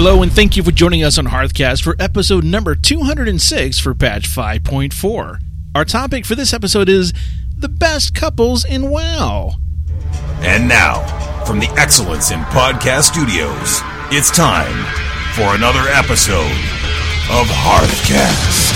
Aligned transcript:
Hello, 0.00 0.22
and 0.22 0.32
thank 0.32 0.56
you 0.56 0.62
for 0.62 0.70
joining 0.70 1.02
us 1.02 1.18
on 1.18 1.26
Hearthcast 1.26 1.82
for 1.82 1.96
episode 1.98 2.44
number 2.44 2.76
206 2.76 3.80
for 3.80 3.94
patch 3.96 4.28
5.4. 4.28 5.40
Our 5.74 5.84
topic 5.84 6.24
for 6.24 6.36
this 6.36 6.52
episode 6.52 6.88
is 6.88 7.12
the 7.58 7.68
best 7.68 8.14
couples 8.14 8.64
in 8.64 8.90
WoW. 8.90 9.56
And 10.38 10.68
now, 10.68 11.44
from 11.44 11.58
the 11.58 11.66
Excellence 11.70 12.30
in 12.30 12.38
Podcast 12.42 13.12
Studios, 13.12 13.80
it's 14.12 14.30
time 14.30 14.86
for 15.34 15.56
another 15.56 15.88
episode 15.88 16.46
of 17.32 17.48
Hearthcast. 17.48 18.67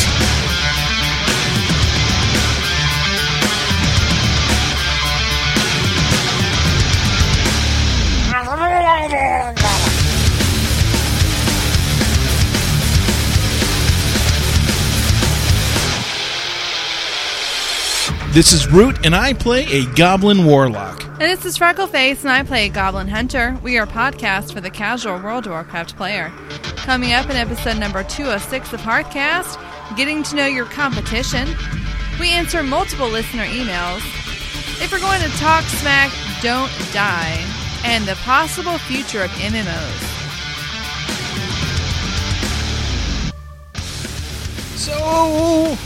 This 18.33 18.55
is 18.55 18.67
Root, 18.67 19.05
and 19.05 19.15
I 19.15 19.35
play 19.35 19.67
a 19.67 19.85
Goblin 19.95 20.47
Warlock. 20.47 21.05
And 21.05 21.21
this 21.21 21.45
is 21.45 21.59
Freckleface, 21.59 22.23
and 22.23 22.31
I 22.31 22.43
play 22.43 22.65
a 22.65 22.71
Goblin 22.71 23.07
Hunter. 23.07 23.59
We 23.63 23.77
are 23.77 23.83
a 23.83 23.87
podcast 23.87 24.55
for 24.55 24.63
the 24.63 24.71
casual 24.71 25.19
World 25.19 25.45
of 25.45 25.53
Warcraft 25.53 25.99
player. 25.99 26.33
Coming 26.77 27.13
up 27.13 27.29
in 27.29 27.37
episode 27.37 27.77
number 27.77 28.03
206 28.03 28.73
of 28.73 28.81
Hearthcast, 28.81 29.59
getting 29.99 30.23
to 30.23 30.35
know 30.35 30.47
your 30.47 30.65
competition. 30.65 31.47
We 32.19 32.31
answer 32.31 32.63
multiple 32.63 33.07
listener 33.07 33.45
emails. 33.45 34.01
If 34.83 34.93
we're 34.93 35.01
going 35.01 35.21
to 35.21 35.29
talk 35.37 35.65
smack, 35.65 36.11
don't 36.41 36.73
die. 36.95 37.39
And 37.85 38.07
the 38.07 38.15
possible 38.15 38.79
future 38.79 39.25
of 39.25 39.31
MMOs. 39.33 40.09
So, 44.79 45.77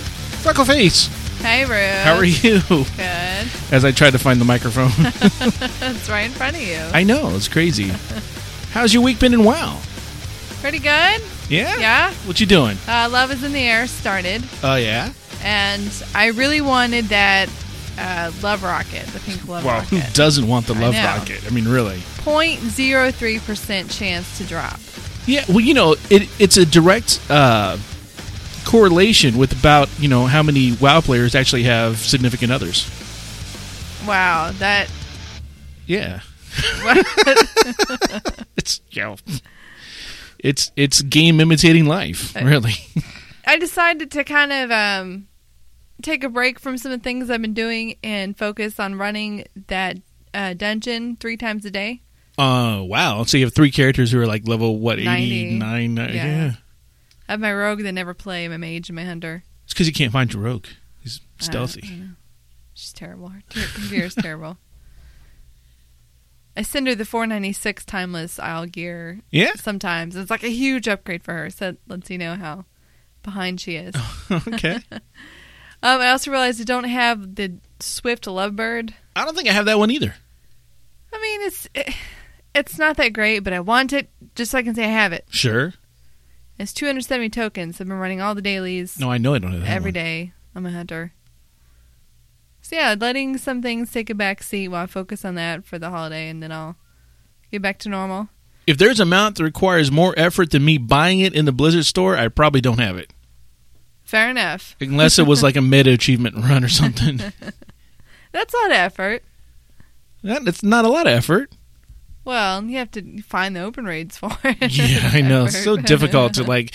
Freckleface, 0.44 1.08
Hey, 1.40 1.64
Root. 1.64 2.04
how 2.04 2.16
are 2.16 2.24
you? 2.24 2.60
Good. 2.68 3.48
As 3.72 3.84
I 3.84 3.92
tried 3.92 4.10
to 4.12 4.18
find 4.18 4.40
the 4.40 4.44
microphone. 4.44 4.90
It's 5.96 6.08
right 6.08 6.26
in 6.26 6.32
front 6.32 6.56
of 6.56 6.62
you. 6.62 6.78
I 6.92 7.02
know, 7.04 7.30
it's 7.36 7.48
crazy. 7.48 7.92
How's 8.72 8.92
your 8.92 9.02
week 9.02 9.18
been 9.20 9.32
in 9.34 9.44
WoW? 9.44 9.80
Pretty 10.60 10.78
good. 10.78 11.22
Yeah? 11.48 11.76
Yeah. 11.78 12.12
What 12.24 12.40
you 12.40 12.46
doing? 12.46 12.76
Uh, 12.88 13.08
Love 13.10 13.30
is 13.30 13.44
in 13.44 13.52
the 13.52 13.60
Air 13.62 13.86
started. 13.86 14.42
Oh, 14.62 14.76
yeah? 14.76 15.12
and 15.42 16.02
I 16.14 16.28
really 16.28 16.60
wanted 16.60 17.06
that 17.06 17.48
uh, 17.98 18.32
love 18.42 18.62
rocket, 18.64 19.06
the 19.08 19.20
pink 19.20 19.46
love 19.46 19.64
rocket. 19.64 19.92
Well, 19.92 20.00
who 20.02 20.12
doesn't 20.12 20.46
want 20.48 20.66
the 20.66 20.74
love 20.74 20.94
know. 20.94 21.04
rocket? 21.04 21.46
I 21.46 21.50
mean, 21.50 21.68
really. 21.68 21.98
0.03 22.24 23.44
percent 23.46 23.90
chance 23.90 24.38
to 24.38 24.44
drop. 24.44 24.80
Yeah, 25.26 25.44
well, 25.48 25.60
you 25.60 25.74
know, 25.74 25.94
it, 26.10 26.28
it's 26.40 26.56
a 26.56 26.66
direct 26.66 27.20
uh, 27.30 27.76
correlation 28.66 29.38
with 29.38 29.52
about, 29.58 29.88
you 29.98 30.08
know, 30.08 30.26
how 30.26 30.42
many 30.42 30.72
WoW 30.72 31.00
players 31.00 31.34
actually 31.34 31.62
have 31.62 31.98
significant 31.98 32.52
others. 32.52 32.90
Wow, 34.06 34.52
that 34.58 34.90
Yeah. 35.86 36.20
it's, 38.56 38.80
you 38.90 39.02
know, 39.02 39.16
it's, 40.38 40.72
it's 40.76 41.02
game 41.02 41.40
imitating 41.40 41.86
life, 41.86 42.34
really. 42.34 42.74
I 43.46 43.58
decided 43.58 44.10
to 44.12 44.24
kind 44.24 44.52
of 44.52 44.70
um, 44.70 45.28
take 46.02 46.24
a 46.24 46.28
break 46.28 46.58
from 46.58 46.76
some 46.78 46.92
of 46.92 47.00
the 47.00 47.04
things 47.04 47.30
I've 47.30 47.42
been 47.42 47.54
doing 47.54 47.96
and 48.02 48.36
focus 48.36 48.80
on 48.80 48.96
running 48.96 49.46
that 49.68 49.98
uh, 50.34 50.54
dungeon 50.54 51.16
three 51.16 51.36
times 51.36 51.64
a 51.64 51.70
day. 51.70 52.02
Uh, 52.38 52.82
wow. 52.82 53.22
So 53.24 53.38
you 53.38 53.44
have 53.46 53.54
three 53.54 53.70
characters 53.70 54.12
who 54.12 54.20
are 54.20 54.26
like 54.26 54.46
level, 54.48 54.78
what, 54.78 54.98
90. 54.98 55.46
89? 55.46 55.98
Uh, 55.98 56.02
Yeah. 56.02 56.12
yeah. 56.12 56.52
I 57.28 57.32
have 57.32 57.40
my 57.40 57.52
rogue 57.52 57.82
that 57.82 57.92
never 57.92 58.14
play, 58.14 58.46
my 58.48 58.56
mage, 58.56 58.88
and 58.88 58.96
my 58.96 59.04
hunter. 59.04 59.42
It's 59.64 59.72
because 59.74 59.86
you 59.86 59.92
can't 59.92 60.12
find 60.12 60.32
your 60.32 60.42
rogue. 60.42 60.66
He's 61.02 61.20
stealthy. 61.38 61.82
I. 61.84 62.08
She's 62.74 62.92
terrible. 62.92 63.28
Her 63.28 63.42
gear 63.88 64.04
is 64.04 64.14
terrible. 64.14 64.58
I 66.56 66.62
send 66.62 66.86
her 66.86 66.94
the 66.94 67.04
496 67.04 67.84
timeless 67.84 68.38
Isle 68.38 68.66
gear 68.66 69.20
Yeah? 69.30 69.52
sometimes. 69.56 70.16
It's 70.16 70.30
like 70.30 70.42
a 70.42 70.48
huge 70.48 70.88
upgrade 70.88 71.22
for 71.22 71.34
her. 71.34 71.50
So 71.50 71.72
that 71.72 71.76
lets 71.86 72.10
you 72.10 72.18
know 72.18 72.34
how 72.34 72.64
behind 73.22 73.60
she 73.60 73.76
is. 73.76 73.94
um, 74.30 74.42
okay. 74.48 74.80
I 75.82 76.08
also 76.08 76.30
realized 76.30 76.60
I 76.60 76.64
don't 76.64 76.84
have 76.84 77.34
the 77.34 77.58
Swift 77.80 78.24
Lovebird. 78.24 78.94
I 79.14 79.24
don't 79.24 79.34
think 79.36 79.48
I 79.48 79.52
have 79.52 79.66
that 79.66 79.78
one 79.78 79.90
either. 79.90 80.14
I 81.12 81.20
mean, 81.20 81.40
it's 81.42 81.68
it's 82.54 82.78
not 82.78 82.96
that 82.96 83.12
great, 83.12 83.40
but 83.40 83.52
I 83.52 83.60
want 83.60 83.92
it 83.92 84.10
just 84.34 84.50
so 84.50 84.58
I 84.58 84.62
can 84.62 84.74
say 84.74 84.84
I 84.84 84.88
have 84.88 85.12
it. 85.12 85.26
Sure. 85.30 85.74
It's 86.58 86.72
270 86.72 87.28
tokens. 87.30 87.80
I've 87.80 87.88
been 87.88 87.98
running 87.98 88.20
all 88.20 88.34
the 88.34 88.42
dailies 88.42 88.98
No, 88.98 89.10
I 89.10 89.18
know 89.18 89.34
I 89.34 89.38
don't 89.38 89.52
have 89.52 89.60
that 89.62 89.68
every 89.70 89.88
one. 89.90 89.94
day. 89.94 90.32
I'm 90.54 90.64
a 90.66 90.70
hunter. 90.70 91.12
So 92.62 92.74
yeah, 92.76 92.94
letting 92.98 93.36
some 93.38 93.62
things 93.62 93.92
take 93.92 94.10
a 94.10 94.14
back 94.14 94.42
seat 94.42 94.68
while 94.68 94.84
I 94.84 94.86
focus 94.86 95.24
on 95.24 95.34
that 95.36 95.64
for 95.64 95.78
the 95.78 95.90
holiday, 95.90 96.28
and 96.28 96.42
then 96.42 96.50
I'll 96.50 96.76
get 97.52 97.62
back 97.62 97.78
to 97.80 97.88
normal. 97.88 98.28
If 98.66 98.78
there's 98.78 98.98
a 98.98 99.04
mount 99.04 99.36
that 99.36 99.44
requires 99.44 99.92
more 99.92 100.14
effort 100.16 100.50
than 100.50 100.64
me 100.64 100.76
buying 100.78 101.20
it 101.20 101.34
in 101.34 101.44
the 101.44 101.52
Blizzard 101.52 101.84
store, 101.84 102.16
I 102.16 102.26
probably 102.28 102.60
don't 102.60 102.80
have 102.80 102.96
it. 102.96 103.12
Fair 104.02 104.30
enough. 104.30 104.74
Unless 104.80 105.18
it 105.20 105.26
was 105.26 105.42
like 105.42 105.54
a 105.56 105.62
meta 105.62 105.92
achievement 105.92 106.34
run 106.36 106.64
or 106.64 106.68
something. 106.68 107.18
That's 108.32 108.54
a 108.54 108.56
lot 108.56 108.66
of 108.70 108.76
effort. 108.76 109.22
that, 110.24 110.48
it's 110.48 110.62
not 110.64 110.84
a 110.84 110.88
lot 110.88 111.06
of 111.06 111.12
effort. 111.12 111.52
Well, 112.26 112.64
you 112.64 112.78
have 112.78 112.90
to 112.90 113.22
find 113.22 113.54
the 113.54 113.60
open 113.60 113.84
raids 113.84 114.18
for 114.18 114.36
it. 114.42 114.76
Yeah, 114.76 115.10
I 115.12 115.20
know. 115.20 115.44
It's 115.44 115.62
so 115.62 115.76
difficult 115.76 116.34
to 116.34 116.42
like, 116.44 116.74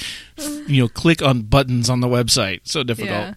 you 0.65 0.81
know, 0.81 0.87
click 0.87 1.21
on 1.21 1.41
buttons 1.41 1.89
on 1.89 1.99
the 1.99 2.07
website. 2.07 2.61
So 2.63 2.83
difficult. 2.83 3.35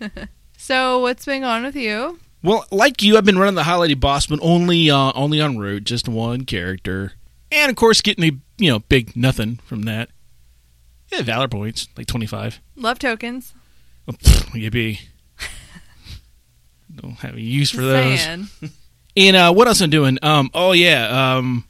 Yeah. 0.00 0.08
so 0.56 1.00
what's 1.00 1.24
been 1.24 1.40
going 1.42 1.52
on 1.52 1.62
with 1.64 1.74
you? 1.74 2.20
Well, 2.44 2.66
like 2.70 3.02
you, 3.02 3.16
I've 3.16 3.24
been 3.24 3.36
running 3.36 3.56
the 3.56 3.64
holiday 3.64 3.94
boss, 3.94 4.28
but 4.28 4.38
only 4.40 4.92
uh, 4.92 5.10
only 5.16 5.40
on 5.40 5.58
Root, 5.58 5.82
just 5.82 6.08
one 6.08 6.44
character, 6.44 7.14
and 7.50 7.68
of 7.68 7.74
course 7.74 8.00
getting 8.00 8.22
a 8.22 8.30
you 8.62 8.70
know 8.70 8.78
big 8.78 9.16
nothing 9.16 9.56
from 9.64 9.82
that. 9.82 10.10
Yeah, 11.08 11.22
valor 11.22 11.48
points 11.48 11.88
like 11.96 12.06
twenty 12.06 12.26
five. 12.26 12.60
Love 12.76 13.00
tokens. 13.00 13.54
Oh, 14.06 14.12
pfft, 14.12 14.70
yippee! 14.70 15.00
Don't 16.94 17.14
have 17.14 17.34
a 17.34 17.40
use 17.40 17.72
for 17.72 17.82
those. 17.82 18.24
And 19.18 19.36
uh, 19.36 19.52
what 19.52 19.66
else 19.66 19.80
I'm 19.80 19.90
doing? 19.90 20.18
Um, 20.22 20.50
oh 20.54 20.72
yeah, 20.72 21.36
um, 21.36 21.64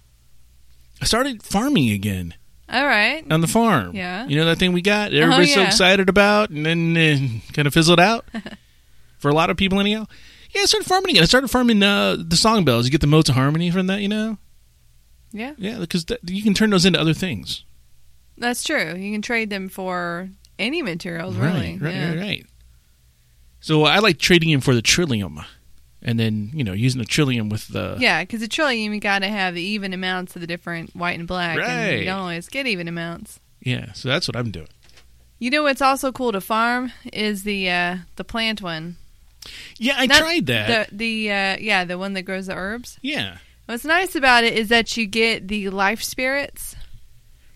I 1.01 1.07
started 1.07 1.43
farming 1.43 1.91
again 1.91 2.35
All 2.69 2.85
right. 2.85 3.25
on 3.31 3.41
the 3.41 3.47
farm. 3.47 3.95
Yeah. 3.95 4.27
you 4.27 4.37
know 4.37 4.45
that 4.45 4.59
thing 4.59 4.73
we 4.73 4.83
got. 4.83 5.15
Everybody's 5.15 5.55
so 5.55 5.61
yeah. 5.61 5.67
excited 5.69 6.09
about, 6.09 6.51
and 6.51 6.67
then 6.67 6.97
uh, 6.97 7.53
kind 7.55 7.67
of 7.67 7.73
fizzled 7.75 8.01
out 8.01 8.27
for 9.19 9.29
a 9.31 9.35
lot 9.35 9.49
of 9.51 9.57
people 9.57 9.81
anyhow. 9.81 10.07
Yeah, 10.55 10.63
I 10.63 10.65
started 10.67 10.89
farming 10.89 11.11
again. 11.11 11.23
I 11.23 11.27
started 11.27 11.49
farming 11.49 11.83
uh, 11.83 12.17
the 12.19 12.37
song 12.37 12.65
bells. 12.65 12.85
You 12.87 12.91
get 12.91 13.01
the 13.01 13.07
motes 13.07 13.29
of 13.29 13.35
harmony 13.35 13.71
from 13.71 13.87
that, 13.87 14.01
you 14.01 14.09
know. 14.09 14.39
Yeah, 15.31 15.53
Yeah, 15.59 15.79
because 15.79 16.05
th- 16.07 16.21
you 16.27 16.43
can 16.43 16.55
turn 16.55 16.71
those 16.71 16.85
into 16.87 16.99
other 17.01 17.13
things. 17.15 17.65
that's 18.39 18.63
true. 18.65 18.95
You 18.95 19.13
can 19.13 19.21
trade 19.23 19.51
them 19.51 19.69
for 19.69 20.29
any 20.59 20.81
materials, 20.83 21.37
really. 21.37 21.73
Right, 21.73 21.83
right, 21.83 21.95
yeah. 21.95 22.09
right, 22.11 22.19
right. 22.19 22.47
So 23.61 23.85
I 23.85 23.99
like 23.99 24.19
trading 24.19 24.49
him 24.51 24.61
for 24.61 24.75
the 24.75 24.81
trillium, 24.83 25.41
and 26.03 26.19
then 26.19 26.51
you 26.55 26.63
know 26.65 26.73
using 26.73 27.01
the 27.01 27.05
trillium 27.07 27.49
with 27.49 27.69
the 27.69 27.97
Yeah, 27.99 28.23
because 28.23 28.41
the 28.41 28.49
trillium, 28.49 28.93
you 28.95 29.01
got 29.01 29.21
to 29.21 29.29
have 29.29 29.55
the 29.55 29.63
even 29.63 29.93
amounts 29.93 30.35
of 30.37 30.41
the 30.41 30.47
different 30.47 30.95
white 30.95 31.19
and 31.19 31.27
black, 31.29 31.57
and 31.59 31.67
Right. 31.67 31.99
you 32.01 32.05
don't 32.05 32.21
always 32.21 32.49
get 32.49 32.67
even 32.67 32.89
amounts. 32.89 33.41
yeah. 33.61 33.93
So 33.93 34.09
that's 34.09 34.29
what 34.29 34.37
I'm 34.37 34.51
doing. 34.51 34.69
You 35.41 35.51
know 35.51 35.63
what's 35.63 35.83
also 35.83 36.11
cool 36.13 36.33
to 36.33 36.41
farm 36.41 36.93
is 37.13 37.45
the 37.45 37.71
uh, 37.71 37.97
the 38.17 38.25
plant 38.25 38.61
one. 38.63 38.97
Yeah, 39.79 39.95
I 39.97 40.07
Not 40.07 40.19
tried 40.19 40.47
that. 40.47 40.91
The 40.91 40.97
the 40.97 41.31
uh, 41.33 41.57
yeah, 41.61 41.85
the 41.85 41.97
one 41.99 42.13
that 42.15 42.23
grows 42.23 42.47
the 42.47 42.55
herbs. 42.55 42.99
yeah, 43.03 43.39
What's 43.67 43.85
nice 43.85 44.15
about 44.17 44.45
it 44.45 44.55
is 44.55 44.69
that 44.69 44.97
you 44.97 45.07
get 45.07 45.47
the 45.49 45.69
life 45.71 46.03
spirits, 46.03 46.75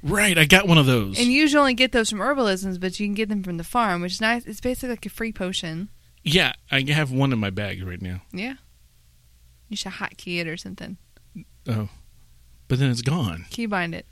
right. 0.03 0.37
I 0.39 0.45
got 0.45 0.69
one 0.69 0.79
of 0.79 0.87
those. 0.87 1.19
and 1.19 1.27
you 1.29 1.33
usually 1.41 1.59
only 1.61 1.75
get 1.75 1.93
those 1.93 2.11
from 2.11 2.21
herbalisms, 2.21 2.79
but 2.81 2.99
you 3.01 3.07
can 3.07 3.15
get 3.15 3.29
them 3.29 3.43
from 3.43 3.57
the 3.57 3.65
farm, 3.65 4.01
which 4.03 4.13
is 4.13 4.21
nice. 4.21 4.45
It's 4.47 4.61
basically 4.61 4.91
like 4.91 5.07
a 5.07 5.11
free 5.11 5.33
potion. 5.33 5.89
Yeah, 6.25 6.53
I 6.71 6.85
have 6.89 7.11
one 7.13 7.33
in 7.33 7.39
my 7.39 7.51
bag 7.51 7.83
right 7.83 8.01
now. 8.01 8.23
Yeah, 8.33 8.55
you 9.69 9.77
should 9.77 9.93
hotkey 9.93 10.41
it 10.41 10.49
or 10.49 10.57
something. 10.57 10.97
Oh, 11.69 11.89
but 12.69 12.79
then 12.79 12.91
it's 12.91 13.03
gone. 13.03 13.47
Keybind 13.51 13.95
it. 13.95 14.07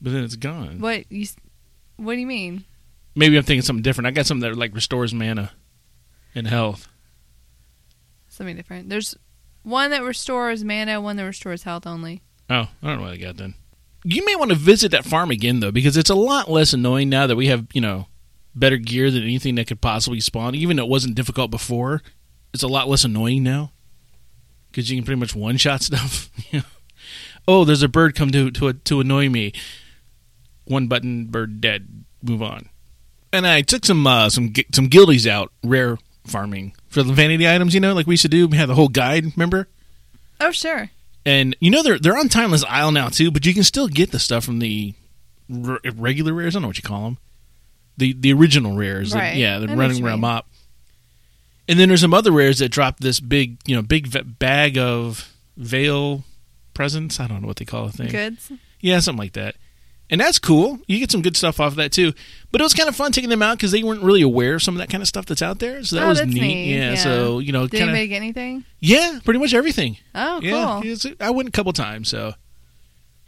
But 0.00 0.12
then 0.12 0.24
it's 0.24 0.36
gone. 0.36 0.80
What 0.80 1.10
you? 1.10 1.26
What 1.96 2.14
do 2.14 2.20
you 2.20 2.26
mean? 2.26 2.64
Maybe 3.14 3.36
I'm 3.36 3.44
thinking 3.44 3.62
something 3.62 3.82
different. 3.82 4.06
I 4.06 4.10
got 4.10 4.26
something 4.26 4.48
that 4.48 4.58
like 4.58 4.74
restores 4.74 5.14
mana 5.14 5.52
and 6.34 6.46
health. 6.46 6.88
Something 8.28 8.56
different. 8.56 8.90
There's 8.90 9.16
one 9.62 9.90
that 9.90 10.02
restores 10.02 10.62
mana, 10.62 11.00
one 11.00 11.16
that 11.16 11.24
restores 11.24 11.62
health 11.62 11.86
only. 11.86 12.22
Oh, 12.50 12.68
I 12.82 12.86
don't 12.86 12.98
know 12.98 13.04
what 13.04 13.12
I 13.12 13.16
got 13.16 13.38
then. 13.38 13.54
You 14.04 14.24
may 14.24 14.36
want 14.36 14.50
to 14.50 14.56
visit 14.56 14.90
that 14.92 15.04
farm 15.04 15.30
again 15.30 15.60
though, 15.60 15.72
because 15.72 15.96
it's 15.96 16.10
a 16.10 16.14
lot 16.14 16.50
less 16.50 16.72
annoying 16.72 17.08
now 17.08 17.26
that 17.26 17.36
we 17.36 17.46
have 17.46 17.66
you 17.72 17.80
know 17.80 18.06
better 18.56 18.76
gear 18.78 19.10
than 19.10 19.22
anything 19.22 19.54
that 19.56 19.66
could 19.68 19.80
possibly 19.80 20.18
spawn. 20.20 20.54
Even 20.54 20.76
though 20.76 20.84
it 20.84 20.88
wasn't 20.90 21.14
difficult 21.14 21.50
before, 21.50 22.02
it's 22.52 22.62
a 22.62 22.68
lot 22.68 22.88
less 22.88 23.04
annoying 23.04 23.42
now 23.42 23.70
because 24.70 24.90
you 24.90 24.96
can 24.96 25.04
pretty 25.04 25.20
much 25.20 25.34
one 25.34 25.56
shot 25.56 25.82
stuff. 25.82 26.30
Oh, 27.48 27.64
there's 27.64 27.84
a 27.84 27.88
bird 27.88 28.16
come 28.16 28.32
to 28.32 28.50
to 28.50 28.72
to 28.72 28.98
annoy 29.00 29.28
me. 29.28 29.52
one 30.64 30.88
button, 30.88 31.26
bird 31.26 31.60
dead, 31.60 32.04
move 32.20 32.42
on. 32.42 32.68
And 33.32 33.46
I 33.46 33.62
took 33.62 33.84
some 33.84 34.04
uh, 34.04 34.30
some 34.30 34.52
some 34.74 34.88
guildies 34.88 35.28
out, 35.28 35.52
rare 35.62 35.96
farming 36.26 36.74
for 36.88 37.04
the 37.04 37.12
vanity 37.12 37.48
items. 37.48 37.72
You 37.72 37.78
know, 37.78 37.94
like 37.94 38.08
we 38.08 38.14
used 38.14 38.22
to 38.22 38.28
do. 38.28 38.48
We 38.48 38.56
had 38.56 38.68
the 38.68 38.74
whole 38.74 38.88
guide. 38.88 39.26
Remember? 39.36 39.68
Oh, 40.40 40.50
sure. 40.50 40.90
And 41.24 41.54
you 41.60 41.70
know 41.70 41.84
they're 41.84 42.00
they're 42.00 42.18
on 42.18 42.28
Timeless 42.28 42.64
Isle 42.64 42.90
now 42.90 43.10
too, 43.10 43.30
but 43.30 43.46
you 43.46 43.54
can 43.54 43.62
still 43.62 43.86
get 43.86 44.10
the 44.10 44.18
stuff 44.18 44.44
from 44.44 44.58
the 44.58 44.94
r- 45.64 45.78
regular 45.94 46.32
rares. 46.32 46.54
I 46.54 46.56
don't 46.56 46.62
know 46.62 46.68
what 46.68 46.78
you 46.78 46.82
call 46.82 47.04
them, 47.04 47.18
the 47.96 48.12
the 48.14 48.32
original 48.32 48.76
rares. 48.76 49.10
that- 49.12 49.36
yeah, 49.36 49.58
they're 49.58 49.76
running 49.76 50.04
around 50.04 50.20
mop. 50.20 50.46
And 51.68 51.80
then 51.80 51.88
there's 51.88 52.00
some 52.02 52.14
other 52.14 52.30
rares 52.30 52.60
that 52.60 52.68
drop 52.68 53.00
this 53.00 53.18
big, 53.18 53.56
you 53.66 53.74
know, 53.74 53.82
big 53.82 54.06
v- 54.06 54.22
bag 54.22 54.78
of 54.78 55.32
veil 55.56 56.24
presents. 56.74 57.18
I 57.18 57.26
don't 57.26 57.42
know 57.42 57.48
what 57.48 57.56
they 57.56 57.64
call 57.64 57.86
the 57.86 57.92
thing. 57.92 58.08
Goods. 58.08 58.52
Yeah, 58.80 59.00
something 59.00 59.18
like 59.18 59.32
that. 59.32 59.56
And 60.08 60.20
that's 60.20 60.38
cool. 60.38 60.78
You 60.86 61.00
get 61.00 61.10
some 61.10 61.22
good 61.22 61.36
stuff 61.36 61.58
off 61.58 61.72
of 61.72 61.76
that 61.76 61.90
too. 61.90 62.12
But 62.52 62.60
it 62.60 62.64
was 62.64 62.72
kind 62.74 62.88
of 62.88 62.94
fun 62.94 63.10
taking 63.10 63.30
them 63.30 63.42
out 63.42 63.56
because 63.56 63.72
they 63.72 63.82
weren't 63.82 64.04
really 64.04 64.22
aware 64.22 64.54
of 64.54 64.62
some 64.62 64.74
of 64.76 64.78
that 64.78 64.88
kind 64.90 65.02
of 65.02 65.08
stuff 65.08 65.26
that's 65.26 65.42
out 65.42 65.58
there. 65.58 65.82
So 65.82 65.96
that 65.96 66.04
Oh, 66.04 66.08
was 66.10 66.24
neat. 66.24 66.40
neat. 66.40 66.74
Yeah, 66.76 66.90
Yeah. 66.90 66.94
So 66.96 67.40
you 67.40 67.50
know, 67.50 67.66
Did 67.66 67.78
kind 67.80 67.90
anybody 67.90 68.04
of 68.04 68.08
get 68.10 68.16
anything? 68.18 68.64
yeah, 68.78 69.18
pretty 69.24 69.40
much 69.40 69.52
everything. 69.52 69.96
Oh, 70.14 70.38
cool. 70.40 70.48
Yeah, 70.50 70.80
it's- 70.84 71.06
I 71.18 71.30
went 71.30 71.48
a 71.48 71.52
couple 71.52 71.72
times. 71.72 72.08
So 72.08 72.34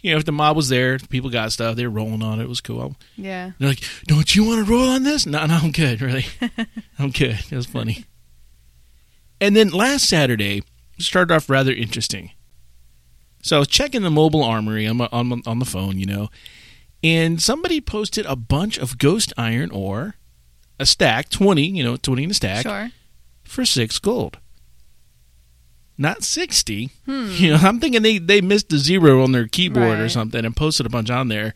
you 0.01 0.13
know, 0.13 0.19
if 0.19 0.25
the 0.25 0.33
mob 0.33 0.57
was 0.57 0.69
there, 0.69 0.99
people 0.99 1.29
got 1.31 1.53
stuff. 1.53 1.77
They 1.77 1.85
were 1.87 1.93
rolling 1.93 2.23
on 2.23 2.39
it. 2.41 2.45
It 2.45 2.49
was 2.49 2.61
cool. 2.61 2.97
Yeah. 3.17 3.53
They're 3.59 3.69
like, 3.71 3.83
"Don't 4.07 4.35
you 4.37 4.45
want 4.45 4.65
to 4.65 4.71
roll 4.73 4.89
on 4.89 5.03
this?" 5.03 5.27
No, 5.27 5.45
no, 5.47 5.55
I'm 5.63 5.73
good. 5.73 6.01
Really, 6.09 6.27
I'm 6.99 7.11
good. 7.11 7.39
It 7.51 7.57
was 7.57 7.67
funny. 7.67 8.05
And 9.41 9.55
then 9.55 9.69
last 9.69 10.09
Saturday 10.09 10.65
started 10.99 11.33
off 11.33 11.49
rather 11.49 11.73
interesting. 11.73 12.33
So 13.41 13.55
I 13.55 13.59
was 13.61 13.69
checking 13.69 14.03
the 14.03 14.11
mobile 14.11 14.43
armory 14.43 14.85
on 14.87 14.97
my, 14.97 15.09
on, 15.13 15.43
on 15.47 15.61
the 15.61 15.65
phone, 15.65 15.97
you 15.97 16.07
know, 16.07 16.29
and 17.05 17.41
somebody 17.41 17.81
posted 17.81 18.27
a 18.27 18.35
bunch 18.35 18.79
of 18.79 18.99
ghost 18.99 19.33
iron 19.39 19.71
ore, 19.71 20.17
a 20.81 20.85
stack, 20.87 21.29
twenty, 21.29 21.67
you 21.69 21.85
know, 21.85 21.97
twenty 21.97 22.25
in 22.25 22.33
a 22.33 22.35
stack 22.35 22.65
Sure. 22.65 22.91
for 23.45 23.65
six 23.65 24.01
gold. 24.01 24.39
Not 25.99 26.23
sixty. 26.23 26.91
Hmm. 27.07 27.31
You 27.33 27.51
know, 27.51 27.59
I'm 27.61 27.81
thinking 27.81 28.03
they 28.03 28.19
they 28.19 28.41
missed 28.41 28.73
a 28.73 28.79
zero 28.79 29.23
on 29.23 29.33
their 29.33 29.49
keyboard 29.49 29.99
or 29.99 30.09
something 30.09 30.45
and 30.45 30.57
posted 30.57 30.87
a 30.87 30.89
bunch 30.89 31.11
on 31.11 31.29
there. 31.29 31.55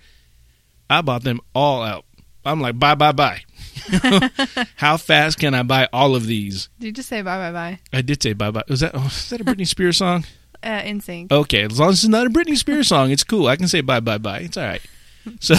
I 0.90 1.00
bought 1.00 1.22
them 1.22 1.40
all 1.54 1.82
out. 1.82 2.04
I'm 2.44 2.60
like, 2.60 2.78
bye, 2.78 2.96
bye, 2.96 3.12
bye. 3.12 3.42
How 4.76 4.96
fast 4.96 5.38
can 5.38 5.54
I 5.54 5.62
buy 5.62 5.88
all 5.92 6.16
of 6.16 6.26
these? 6.26 6.68
Did 6.80 6.86
you 6.86 6.92
just 6.92 7.08
say 7.08 7.22
bye 7.22 7.38
bye 7.38 7.52
bye? 7.52 7.78
I 7.92 8.02
did 8.02 8.22
say 8.22 8.32
bye 8.32 8.50
bye. 8.50 8.64
Was 8.68 8.80
that 8.80 8.92
oh, 8.94 9.06
is 9.06 9.30
that 9.30 9.40
a 9.40 9.44
Britney 9.44 9.66
Spears 9.66 9.98
song? 9.98 10.24
Uh, 10.64 10.80
NSYNC. 10.82 11.32
Okay, 11.32 11.62
as 11.64 11.80
long 11.80 11.88
as 11.88 12.04
it's 12.04 12.08
not 12.08 12.24
a 12.24 12.30
Britney 12.30 12.56
Spears 12.56 12.86
song, 12.86 13.10
it's 13.10 13.24
cool. 13.24 13.48
I 13.48 13.56
can 13.56 13.66
say 13.66 13.80
bye 13.80 13.98
bye 13.98 14.18
bye. 14.18 14.38
It's 14.42 14.56
all 14.56 14.62
right. 14.62 14.80
So, 15.40 15.54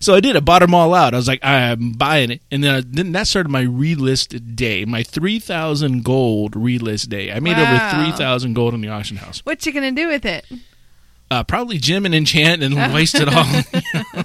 so 0.00 0.14
I 0.14 0.20
did. 0.20 0.36
I 0.36 0.40
bought 0.40 0.60
them 0.60 0.72
all 0.74 0.94
out. 0.94 1.12
I 1.12 1.16
was 1.16 1.26
like, 1.26 1.44
I'm 1.44 1.92
buying 1.92 2.30
it, 2.30 2.42
and 2.52 2.62
then, 2.62 2.74
I, 2.76 2.82
then 2.86 3.12
that 3.12 3.26
started 3.26 3.48
my 3.48 3.64
relist 3.64 4.54
day, 4.56 4.84
my 4.84 5.02
three 5.02 5.38
thousand 5.40 6.04
gold 6.04 6.52
relist 6.52 7.08
day. 7.08 7.32
I 7.32 7.40
made 7.40 7.56
Wow. 7.56 7.62
over 7.94 8.04
three 8.04 8.16
thousand 8.16 8.54
gold 8.54 8.74
in 8.74 8.80
the 8.80 8.88
auction 8.88 9.16
house. 9.16 9.40
What 9.44 9.66
you 9.66 9.72
gonna 9.72 9.90
do 9.92 10.06
with 10.08 10.24
it? 10.24 10.44
Uh, 11.30 11.42
probably 11.42 11.78
gem 11.78 12.04
and 12.06 12.14
enchant 12.14 12.62
and 12.62 12.74
waste 12.94 13.16
it 13.16 13.28
all. 13.28 14.24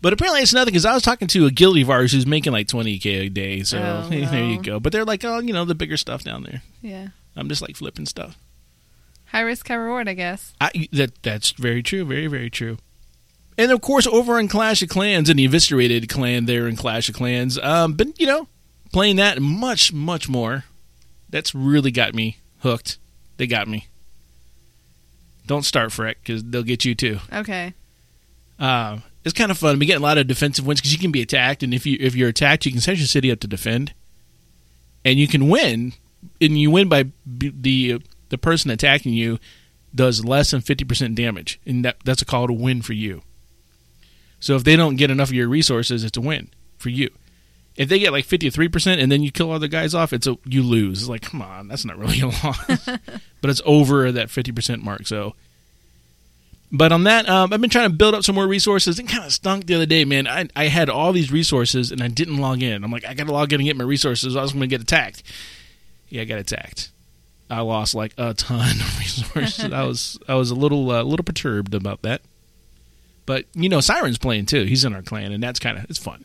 but 0.00 0.12
apparently 0.12 0.40
it's 0.42 0.54
nothing 0.54 0.72
because 0.72 0.84
I 0.86 0.94
was 0.94 1.02
talking 1.02 1.28
to 1.28 1.46
a 1.46 1.50
guildie 1.50 1.82
of 1.82 1.90
ours 1.90 2.12
who's 2.12 2.26
making 2.26 2.52
like 2.52 2.68
twenty 2.68 2.98
k 2.98 3.26
a 3.26 3.28
day. 3.28 3.62
So 3.62 3.78
Oh, 3.78 4.08
hey, 4.08 4.24
there 4.24 4.44
you 4.44 4.62
go. 4.62 4.80
But 4.80 4.92
they're 4.92 5.04
like, 5.04 5.24
oh, 5.24 5.38
you 5.40 5.52
know, 5.52 5.64
the 5.64 5.74
bigger 5.74 5.96
stuff 5.96 6.24
down 6.24 6.44
there. 6.44 6.62
Yeah. 6.80 7.08
I'm 7.36 7.48
just 7.48 7.62
like 7.62 7.76
flipping 7.76 8.06
stuff. 8.06 8.38
High 9.26 9.40
risk, 9.42 9.68
high 9.68 9.74
reward, 9.74 10.08
I 10.08 10.14
guess. 10.14 10.54
I, 10.60 10.88
that 10.92 11.22
that's 11.22 11.50
very 11.52 11.82
true, 11.82 12.04
very 12.04 12.26
very 12.28 12.48
true. 12.50 12.78
And 13.58 13.72
of 13.72 13.80
course, 13.80 14.06
over 14.06 14.38
in 14.38 14.46
Clash 14.46 14.82
of 14.82 14.88
Clans, 14.88 15.28
in 15.28 15.36
the 15.36 15.44
Eviscerated 15.46 16.08
clan 16.08 16.46
there 16.46 16.68
in 16.68 16.76
Clash 16.76 17.08
of 17.08 17.16
Clans, 17.16 17.58
um, 17.58 17.94
but 17.94 18.18
you 18.18 18.26
know, 18.26 18.46
playing 18.92 19.16
that 19.16 19.42
much 19.42 19.92
much 19.92 20.28
more. 20.28 20.64
That's 21.28 21.54
really 21.54 21.90
got 21.90 22.14
me 22.14 22.38
hooked. 22.60 22.96
They 23.36 23.46
got 23.46 23.68
me. 23.68 23.88
Don't 25.46 25.64
start 25.64 25.90
Freck 25.90 26.14
because 26.22 26.44
they'll 26.44 26.62
get 26.62 26.84
you 26.84 26.94
too. 26.94 27.18
Okay. 27.32 27.74
Uh, 28.58 28.98
it's 29.24 29.34
kind 29.34 29.50
of 29.50 29.58
fun. 29.58 29.78
We 29.78 29.86
get 29.86 29.98
a 29.98 30.02
lot 30.02 30.18
of 30.18 30.26
defensive 30.26 30.66
wins 30.66 30.80
because 30.80 30.92
you 30.92 30.98
can 30.98 31.12
be 31.12 31.20
attacked, 31.20 31.62
and 31.62 31.74
if 31.74 31.84
you 31.84 31.98
if 32.00 32.14
you're 32.14 32.28
attacked, 32.28 32.64
you 32.64 32.72
can 32.72 32.80
set 32.80 32.96
your 32.96 33.06
city 33.06 33.30
up 33.30 33.40
to 33.40 33.46
defend, 33.46 33.92
and 35.04 35.18
you 35.18 35.26
can 35.26 35.48
win. 35.48 35.94
And 36.40 36.58
you 36.58 36.70
win 36.70 36.88
by 36.88 37.04
b- 37.04 37.52
the 37.54 38.02
the 38.28 38.38
person 38.38 38.70
attacking 38.70 39.12
you 39.12 39.38
does 39.94 40.24
less 40.24 40.50
than 40.52 40.60
fifty 40.60 40.84
percent 40.84 41.14
damage, 41.14 41.60
and 41.66 41.84
that 41.84 41.96
that's 42.04 42.22
a 42.22 42.24
call 42.24 42.46
to 42.46 42.52
win 42.52 42.82
for 42.82 42.92
you. 42.92 43.22
So 44.40 44.56
if 44.56 44.64
they 44.64 44.76
don't 44.76 44.96
get 44.96 45.10
enough 45.10 45.28
of 45.28 45.34
your 45.34 45.48
resources, 45.48 46.04
it's 46.04 46.16
a 46.16 46.20
win 46.20 46.50
for 46.76 46.90
you. 46.90 47.10
If 47.76 47.88
they 47.88 47.98
get 47.98 48.12
like 48.12 48.24
fifty 48.24 48.50
three 48.50 48.68
percent 48.68 49.00
and 49.00 49.10
then 49.10 49.22
you 49.22 49.30
kill 49.30 49.52
other 49.52 49.68
guys 49.68 49.94
off, 49.94 50.12
it's 50.12 50.26
a 50.26 50.36
you 50.44 50.62
lose. 50.62 51.00
It's 51.00 51.08
like 51.08 51.22
come 51.22 51.42
on, 51.42 51.68
that's 51.68 51.84
not 51.84 51.98
really 51.98 52.20
a 52.20 52.26
loss, 52.44 52.66
but 53.40 53.50
it's 53.50 53.62
over 53.64 54.10
that 54.12 54.30
fifty 54.30 54.52
percent 54.52 54.82
mark. 54.82 55.06
So 55.06 55.34
but 56.70 56.92
on 56.92 57.04
that, 57.04 57.28
um, 57.28 57.52
I've 57.52 57.60
been 57.60 57.70
trying 57.70 57.90
to 57.90 57.96
build 57.96 58.14
up 58.14 58.24
some 58.24 58.34
more 58.34 58.46
resources. 58.46 58.98
It 58.98 59.08
kind 59.08 59.24
of 59.24 59.32
stunk 59.32 59.66
the 59.66 59.74
other 59.74 59.86
day, 59.86 60.04
man. 60.04 60.26
I, 60.26 60.48
I 60.54 60.66
had 60.66 60.90
all 60.90 61.12
these 61.12 61.32
resources 61.32 61.90
and 61.90 62.02
I 62.02 62.08
didn't 62.08 62.36
log 62.36 62.62
in. 62.62 62.84
I'm 62.84 62.92
like, 62.92 63.06
I 63.06 63.14
got 63.14 63.26
to 63.26 63.32
log 63.32 63.52
in 63.52 63.60
and 63.60 63.66
get 63.66 63.76
my 63.76 63.84
resources. 63.84 64.36
I 64.36 64.42
was 64.42 64.52
going 64.52 64.60
to 64.60 64.66
get 64.66 64.82
attacked. 64.82 65.22
Yeah, 66.10 66.22
I 66.22 66.24
got 66.26 66.38
attacked. 66.38 66.90
I 67.50 67.60
lost 67.60 67.94
like 67.94 68.12
a 68.18 68.34
ton 68.34 68.80
of 68.80 68.98
resources. 68.98 69.72
I 69.72 69.84
was 69.84 70.18
I 70.28 70.34
was 70.34 70.50
a 70.50 70.54
little 70.54 70.90
uh, 70.90 71.02
little 71.02 71.24
perturbed 71.24 71.74
about 71.74 72.02
that. 72.02 72.20
But 73.28 73.44
you 73.52 73.68
know, 73.68 73.82
Siren's 73.82 74.16
playing 74.16 74.46
too. 74.46 74.64
He's 74.64 74.86
in 74.86 74.94
our 74.94 75.02
clan, 75.02 75.32
and 75.32 75.42
that's 75.42 75.60
kind 75.60 75.76
of 75.76 75.84
it's 75.90 75.98
fun. 75.98 76.24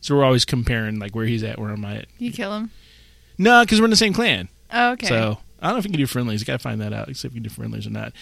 So 0.00 0.14
we're 0.14 0.24
always 0.24 0.44
comparing 0.44 1.00
like 1.00 1.12
where 1.16 1.26
he's 1.26 1.42
at, 1.42 1.58
where 1.58 1.72
am 1.72 1.84
I 1.84 1.96
at? 1.96 2.06
You 2.16 2.30
kill 2.30 2.54
him. 2.54 2.70
No, 3.38 3.64
because 3.64 3.80
we're 3.80 3.86
in 3.86 3.90
the 3.90 3.96
same 3.96 4.12
clan. 4.14 4.48
Oh, 4.72 4.92
okay. 4.92 5.08
So 5.08 5.38
I 5.60 5.66
don't 5.66 5.72
know 5.72 5.78
if 5.78 5.84
you 5.84 5.90
can 5.90 5.98
do 5.98 6.06
friendlies. 6.06 6.40
You 6.40 6.46
gotta 6.46 6.60
find 6.60 6.80
that 6.80 6.92
out. 6.92 7.08
Except 7.08 7.32
if 7.32 7.34
you 7.34 7.40
can 7.40 7.48
do 7.48 7.52
friendlies 7.52 7.88
or 7.88 7.90
not. 7.90 8.12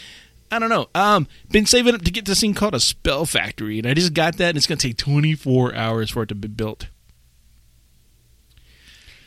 I 0.51 0.59
don't 0.59 0.71
know. 0.71 0.89
Um, 0.95 1.29
been 1.51 1.67
saving 1.67 1.95
up 1.95 2.01
to 2.05 2.11
get 2.11 2.25
this 2.25 2.41
thing 2.41 2.55
called 2.55 2.75
a 2.75 2.81
spell 2.81 3.27
factory, 3.27 3.77
and 3.79 3.87
I 3.87 3.93
just 3.93 4.15
got 4.15 4.39
that, 4.39 4.49
and 4.49 4.57
it's 4.57 4.67
gonna 4.67 4.79
take 4.79 4.97
24 4.97 5.75
hours 5.75 6.11
for 6.11 6.23
it 6.23 6.31
to 6.31 6.35
be 6.35 6.49
built. 6.49 6.87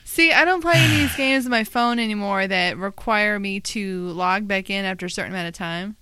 See, 0.04 0.34
I 0.34 0.46
don't 0.46 0.62
play 0.62 0.74
any 0.78 0.96
of 0.96 1.00
these 1.02 1.16
games 1.16 1.46
on 1.46 1.52
my 1.52 1.64
phone 1.64 2.00
anymore 2.00 2.48
that 2.48 2.76
require 2.76 3.38
me 3.38 3.60
to 3.60 4.08
log 4.08 4.48
back 4.48 4.72
in 4.72 4.84
after 4.84 5.06
a 5.06 5.12
certain 5.12 5.32
amount 5.32 5.50
of 5.50 5.54
time. 5.54 5.96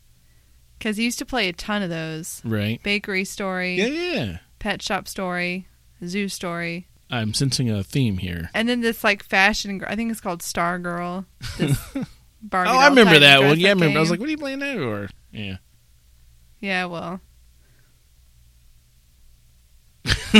Because 0.77 0.99
I 0.99 1.01
used 1.01 1.19
to 1.19 1.25
play 1.25 1.47
a 1.49 1.53
ton 1.53 1.81
of 1.81 1.89
those. 1.89 2.41
Right? 2.45 2.81
Bakery 2.83 3.25
Story, 3.25 3.75
Yeah, 3.75 3.85
yeah. 3.87 4.37
Pet 4.59 4.81
Shop 4.81 5.07
Story, 5.07 5.67
Zoo 6.05 6.27
Story, 6.29 6.87
I'm 7.09 7.33
sensing 7.33 7.69
a 7.69 7.83
theme 7.83 8.17
here. 8.17 8.49
and 8.53 8.67
then 8.67 8.81
this 8.81 9.03
like 9.03 9.23
fashion. 9.23 9.83
I 9.87 9.95
think 9.95 10.11
it's 10.11 10.19
called 10.21 10.41
Star 10.43 10.77
Girl. 10.79 11.25
This 11.57 11.77
Barbie 12.41 12.69
oh, 12.69 12.77
I 12.77 12.89
remember 12.89 13.19
that 13.19 13.41
one. 13.41 13.59
Yeah, 13.59 13.69
I 13.69 13.73
remember. 13.73 13.97
I 13.97 14.01
was 14.01 14.11
like, 14.11 14.19
"What 14.19 14.27
are 14.27 14.31
you 14.31 14.37
playing 14.37 14.59
that 14.59 14.77
or?" 14.77 15.09
Yeah. 15.31 15.57
yeah, 16.59 16.85
well, 16.85 17.19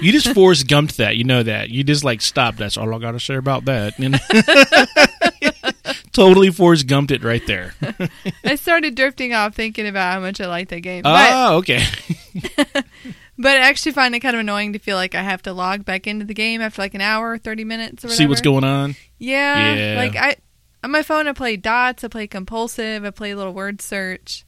You 0.00 0.12
just 0.12 0.32
Forrest 0.34 0.66
Gumped 0.66 0.96
that. 0.96 1.16
You 1.16 1.24
know 1.24 1.42
that. 1.42 1.70
You 1.70 1.84
just 1.84 2.04
like 2.04 2.20
stop. 2.20 2.56
That's 2.56 2.76
all 2.76 2.94
I 2.94 2.98
got 2.98 3.12
to 3.12 3.20
say 3.20 3.34
about 3.36 3.64
that. 3.66 3.98
And 3.98 4.14
totally 6.12 6.50
Forrest 6.50 6.86
Gumped 6.86 7.10
it 7.10 7.22
right 7.24 7.46
there. 7.46 7.74
I 8.44 8.54
started 8.56 8.94
drifting 8.94 9.32
off 9.34 9.54
thinking 9.54 9.86
about 9.86 10.12
how 10.14 10.20
much 10.20 10.40
I 10.40 10.46
like 10.46 10.68
that 10.70 10.80
game. 10.80 11.02
Oh, 11.04 11.56
okay. 11.58 11.84
But 13.38 13.56
I 13.56 13.60
actually 13.70 13.92
find 13.92 14.14
it 14.14 14.20
kind 14.20 14.36
of 14.36 14.40
annoying 14.40 14.74
to 14.74 14.78
feel 14.78 14.96
like 14.98 15.14
I 15.14 15.22
have 15.22 15.40
to 15.44 15.54
log 15.54 15.86
back 15.86 16.06
into 16.06 16.26
the 16.26 16.34
game 16.34 16.60
after 16.60 16.82
like 16.82 16.92
an 16.92 17.00
hour, 17.00 17.38
thirty 17.38 17.64
minutes, 17.64 18.04
or 18.04 18.08
whatever. 18.08 18.16
See 18.18 18.26
what's 18.26 18.42
going 18.42 18.64
on. 18.64 18.96
Yeah, 19.18 19.74
Yeah. 19.74 19.96
like 19.96 20.14
I 20.14 20.36
on 20.84 20.90
my 20.90 21.02
phone, 21.02 21.26
I 21.26 21.32
play 21.32 21.56
dots, 21.56 22.04
I 22.04 22.08
play 22.08 22.26
compulsive, 22.26 23.02
I 23.02 23.08
play 23.08 23.30
a 23.30 23.36
little 23.38 23.54
word 23.54 23.80
search. 23.80 24.44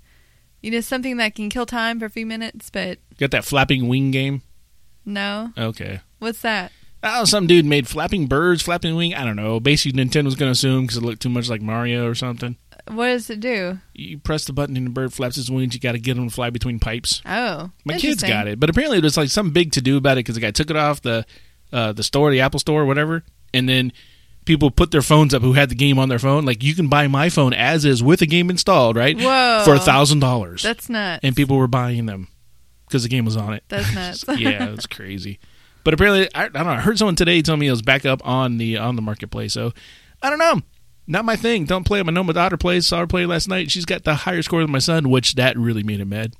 You 0.60 0.70
know, 0.72 0.80
something 0.82 1.16
that 1.16 1.34
can 1.34 1.48
kill 1.48 1.64
time 1.64 2.00
for 2.00 2.04
a 2.04 2.10
few 2.10 2.26
minutes, 2.26 2.68
but 2.68 2.98
Got 3.18 3.30
that 3.30 3.46
flapping 3.46 3.88
wing 3.88 4.10
game. 4.10 4.42
no. 5.06 5.52
Okay. 5.56 6.00
What's 6.18 6.42
that? 6.42 6.70
Oh, 7.04 7.24
some 7.24 7.46
dude 7.46 7.64
made 7.64 7.88
flapping 7.88 8.26
birds, 8.26 8.62
flapping 8.62 8.94
wing. 8.94 9.14
I 9.14 9.24
don't 9.24 9.36
know. 9.36 9.58
Basically, 9.58 9.98
Nintendo's 10.00 10.34
going 10.36 10.48
to 10.48 10.52
assume 10.52 10.82
because 10.82 10.98
it 10.98 11.02
looked 11.02 11.22
too 11.22 11.28
much 11.28 11.48
like 11.48 11.60
Mario 11.60 12.06
or 12.06 12.14
something. 12.14 12.56
What 12.88 13.06
does 13.08 13.30
it 13.30 13.40
do? 13.40 13.78
You 13.94 14.18
press 14.18 14.44
the 14.44 14.52
button 14.52 14.76
and 14.76 14.86
the 14.86 14.90
bird 14.90 15.12
flaps 15.12 15.36
its 15.38 15.50
wings. 15.50 15.74
You 15.74 15.80
got 15.80 15.92
to 15.92 15.98
get 15.98 16.16
him 16.16 16.28
to 16.28 16.34
fly 16.34 16.50
between 16.50 16.78
pipes. 16.80 17.22
Oh, 17.26 17.70
My 17.84 17.98
kids 17.98 18.22
got 18.22 18.46
it, 18.48 18.58
but 18.60 18.70
apparently 18.70 18.98
it 18.98 19.04
was 19.04 19.16
like 19.16 19.30
some 19.30 19.50
big 19.50 19.72
to 19.72 19.80
do 19.80 19.96
about 19.96 20.12
it 20.12 20.20
because 20.24 20.34
the 20.34 20.40
guy 20.40 20.50
took 20.50 20.70
it 20.70 20.76
off 20.76 21.00
the 21.02 21.24
uh, 21.72 21.92
the 21.92 22.02
store, 22.02 22.30
the 22.30 22.40
Apple 22.40 22.60
store, 22.60 22.82
or 22.82 22.84
whatever, 22.84 23.22
and 23.54 23.68
then 23.68 23.92
people 24.44 24.70
put 24.70 24.90
their 24.90 25.00
phones 25.02 25.32
up 25.32 25.42
who 25.42 25.52
had 25.54 25.68
the 25.70 25.74
game 25.74 25.98
on 25.98 26.08
their 26.08 26.18
phone. 26.18 26.44
Like 26.44 26.62
you 26.62 26.74
can 26.74 26.88
buy 26.88 27.06
my 27.08 27.28
phone 27.30 27.52
as 27.54 27.84
is 27.84 28.02
with 28.02 28.20
the 28.20 28.26
game 28.26 28.50
installed, 28.50 28.96
right? 28.96 29.16
Whoa. 29.16 29.62
For 29.64 29.74
a 29.74 29.78
thousand 29.80 30.18
dollars, 30.20 30.62
That's 30.62 30.88
nuts. 30.88 31.20
and 31.22 31.34
people 31.36 31.56
were 31.56 31.68
buying 31.68 32.06
them 32.06 32.28
because 32.88 33.04
the 33.04 33.08
game 33.08 33.24
was 33.24 33.36
on 33.36 33.54
it. 33.54 33.62
That's 33.68 33.94
nuts. 33.94 34.24
yeah, 34.40 34.70
it's 34.70 34.86
crazy. 34.86 35.38
But 35.84 35.94
apparently, 35.94 36.28
I, 36.34 36.44
I 36.44 36.48
don't 36.48 36.66
know. 36.66 36.72
I 36.72 36.80
heard 36.80 36.98
someone 36.98 37.16
today 37.16 37.42
tell 37.42 37.56
me 37.56 37.66
it 37.66 37.70
was 37.72 37.82
back 37.82 38.06
up 38.06 38.26
on 38.26 38.58
the 38.58 38.78
on 38.78 38.96
the 38.96 39.02
marketplace. 39.02 39.52
So 39.52 39.72
I 40.22 40.30
don't 40.30 40.38
know. 40.38 40.62
Not 41.06 41.24
my 41.24 41.36
thing. 41.36 41.64
Don't 41.64 41.84
play 41.84 42.00
it. 42.00 42.06
I 42.06 42.10
know 42.10 42.22
my 42.22 42.32
daughter 42.32 42.56
plays. 42.56 42.86
Saw 42.86 43.00
her 43.00 43.06
play 43.06 43.26
last 43.26 43.48
night. 43.48 43.70
She's 43.70 43.84
got 43.84 44.04
the 44.04 44.14
higher 44.14 44.42
score 44.42 44.60
than 44.62 44.70
my 44.70 44.78
son, 44.78 45.10
which 45.10 45.34
that 45.34 45.58
really 45.58 45.82
made 45.82 46.00
him 46.00 46.10
mad. 46.10 46.34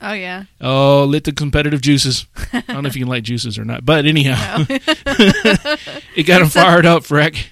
Oh 0.00 0.12
yeah. 0.12 0.44
Oh, 0.60 1.04
lit 1.04 1.24
the 1.24 1.32
competitive 1.32 1.82
juices. 1.82 2.26
I 2.52 2.60
don't 2.60 2.82
know 2.82 2.88
if 2.88 2.96
you 2.96 3.02
can 3.02 3.10
light 3.10 3.24
juices 3.24 3.58
or 3.58 3.64
not, 3.64 3.84
but 3.84 4.06
anyhow, 4.06 4.64
it 4.68 6.26
got 6.26 6.40
him 6.40 6.48
fired 6.48 6.86
up, 6.86 7.02
Freck. 7.02 7.48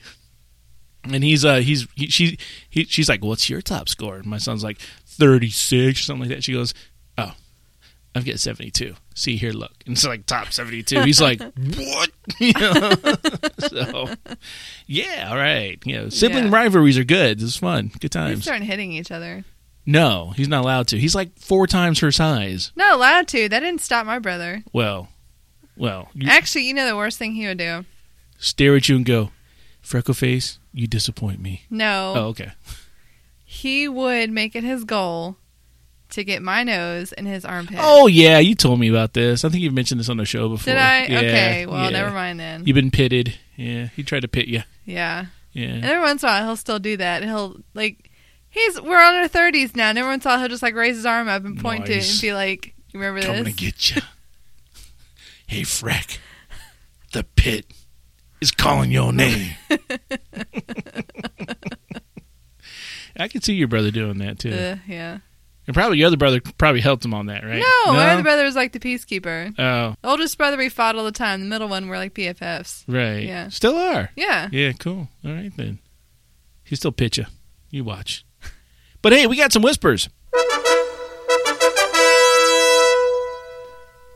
And 1.04 1.22
he's 1.22 1.44
uh 1.44 1.56
he's 1.56 1.87
he, 1.94 2.06
she 2.08 2.38
he, 2.70 2.84
she's 2.84 3.08
like, 3.08 3.22
"What's 3.22 3.50
your 3.50 3.60
top 3.60 3.88
score?" 3.88 4.16
And 4.16 4.26
my 4.26 4.38
son's 4.38 4.64
like, 4.64 4.78
"36 5.06 6.00
or 6.00 6.02
something 6.02 6.28
like 6.28 6.37
that." 6.37 6.44
She 6.44 6.52
goes, 6.52 6.72
"Oh, 7.18 7.32
I'm 8.14 8.22
getting 8.22 8.38
72. 8.38 8.94
See 9.18 9.37
here, 9.37 9.52
look." 9.52 9.72
And 9.87 9.94
it's 9.96 10.06
like 10.06 10.26
top 10.26 10.52
72. 10.52 11.02
He's 11.02 11.20
like, 11.20 11.40
"What?" 11.76 12.10
You 12.38 12.52
know? 12.52 12.92
so, 13.58 14.08
yeah, 14.87 15.28
all 15.30 15.37
right. 15.37 15.78
You 15.84 15.96
know, 15.96 16.08
sibling 16.08 16.44
Yeah. 16.44 16.50
rivalries 16.54 16.96
are 16.98 17.04
good. 17.04 17.42
It's 17.42 17.56
fun, 17.56 17.90
good 17.98 18.10
They're 18.12 18.22
times. 18.28 18.42
starting 18.42 18.66
hitting 18.66 18.92
each 18.92 19.10
other. 19.10 19.44
No, 19.87 20.32
he's 20.37 20.48
not 20.48 20.62
allowed 20.62 20.87
to. 20.88 20.98
He's 20.98 21.14
like 21.14 21.37
four 21.38 21.66
times 21.66 22.00
her 22.00 22.12
size. 22.12 22.72
Not 22.76 22.94
allowed 22.94 23.26
to. 23.28 23.48
That 23.48 23.60
didn't 23.60 23.80
stop 23.80 24.04
my 24.06 24.18
brother. 24.18 24.62
Well, 24.72 25.08
well, 25.76 26.10
you 26.14 26.28
Actually, 26.28 26.64
you 26.64 26.75
know 26.75 26.87
the 26.87 26.96
worst 26.96 27.18
thing 27.18 27.32
he 27.32 27.46
would 27.46 27.58
do? 27.58 27.84
stare 28.38 28.76
at 28.76 28.88
you 28.88 28.96
and 28.96 29.04
go, 29.06 29.30
"Freckle 29.80 30.14
face, 30.14 30.58
you 30.72 30.87
disappoint 30.87 31.40
me." 31.40 31.62
No. 31.70 32.12
Oh, 32.16 32.25
okay. 32.26 32.52
He 33.44 33.88
would 33.88 34.30
make 34.30 34.54
it 34.54 34.62
his 34.62 34.84
goal 34.84 35.38
to 36.11 36.25
get 36.25 36.43
my 36.43 36.62
nose 36.65 37.12
in 37.12 37.27
his 37.27 37.45
armpit. 37.45 37.79
Oh 37.81 38.07
yeah, 38.07 38.38
you 38.38 38.55
told 38.55 38.81
me 38.81 38.88
about 38.88 39.12
this. 39.15 39.45
I 39.45 39.49
think 39.49 39.62
you've 39.62 39.75
mentioned 39.75 40.00
this 40.00 40.09
on 40.09 40.17
the 40.17 40.25
show 40.25 40.49
before. 40.49 40.73
Did 40.73 40.81
I? 40.81 41.07
Yeah, 41.07 41.19
okay. 41.19 41.67
Well, 41.67 41.85
yeah. 41.85 41.91
never 41.91 42.11
mind 42.11 42.41
then. 42.41 42.65
You've 42.67 42.75
been 42.75 42.91
pitted. 42.91 43.35
Yeah, 43.57 43.88
he 43.97 44.03
tried 44.03 44.21
to 44.23 44.29
pit 44.29 44.49
you. 44.49 44.62
yeah. 44.85 45.27
Yeah. 45.53 45.69
And 45.71 45.85
every 45.87 46.03
once 46.03 46.23
in 46.23 46.29
a 46.29 46.33
while, 46.33 46.45
he'll 46.45 46.57
still 46.57 46.79
do 46.79 46.97
that. 46.99 47.25
He'll 47.25 47.57
like, 47.75 48.11
he's 48.49 48.81
we're 48.81 49.03
on 49.03 49.15
our 49.15 49.27
thirties 49.29 49.75
now. 49.75 49.88
And 49.88 49.99
every 49.99 50.11
once 50.11 50.25
in 50.25 50.31
a 50.31 50.35
while, 50.35 50.41
he'll 50.41 50.49
just 50.49 50.62
like 50.62 50.75
raise 50.75 50.95
his 50.97 51.07
arm 51.07 51.27
up 51.27 51.45
and 51.45 51.59
point 51.59 51.87
to 51.87 51.93
it 51.95 52.09
and 52.09 52.21
be 52.21 52.33
like, 52.33 52.75
"You 52.93 53.00
remember 53.00 53.23
Coming 53.27 53.45
to 53.45 53.53
get 53.53 53.97
you. 53.97 54.03
hey, 55.49 55.62
Freck, 55.62 56.19
the 57.12 57.25
pit 57.25 57.73
is 58.41 58.50
calling 58.53 58.93
your 58.93 59.12
name. 59.12 59.55
I 63.17 63.27
can 63.27 63.41
see 63.43 63.55
your 63.55 63.67
brother 63.69 63.91
doing 63.91 64.19
that 64.19 64.38
too, 64.38 64.53
Uh, 64.53 64.77
yeah. 64.87 65.19
And 65.68 65.75
probably 65.75 65.98
your 65.98 66.08
other 66.08 66.16
brother 66.16 66.40
probably 66.56 66.80
helped 66.80 67.04
him 67.04 67.14
on 67.14 67.26
that, 67.26 67.44
right? 67.44 67.62
No, 67.87 67.92
my 67.92 68.10
other 68.10 68.22
brother 68.25 68.42
was 68.42 68.56
like 68.56 68.72
the 68.72 68.80
peacekeeper. 68.80 69.54
Oh, 69.58 69.94
The 70.02 70.08
oldest 70.08 70.37
brother 70.37 70.56
we 70.56 70.68
fought 70.68 70.96
all 70.96 71.04
the 71.04 71.12
time. 71.12 71.40
The 71.40 71.46
middle 71.46 71.68
one 71.68 71.87
were 71.88 71.96
like 71.98 72.14
BFFs. 72.14 72.82
right. 72.88 73.22
Yeah. 73.22 73.50
Still 73.50 73.76
are. 73.76 74.10
Yeah. 74.16 74.48
Yeah, 74.50 74.72
cool. 74.72 75.08
All 75.25 75.32
right 75.32 75.52
then. 75.56 75.78
He 76.64 76.75
still 76.75 76.90
pitch 76.90 77.18
you. 77.18 77.26
You 77.70 77.84
watch. 77.84 78.25
But 79.02 79.12
hey, 79.12 79.28
we 79.28 79.37
got 79.37 79.52
some 79.52 79.62
whispers. 79.62 80.08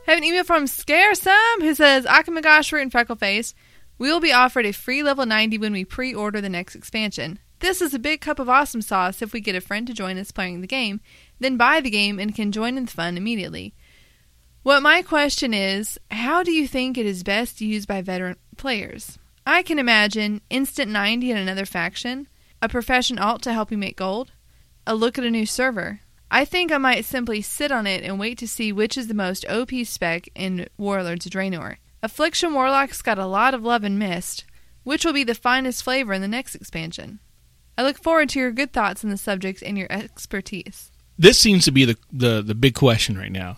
Have 0.05 0.17
an 0.17 0.25
email 0.25 0.43
from 0.43 0.67
Scaresome 0.67 1.61
who 1.61 1.73
says, 1.73 2.05
Akamagosh 2.05 2.69
Root 2.73 2.81
and 2.81 2.91
Freckleface, 2.91 3.53
we 3.97 4.11
will 4.11 4.19
be 4.19 4.33
offered 4.33 4.65
a 4.65 4.73
free 4.73 5.01
level 5.01 5.25
90 5.25 5.57
when 5.59 5.71
we 5.71 5.85
pre 5.85 6.13
order 6.13 6.41
the 6.41 6.49
next 6.49 6.75
expansion. 6.75 7.39
This 7.59 7.81
is 7.81 7.93
a 7.93 7.99
big 7.99 8.19
cup 8.19 8.39
of 8.39 8.49
awesome 8.49 8.81
sauce 8.81 9.21
if 9.21 9.31
we 9.31 9.39
get 9.39 9.55
a 9.55 9.61
friend 9.61 9.87
to 9.87 9.93
join 9.93 10.17
us 10.17 10.31
playing 10.31 10.59
the 10.59 10.67
game, 10.67 10.99
then 11.39 11.57
buy 11.57 11.81
the 11.81 11.89
game 11.89 12.19
and 12.19 12.35
can 12.35 12.51
join 12.51 12.77
in 12.77 12.85
the 12.85 12.91
fun 12.91 13.17
immediately. 13.17 13.73
What 14.63 14.81
my 14.81 15.01
question 15.01 15.53
is, 15.53 15.99
how 16.09 16.43
do 16.43 16.51
you 16.51 16.67
think 16.67 16.97
it 16.97 17.05
is 17.05 17.23
best 17.23 17.59
used 17.59 17.87
by 17.87 18.01
veteran 18.01 18.37
players? 18.55 19.17
I 19.45 19.61
can 19.61 19.77
imagine 19.77 20.41
instant 20.49 20.89
90 20.89 21.31
in 21.31 21.37
another 21.37 21.65
faction, 21.65 22.27
a 22.61 22.69
profession 22.69 23.19
alt 23.19 23.41
to 23.41 23.53
help 23.53 23.71
you 23.71 23.77
make 23.77 23.97
gold, 23.97 24.31
a 24.87 24.95
look 24.95 25.17
at 25.17 25.25
a 25.25 25.31
new 25.31 25.45
server. 25.45 25.99
I 26.31 26.45
think 26.45 26.71
I 26.71 26.77
might 26.77 27.05
simply 27.05 27.41
sit 27.41 27.71
on 27.71 27.85
it 27.85 28.03
and 28.03 28.19
wait 28.19 28.37
to 28.37 28.47
see 28.47 28.71
which 28.71 28.97
is 28.97 29.07
the 29.07 29.13
most 29.13 29.45
OP 29.49 29.71
spec 29.83 30.29
in 30.33 30.67
Warlords 30.77 31.27
Draenor. 31.27 31.77
Affliction 32.01 32.53
Warlock's 32.53 33.01
got 33.01 33.19
a 33.19 33.25
lot 33.25 33.53
of 33.53 33.63
love 33.63 33.83
and 33.83 33.99
mist. 33.99 34.45
Which 34.83 35.05
will 35.05 35.13
be 35.13 35.23
the 35.23 35.35
finest 35.35 35.83
flavor 35.83 36.13
in 36.13 36.21
the 36.21 36.27
next 36.27 36.55
expansion? 36.55 37.19
I 37.77 37.83
look 37.83 37.97
forward 37.97 38.29
to 38.29 38.39
your 38.39 38.51
good 38.51 38.73
thoughts 38.73 39.03
on 39.03 39.09
the 39.09 39.17
subject 39.17 39.61
and 39.61 39.77
your 39.77 39.91
expertise. 39.91 40.91
This 41.17 41.39
seems 41.39 41.65
to 41.65 41.71
be 41.71 41.85
the, 41.85 41.97
the, 42.11 42.41
the 42.41 42.55
big 42.55 42.75
question 42.75 43.17
right 43.17 43.31
now. 43.31 43.57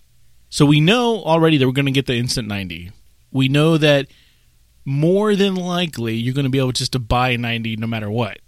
So 0.49 0.65
we 0.65 0.79
know 0.79 1.23
already 1.23 1.57
that 1.57 1.65
we're 1.65 1.73
going 1.73 1.85
to 1.85 1.91
get 1.91 2.05
the 2.05 2.15
instant 2.15 2.47
90. 2.47 2.91
We 3.31 3.47
know 3.47 3.77
that 3.77 4.07
more 4.85 5.35
than 5.35 5.55
likely 5.55 6.15
you're 6.15 6.33
going 6.33 6.45
to 6.45 6.49
be 6.49 6.59
able 6.59 6.71
just 6.71 6.93
to 6.93 6.99
buy 6.99 7.29
a 7.29 7.37
90 7.37 7.77
no 7.77 7.87
matter 7.87 8.09
what. 8.09 8.39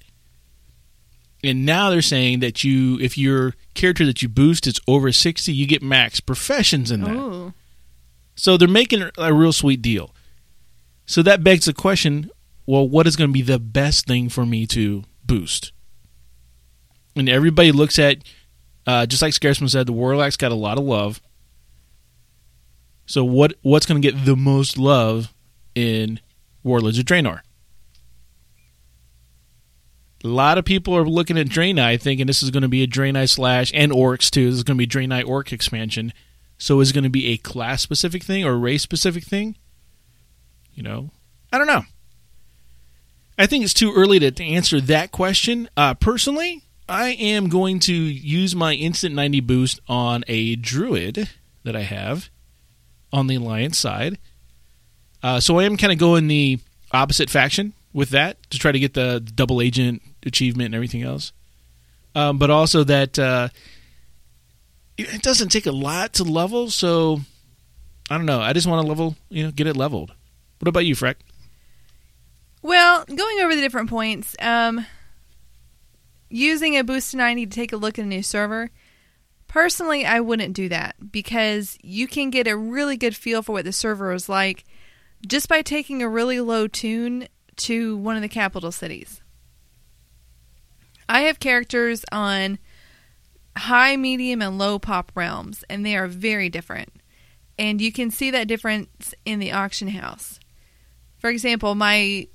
And 1.44 1.66
now 1.66 1.90
they're 1.90 2.02
saying 2.02 2.40
that 2.40 2.64
you, 2.64 3.00
if 3.00 3.18
your 3.18 3.54
character 3.74 4.06
that 4.06 4.22
you 4.22 4.30
boost 4.30 4.68
is 4.68 4.80
over 4.88 5.12
60, 5.12 5.52
you 5.52 5.68
get 5.68 5.84
max 5.84 6.20
professions 6.20 6.92
in 6.92 7.02
that. 7.02 7.16
Ooh. 7.16 7.54
So 8.36 8.58
they're 8.58 8.68
making 8.68 9.10
a 9.18 9.34
real 9.34 9.54
sweet 9.54 9.82
deal. 9.82 10.14
So 11.06 11.22
that 11.24 11.44
begs 11.44 11.66
the 11.66 11.74
question 11.74 12.30
well, 12.66 12.88
what 12.88 13.08
is 13.08 13.16
going 13.16 13.30
to 13.30 13.34
be 13.34 13.42
the 13.42 13.60
best 13.60 14.06
thing 14.06 14.28
for 14.28 14.46
me 14.46 14.68
to 14.68 15.06
boost? 15.26 15.72
And 17.16 17.30
everybody 17.30 17.72
looks 17.72 17.98
at, 17.98 18.18
uh, 18.88 19.06
just 19.06 19.22
like 19.22 19.34
Scaresman 19.34 19.70
said, 19.70 19.86
the 19.86 19.94
Warlock's 19.94 20.38
got 20.38 20.54
a 20.54 20.56
lot 20.56 20.78
of 20.78 20.86
love. 20.86 21.22
So 23.06 23.24
what 23.24 23.54
what's 23.62 23.86
going 23.86 24.02
to 24.02 24.12
get 24.12 24.26
the 24.26 24.36
most 24.36 24.78
love 24.78 25.34
in 25.76 26.20
Warlords 26.64 26.98
of 26.98 27.06
Draenor? 27.06 27.42
A 30.24 30.28
lot 30.28 30.58
of 30.58 30.66
people 30.66 30.96
are 30.96 31.08
looking 31.08 31.38
at 31.38 31.48
Draenei 31.48 32.02
thinking 32.02 32.28
this 32.28 32.42
is 32.42 32.50
going 32.50 32.64
to 32.64 32.68
be 32.68 32.82
a 32.82 32.88
Draenei 32.88 33.30
slash 33.30 33.72
and 33.76 33.92
Orcs 33.92 34.32
too. 34.32 34.50
This 34.50 34.56
is 34.56 34.64
going 34.64 34.78
to 34.78 34.86
be 34.86 34.88
Draenei 34.88 35.26
Orc 35.28 35.54
expansion. 35.54 36.12
So 36.58 36.80
is 36.80 36.90
it 36.90 36.94
going 36.94 37.04
to 37.04 37.10
be 37.10 37.28
a 37.28 37.38
class 37.38 37.82
specific 37.82 38.24
thing 38.24 38.44
or 38.44 38.58
race 38.58 38.82
specific 38.82 39.24
thing? 39.24 39.58
You 40.74 40.84
know, 40.84 41.12
I 41.52 41.58
don't 41.58 41.68
know. 41.68 41.84
I 43.38 43.46
think 43.46 43.64
it's 43.64 43.74
too 43.74 43.94
early 43.96 44.18
to, 44.20 44.32
to 44.32 44.44
answer 44.44 44.82
that 44.82 45.12
question. 45.12 45.70
Uh, 45.78 45.94
personally, 45.94 46.64
I 46.90 47.10
am 47.10 47.50
going 47.50 47.80
to 47.82 47.94
use 47.94 48.56
my 48.56 48.74
instant 48.74 49.14
90 49.14 49.42
boost 49.42 49.80
on 49.88 50.24
a 50.28 50.56
druid 50.56 51.30
that 51.64 51.76
I 51.76 51.82
have 51.82 52.30
on 53.12 53.28
the 53.28 53.36
alliance 53.36 53.78
side. 53.78 54.18
Uh, 55.22 55.40
so 55.40 55.60
I 55.60 55.64
am 55.64 55.78
kind 55.78 55.92
of 55.92 56.00
going 56.00 56.28
the 56.28 56.60
opposite 56.92 57.30
faction 57.30 57.74
with 57.94 58.12
that 58.12 58.38
to 58.52 58.60
try 58.60 58.72
to 58.72 58.80
get 58.80 58.94
the 58.94 59.20
double 59.20 59.62
agent 59.62 60.02
achievement 60.26 60.68
and 60.68 60.76
everything 60.76 61.04
else. 61.04 61.34
Um, 62.16 62.38
but 62.38 62.50
also 62.50 62.84
that 62.84 63.20
uh, 63.20 63.50
it 64.98 65.22
doesn't 65.22 65.50
take 65.50 65.66
a 65.66 65.72
lot 65.72 66.14
to 66.14 66.24
level, 66.24 66.70
so 66.70 67.20
I 68.10 68.18
don't 68.18 68.26
know. 68.26 68.40
I 68.40 68.54
just 68.54 68.68
want 68.68 68.82
to 68.84 68.88
level, 68.88 69.16
you 69.30 69.44
know, 69.44 69.52
get 69.52 69.68
it 69.68 69.76
leveled. 69.76 70.14
What 70.60 70.68
about 70.68 70.86
you, 70.86 70.96
Freck? 70.96 71.16
Well, 72.62 73.06
going 73.06 73.40
over 73.42 73.56
the 73.56 73.62
different 73.62 73.90
points, 73.90 74.36
um, 74.40 74.86
using 76.30 76.78
a 76.78 76.84
boost 76.84 77.12
to 77.12 77.18
90 77.18 77.46
to 77.46 77.52
take 77.52 77.74
a 77.74 77.78
look 77.78 77.98
at 77.98 78.06
a 78.06 78.08
new 78.08 78.24
server, 78.24 78.70
personally, 79.48 80.06
I 80.06 80.20
wouldn't 80.20 80.54
do 80.54 80.70
that 80.70 81.12
because 81.12 81.78
you 81.82 82.08
can 82.08 82.30
get 82.30 82.48
a 82.48 82.58
really 82.58 82.98
good 82.98 83.16
feel 83.16 83.42
for 83.42 83.54
what 83.54 83.66
the 83.66 83.74
server 83.74 84.12
is 84.14 84.30
like 84.30 84.66
just 85.26 85.50
by 85.50 85.62
taking 85.62 86.02
a 86.02 86.10
really 86.10 86.40
low 86.40 86.68
toon 86.68 87.28
to 87.56 87.98
one 87.98 88.16
of 88.16 88.22
the 88.22 88.30
capital 88.30 88.72
cities. 88.72 89.22
I 91.10 91.22
have 91.22 91.40
characters 91.40 92.04
on 92.12 92.60
high, 93.58 93.96
medium, 93.96 94.42
and 94.42 94.58
low 94.58 94.78
pop 94.78 95.12
realms, 95.16 95.64
and 95.70 95.86
they 95.86 95.96
are 95.96 96.08
very 96.08 96.50
different. 96.50 96.90
And 97.58 97.82
you 97.82 97.92
can 97.92 98.12
see 98.12 98.30
that 98.32 98.48
difference 98.48 99.14
in 99.26 99.40
the 99.40 99.52
auction 99.52 99.88
house. 99.88 100.40
For 101.18 101.30
example, 101.30 101.74
my 101.74 102.28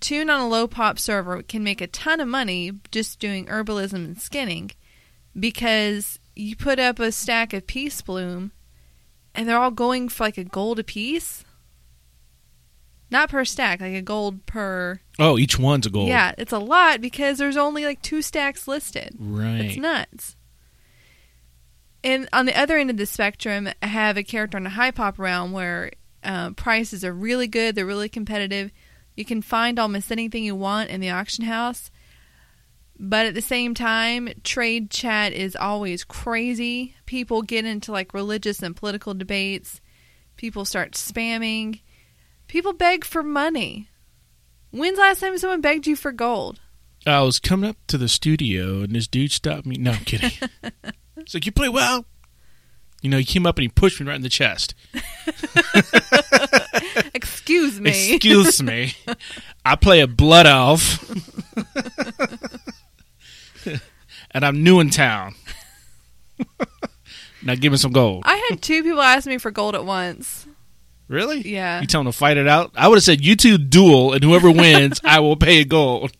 toon 0.00 0.30
on 0.30 0.40
a 0.40 0.48
low 0.48 0.66
pop 0.66 0.98
server 0.98 1.42
can 1.42 1.62
make 1.62 1.80
a 1.80 1.86
ton 1.86 2.20
of 2.20 2.28
money 2.28 2.72
just 2.90 3.18
doing 3.18 3.46
herbalism 3.46 3.94
and 3.94 4.20
skinning 4.20 4.70
because 5.38 6.18
you 6.34 6.56
put 6.56 6.78
up 6.78 6.98
a 6.98 7.12
stack 7.12 7.52
of 7.52 7.66
Peacebloom 7.66 8.50
and 9.34 9.48
they're 9.48 9.58
all 9.58 9.70
going 9.70 10.08
for 10.08 10.24
like 10.24 10.38
a 10.38 10.44
gold 10.44 10.78
a 10.78 10.84
piece. 10.84 11.44
Not 13.10 13.30
per 13.30 13.44
stack, 13.44 13.80
like 13.80 13.94
a 13.94 14.02
gold 14.02 14.44
per. 14.46 15.00
Oh, 15.18 15.38
each 15.38 15.58
one's 15.58 15.86
a 15.86 15.90
gold. 15.90 16.08
Yeah, 16.08 16.32
it's 16.36 16.52
a 16.52 16.58
lot 16.58 17.00
because 17.00 17.38
there's 17.38 17.56
only 17.56 17.84
like 17.84 18.02
two 18.02 18.22
stacks 18.22 18.66
listed. 18.66 19.14
Right. 19.18 19.60
It's 19.60 19.76
nuts. 19.76 20.36
And 22.02 22.28
on 22.32 22.46
the 22.46 22.58
other 22.58 22.76
end 22.76 22.90
of 22.90 22.96
the 22.96 23.06
spectrum, 23.06 23.68
I 23.80 23.86
have 23.86 24.16
a 24.16 24.22
character 24.22 24.58
in 24.58 24.66
a 24.66 24.70
high 24.70 24.90
pop 24.90 25.18
realm 25.18 25.52
where 25.52 25.92
uh, 26.22 26.50
prices 26.50 27.04
are 27.04 27.12
really 27.12 27.46
good, 27.46 27.74
they're 27.74 27.86
really 27.86 28.08
competitive. 28.08 28.70
You 29.14 29.24
can 29.24 29.42
find 29.42 29.78
almost 29.78 30.10
anything 30.10 30.44
you 30.44 30.54
want 30.54 30.90
in 30.90 31.00
the 31.00 31.10
auction 31.10 31.44
house. 31.44 31.90
But 32.98 33.26
at 33.26 33.34
the 33.34 33.42
same 33.42 33.74
time, 33.74 34.28
trade 34.44 34.90
chat 34.90 35.32
is 35.32 35.56
always 35.56 36.04
crazy. 36.04 36.94
People 37.06 37.42
get 37.42 37.64
into 37.64 37.92
like 37.92 38.14
religious 38.14 38.62
and 38.62 38.76
political 38.76 39.14
debates. 39.14 39.80
People 40.36 40.64
start 40.64 40.92
spamming. 40.92 41.80
People 42.46 42.72
beg 42.72 43.04
for 43.04 43.22
money. 43.22 43.88
When's 44.70 44.96
the 44.96 45.02
last 45.02 45.20
time 45.20 45.36
someone 45.38 45.60
begged 45.60 45.86
you 45.86 45.96
for 45.96 46.12
gold? 46.12 46.60
I 47.06 47.20
was 47.22 47.38
coming 47.38 47.70
up 47.70 47.76
to 47.88 47.98
the 47.98 48.08
studio 48.08 48.82
and 48.82 48.94
this 48.94 49.06
dude 49.06 49.32
stopped 49.32 49.66
me. 49.66 49.76
No, 49.76 49.92
I'm 49.92 50.04
kidding. 50.04 50.32
It's 51.16 51.32
like, 51.32 51.46
you 51.46 51.52
play 51.52 51.70
well. 51.70 52.04
You 53.04 53.10
know, 53.10 53.18
he 53.18 53.24
came 53.26 53.46
up 53.46 53.58
and 53.58 53.64
he 53.64 53.68
pushed 53.68 54.00
me 54.00 54.06
right 54.06 54.16
in 54.16 54.22
the 54.22 54.30
chest. 54.30 54.74
Excuse 57.14 57.78
me. 57.78 58.14
Excuse 58.14 58.62
me. 58.62 58.94
I 59.62 59.76
play 59.76 60.00
a 60.00 60.06
blood 60.06 60.46
elf. 60.46 61.04
and 64.30 64.42
I'm 64.42 64.62
new 64.62 64.80
in 64.80 64.88
town. 64.88 65.34
now 67.42 67.54
give 67.56 67.72
me 67.72 67.76
some 67.76 67.92
gold. 67.92 68.22
I 68.24 68.42
had 68.48 68.62
two 68.62 68.82
people 68.82 69.02
ask 69.02 69.26
me 69.26 69.36
for 69.36 69.50
gold 69.50 69.74
at 69.74 69.84
once. 69.84 70.46
Really? 71.06 71.42
Yeah. 71.42 71.82
You 71.82 71.86
tell 71.86 72.02
them 72.02 72.10
to 72.10 72.16
fight 72.16 72.38
it 72.38 72.48
out? 72.48 72.72
I 72.74 72.88
would 72.88 72.96
have 72.96 73.04
said, 73.04 73.22
you 73.22 73.36
two 73.36 73.58
duel, 73.58 74.14
and 74.14 74.24
whoever 74.24 74.50
wins, 74.50 74.98
I 75.04 75.20
will 75.20 75.36
pay 75.36 75.64
gold. 75.64 76.12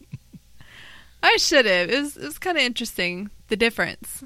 I 1.23 1.39
should 1.39 1.65
have. 1.65 1.89
It 1.89 1.99
was, 1.99 2.19
it 2.19 2.25
was 2.25 2.39
kind 2.39 2.59
of 2.59 2.63
interesting, 2.63 3.31
the 3.49 3.57
difference. 3.57 4.23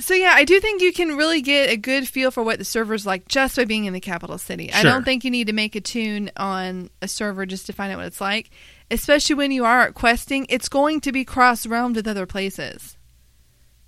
So, 0.00 0.14
yeah, 0.14 0.32
I 0.34 0.44
do 0.44 0.60
think 0.60 0.80
you 0.80 0.92
can 0.92 1.16
really 1.16 1.42
get 1.42 1.70
a 1.70 1.76
good 1.76 2.06
feel 2.06 2.30
for 2.30 2.44
what 2.44 2.58
the 2.58 2.64
server's 2.64 3.04
like 3.04 3.26
just 3.26 3.56
by 3.56 3.64
being 3.64 3.84
in 3.84 3.92
the 3.92 4.00
capital 4.00 4.38
city. 4.38 4.72
I 4.72 4.84
don't 4.84 5.04
think 5.04 5.24
you 5.24 5.30
need 5.30 5.48
to 5.48 5.52
make 5.52 5.74
a 5.74 5.80
toon 5.80 6.30
on 6.36 6.90
a 7.02 7.08
server 7.08 7.46
just 7.46 7.66
to 7.66 7.72
find 7.72 7.92
out 7.92 7.98
what 7.98 8.06
it's 8.06 8.20
like, 8.20 8.50
especially 8.92 9.34
when 9.34 9.50
you 9.50 9.64
are 9.64 9.90
questing. 9.90 10.46
It's 10.48 10.68
going 10.68 11.00
to 11.00 11.10
be 11.10 11.24
cross 11.24 11.66
realmed 11.66 11.96
with 11.96 12.06
other 12.06 12.26
places. 12.26 12.96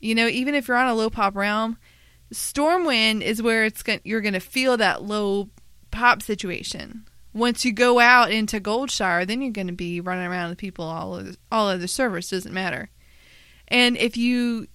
You 0.00 0.16
know, 0.16 0.26
even 0.26 0.56
if 0.56 0.66
you're 0.66 0.76
on 0.76 0.88
a 0.88 0.94
low 0.94 1.10
pop 1.10 1.36
realm, 1.36 1.78
Stormwind 2.34 3.22
is 3.22 3.40
where 3.40 3.64
it's 3.64 3.82
going 3.82 4.00
you're 4.02 4.20
going 4.20 4.34
to 4.34 4.40
feel 4.40 4.76
that 4.78 5.02
low 5.02 5.48
pop 5.92 6.22
situation. 6.22 7.04
Once 7.32 7.64
you 7.64 7.72
go 7.72 8.00
out 8.00 8.32
into 8.32 8.60
Goldshire, 8.60 9.24
then 9.26 9.40
you're 9.42 9.52
going 9.52 9.68
to 9.68 9.72
be 9.72 10.00
running 10.00 10.26
around 10.26 10.48
with 10.48 10.58
people 10.58 10.84
all 10.84 11.14
of, 11.14 11.38
all 11.52 11.68
other 11.68 11.86
servers. 11.86 12.30
Doesn't 12.30 12.52
matter. 12.52 12.90
And 13.68 13.96
if 13.96 14.16
you 14.16 14.66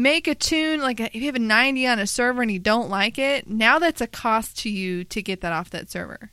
make 0.00 0.26
a 0.26 0.34
toon 0.34 0.80
like 0.80 1.00
if 1.00 1.14
you 1.14 1.26
have 1.26 1.34
a 1.34 1.40
90 1.40 1.86
on 1.86 1.98
a 1.98 2.06
server 2.06 2.42
and 2.42 2.50
you 2.50 2.58
don't 2.58 2.88
like 2.88 3.18
it, 3.18 3.48
now 3.48 3.78
that's 3.78 4.00
a 4.00 4.06
cost 4.06 4.58
to 4.60 4.70
you 4.70 5.04
to 5.04 5.22
get 5.22 5.40
that 5.40 5.52
off 5.52 5.70
that 5.70 5.90
server, 5.90 6.32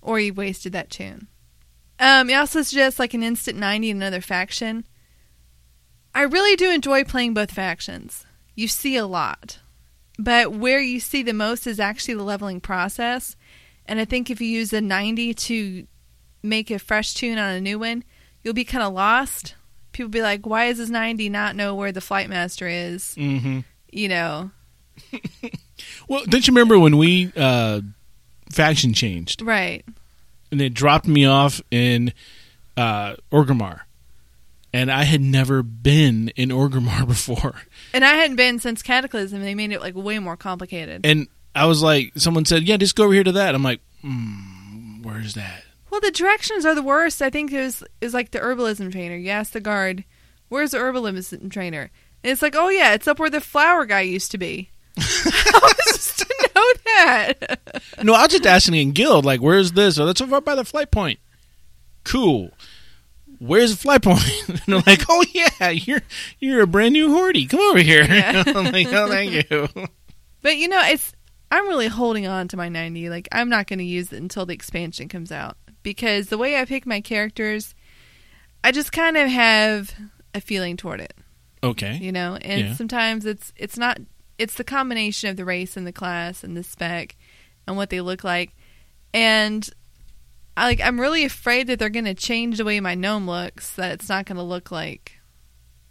or 0.00 0.20
you 0.20 0.32
wasted 0.32 0.72
that 0.72 0.90
toon. 0.90 1.28
Um, 1.98 2.30
it 2.30 2.34
also 2.34 2.62
suggests 2.62 2.98
like 2.98 3.14
an 3.14 3.22
instant 3.22 3.58
90 3.58 3.90
in 3.90 3.96
another 3.96 4.20
faction. 4.20 4.86
I 6.14 6.22
really 6.22 6.56
do 6.56 6.70
enjoy 6.70 7.04
playing 7.04 7.34
both 7.34 7.50
factions. 7.50 8.26
You 8.54 8.68
see 8.68 8.96
a 8.96 9.06
lot. 9.06 9.60
But 10.18 10.52
where 10.52 10.80
you 10.80 11.00
see 11.00 11.22
the 11.22 11.32
most 11.32 11.66
is 11.66 11.80
actually 11.80 12.14
the 12.14 12.22
leveling 12.22 12.60
process. 12.60 13.36
And 13.86 13.98
I 13.98 14.04
think 14.04 14.30
if 14.30 14.40
you 14.40 14.48
use 14.48 14.72
a 14.72 14.80
90 14.80 15.34
to 15.34 15.86
make 16.42 16.70
a 16.70 16.78
fresh 16.78 17.14
toon 17.14 17.38
on 17.38 17.54
a 17.54 17.60
new 17.60 17.78
one, 17.78 18.04
you'll 18.42 18.54
be 18.54 18.64
kind 18.64 18.84
of 18.84 18.92
lost. 18.92 19.54
People 19.92 20.10
be 20.10 20.22
like, 20.22 20.46
why 20.46 20.66
is 20.66 20.78
this 20.78 20.88
90 20.88 21.28
not 21.28 21.54
know 21.54 21.74
where 21.74 21.92
the 21.92 22.00
flight 22.00 22.28
master 22.28 22.66
is? 22.66 23.14
Mm-hmm. 23.16 23.60
You 23.90 24.08
know, 24.08 24.50
Well, 26.08 26.24
don't 26.26 26.46
you 26.46 26.52
remember 26.52 26.78
when 26.78 26.96
we 26.96 27.32
uh, 27.36 27.80
faction 28.50 28.92
changed 28.92 29.42
right. 29.42 29.84
and 30.50 30.60
it 30.60 30.74
dropped 30.74 31.06
me 31.06 31.24
off 31.24 31.60
in 31.70 32.12
uh, 32.76 33.16
Orgrimmar? 33.30 33.80
And 34.74 34.90
I 34.90 35.02
had 35.02 35.20
never 35.20 35.62
been 35.62 36.28
in 36.30 36.48
Orgrimmar 36.48 37.06
before. 37.08 37.54
And 37.92 38.04
I 38.04 38.14
hadn't 38.14 38.36
been 38.36 38.58
since 38.58 38.82
Cataclysm. 38.82 39.42
They 39.42 39.54
made 39.54 39.72
it 39.72 39.80
like 39.80 39.94
way 39.94 40.18
more 40.18 40.36
complicated. 40.36 41.04
And 41.04 41.28
I 41.54 41.66
was 41.66 41.82
like, 41.82 42.12
someone 42.16 42.46
said, 42.46 42.62
yeah, 42.62 42.78
just 42.78 42.96
go 42.96 43.04
over 43.04 43.12
here 43.12 43.24
to 43.24 43.32
that. 43.32 43.54
I'm 43.54 43.62
like, 43.62 43.80
hmm, 44.00 45.02
where's 45.02 45.34
that? 45.34 45.61
Well, 45.92 46.00
the 46.00 46.10
directions 46.10 46.64
are 46.64 46.74
the 46.74 46.80
worst. 46.80 47.20
I 47.20 47.28
think 47.28 47.52
it 47.52 47.60
was, 47.60 47.84
was 48.00 48.14
like 48.14 48.30
the 48.30 48.38
herbalism 48.38 48.90
trainer. 48.92 49.14
You 49.14 49.28
ask 49.28 49.52
the 49.52 49.60
guard, 49.60 50.04
where's 50.48 50.70
the 50.70 50.78
herbalism 50.78 51.50
trainer? 51.50 51.90
And 52.24 52.32
it's 52.32 52.40
like, 52.40 52.56
oh, 52.56 52.70
yeah, 52.70 52.94
it's 52.94 53.06
up 53.06 53.18
where 53.18 53.28
the 53.28 53.42
flower 53.42 53.84
guy 53.84 54.00
used 54.00 54.30
to 54.30 54.38
be. 54.38 54.70
How 54.96 55.60
was 55.60 55.74
I 55.78 55.92
supposed 55.92 56.18
to 56.18 56.50
know 56.54 56.72
that? 56.96 57.60
No, 58.02 58.14
I 58.14 58.22
was 58.22 58.32
just 58.32 58.46
asking 58.46 58.74
in 58.74 58.92
guild, 58.92 59.26
like, 59.26 59.42
where's 59.42 59.72
this? 59.72 59.98
Oh, 59.98 60.06
that's 60.06 60.22
over 60.22 60.40
by 60.40 60.54
the 60.54 60.64
flight 60.64 60.90
point. 60.90 61.18
Cool. 62.04 62.50
Where's 63.38 63.72
the 63.72 63.76
flight 63.76 64.02
point? 64.02 64.24
and 64.48 64.60
they're 64.66 64.82
like, 64.86 65.04
oh 65.10 65.24
yeah, 65.32 65.68
you're 65.68 66.00
you're 66.40 66.62
a 66.62 66.66
brand 66.66 66.94
new 66.94 67.10
horty. 67.10 67.48
Come 67.48 67.60
over 67.60 67.80
here. 67.80 68.04
Yeah. 68.04 68.44
I'm 68.46 68.72
like, 68.72 68.88
oh, 68.92 69.08
thank 69.08 69.50
you. 69.50 69.68
But 70.40 70.56
you 70.56 70.68
know, 70.68 70.80
it's 70.84 71.12
I'm 71.50 71.68
really 71.68 71.88
holding 71.88 72.26
on 72.26 72.48
to 72.48 72.56
my 72.56 72.70
90. 72.70 73.10
Like 73.10 73.28
I'm 73.30 73.50
not 73.50 73.66
going 73.66 73.78
to 73.78 73.84
use 73.84 74.10
it 74.12 74.20
until 74.20 74.46
the 74.46 74.54
expansion 74.54 75.08
comes 75.08 75.30
out 75.30 75.56
because 75.82 76.28
the 76.28 76.38
way 76.38 76.56
I 76.60 76.64
pick 76.64 76.86
my 76.86 77.00
characters, 77.00 77.74
I 78.64 78.72
just 78.72 78.92
kind 78.92 79.16
of 79.16 79.28
have 79.28 79.94
a 80.34 80.40
feeling 80.40 80.76
toward 80.76 81.00
it, 81.00 81.14
Okay. 81.62 81.96
you 81.96 82.12
know. 82.12 82.36
And 82.42 82.60
Yeah. 82.68 82.74
sometimes 82.74 83.26
it's 83.26 83.52
it's 83.56 83.76
not 83.76 83.98
it's 84.38 84.54
the 84.54 84.64
combination 84.64 85.28
of 85.30 85.36
the 85.36 85.44
race 85.44 85.76
and 85.76 85.86
the 85.86 85.92
class 85.92 86.42
and 86.42 86.56
the 86.56 86.62
spec 86.64 87.16
and 87.66 87.76
what 87.76 87.90
they 87.90 88.00
look 88.00 88.24
like. 88.24 88.50
And 89.14 89.68
I 90.56 90.64
like 90.66 90.80
I'm 90.80 91.00
really 91.00 91.24
afraid 91.24 91.66
that 91.66 91.78
they're 91.78 91.88
going 91.90 92.04
to 92.06 92.14
change 92.14 92.58
the 92.58 92.64
way 92.64 92.80
my 92.80 92.94
gnome 92.94 93.26
looks 93.26 93.72
that 93.76 93.92
it's 93.92 94.08
not 94.08 94.26
going 94.26 94.36
to 94.36 94.42
look 94.42 94.70
like 94.70 95.12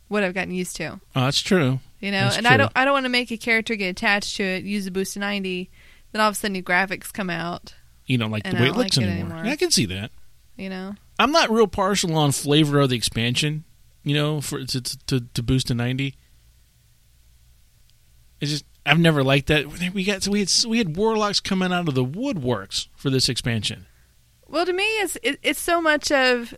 what 0.08 0.24
I've 0.24 0.34
gotten 0.34 0.54
used 0.54 0.76
to. 0.78 1.00
Oh, 1.16 1.22
that's 1.26 1.42
true. 1.42 1.80
You 2.00 2.12
know, 2.12 2.24
That's 2.26 2.38
and 2.38 2.46
true. 2.46 2.54
I 2.54 2.58
don't 2.58 2.72
I 2.76 2.84
don't 2.86 2.94
want 2.94 3.06
to 3.06 3.10
make 3.10 3.32
a 3.32 3.38
character 3.38 3.76
get 3.76 3.90
attached 3.90 4.36
to 4.38 4.44
it, 4.44 4.64
use 4.64 4.88
a 4.88 4.92
boost 4.92 5.14
to 5.14 5.20
ninety, 5.20 5.70
then 6.12 6.22
all 6.22 6.30
of 6.30 6.34
a 6.34 6.38
sudden 6.38 6.54
new 6.54 6.64
graphics 6.64 7.14
come 7.14 7.30
out, 7.30 7.76
You 8.12 8.18
don't 8.18 8.30
like 8.32 8.42
And 8.46 8.58
the 8.58 8.62
way 8.62 8.68
it 8.68 8.76
looks 8.76 8.98
like 8.98 9.06
it 9.06 9.10
anymore. 9.10 9.38
anymore. 9.38 9.54
I 9.54 9.56
can 9.56 9.72
see 9.72 9.86
that. 9.86 10.12
you 10.58 10.70
know. 10.70 10.96
I'm 11.18 11.32
not 11.32 11.50
real 11.50 11.68
partial 11.68 12.16
on 12.16 12.32
flavor 12.32 12.80
of 12.82 12.90
the 12.90 12.96
expansion. 12.98 13.64
You 14.04 14.16
know, 14.16 14.42
for 14.42 14.66
to 14.66 14.82
to, 14.82 15.22
to 15.22 15.44
boost 15.44 15.68
to 15.68 15.74
ninety. 15.76 16.16
It's 18.40 18.52
just 18.52 18.66
I've 18.86 19.00
never 19.00 19.24
liked 19.24 19.48
that. 19.48 19.94
We 19.94 20.04
got 20.04 20.24
so 20.24 20.32
we 20.32 20.40
had 20.40 20.52
we 20.68 20.78
had 20.80 20.98
warlocks 20.98 21.40
coming 21.40 21.72
out 21.72 21.88
of 21.88 21.96
the 21.96 22.04
woodworks 22.06 22.88
for 22.96 23.10
this 23.10 23.30
expansion. 23.30 23.86
Well, 24.48 24.66
to 24.66 24.74
me, 24.74 24.84
it's 24.84 25.18
it, 25.24 25.40
it's 25.44 25.60
so 25.62 25.82
much 25.82 26.12
of 26.12 26.54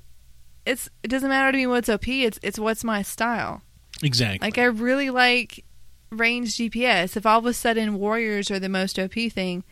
it's 0.65 0.89
it 1.03 1.09
doesn't 1.09 1.29
matter 1.29 1.51
to 1.51 1.57
me 1.57 1.67
what's 1.67 1.89
OP. 1.89 2.07
It's 2.07 2.39
it's 2.41 2.57
what's 2.57 2.83
my 2.83 3.01
style. 3.01 3.61
Exactly. 4.01 4.47
Like 4.47 4.57
I 4.57 4.63
really 4.65 5.09
like 5.09 5.65
range 6.09 6.55
DPS. 6.55 7.17
If 7.17 7.25
all 7.25 7.39
of 7.39 7.45
a 7.45 7.53
sudden 7.53 7.95
warriors 7.99 8.49
are 8.49 8.59
the 8.59 8.69
most 8.69 8.97
OP 8.97 9.13
thing, 9.31 9.63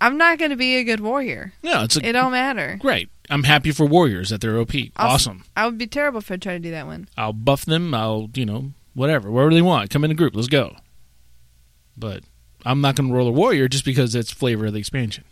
I'm 0.00 0.16
not 0.16 0.38
going 0.38 0.50
to 0.50 0.56
be 0.56 0.76
a 0.76 0.84
good 0.84 1.00
warrior. 1.00 1.52
no, 1.62 1.82
it's 1.82 1.96
a, 1.96 2.06
It 2.06 2.12
don't 2.12 2.32
matter. 2.32 2.76
great. 2.80 3.08
I'm 3.30 3.42
happy 3.44 3.72
for 3.72 3.84
warriors 3.84 4.30
that 4.30 4.40
they're 4.40 4.58
OP. 4.58 4.74
I'll- 4.96 5.10
awesome. 5.10 5.44
I 5.56 5.66
would 5.66 5.76
be 5.78 5.86
terrible 5.86 6.18
if 6.18 6.30
I 6.30 6.36
tried 6.36 6.54
to 6.54 6.58
do 6.60 6.70
that 6.70 6.86
one. 6.86 7.08
I'll 7.16 7.32
buff 7.32 7.64
them. 7.64 7.92
I'll 7.94 8.30
you 8.34 8.46
know 8.46 8.72
whatever 8.94 9.30
wherever 9.30 9.52
they 9.52 9.62
want. 9.62 9.90
Come 9.90 10.04
in 10.04 10.10
a 10.10 10.14
group. 10.14 10.34
Let's 10.34 10.48
go. 10.48 10.76
But 11.96 12.22
I'm 12.64 12.80
not 12.80 12.94
going 12.94 13.08
to 13.08 13.14
roll 13.14 13.28
a 13.28 13.32
warrior 13.32 13.68
just 13.68 13.84
because 13.84 14.14
it's 14.14 14.30
flavor 14.30 14.66
of 14.66 14.72
the 14.72 14.78
expansion. 14.78 15.24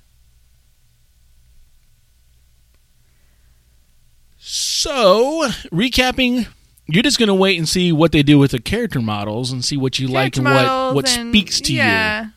So 4.39 5.49
recapping, 5.73 6.47
you're 6.87 7.03
just 7.03 7.19
going 7.19 7.29
to 7.29 7.35
wait 7.35 7.59
and 7.59 7.69
see 7.69 7.93
what 7.93 8.13
they 8.13 8.23
do 8.23 8.39
with 8.39 8.53
the 8.53 8.61
character 8.61 9.01
models 9.01 9.51
and 9.51 9.65
see 9.65 9.77
what 9.77 9.99
you 9.99 10.07
like 10.09 10.37
and 10.37 10.45
what 10.45 10.95
what 10.95 11.09
speaks 11.09 11.61
to 11.63 11.73
yeah. 11.73 12.25
you. 12.27 12.31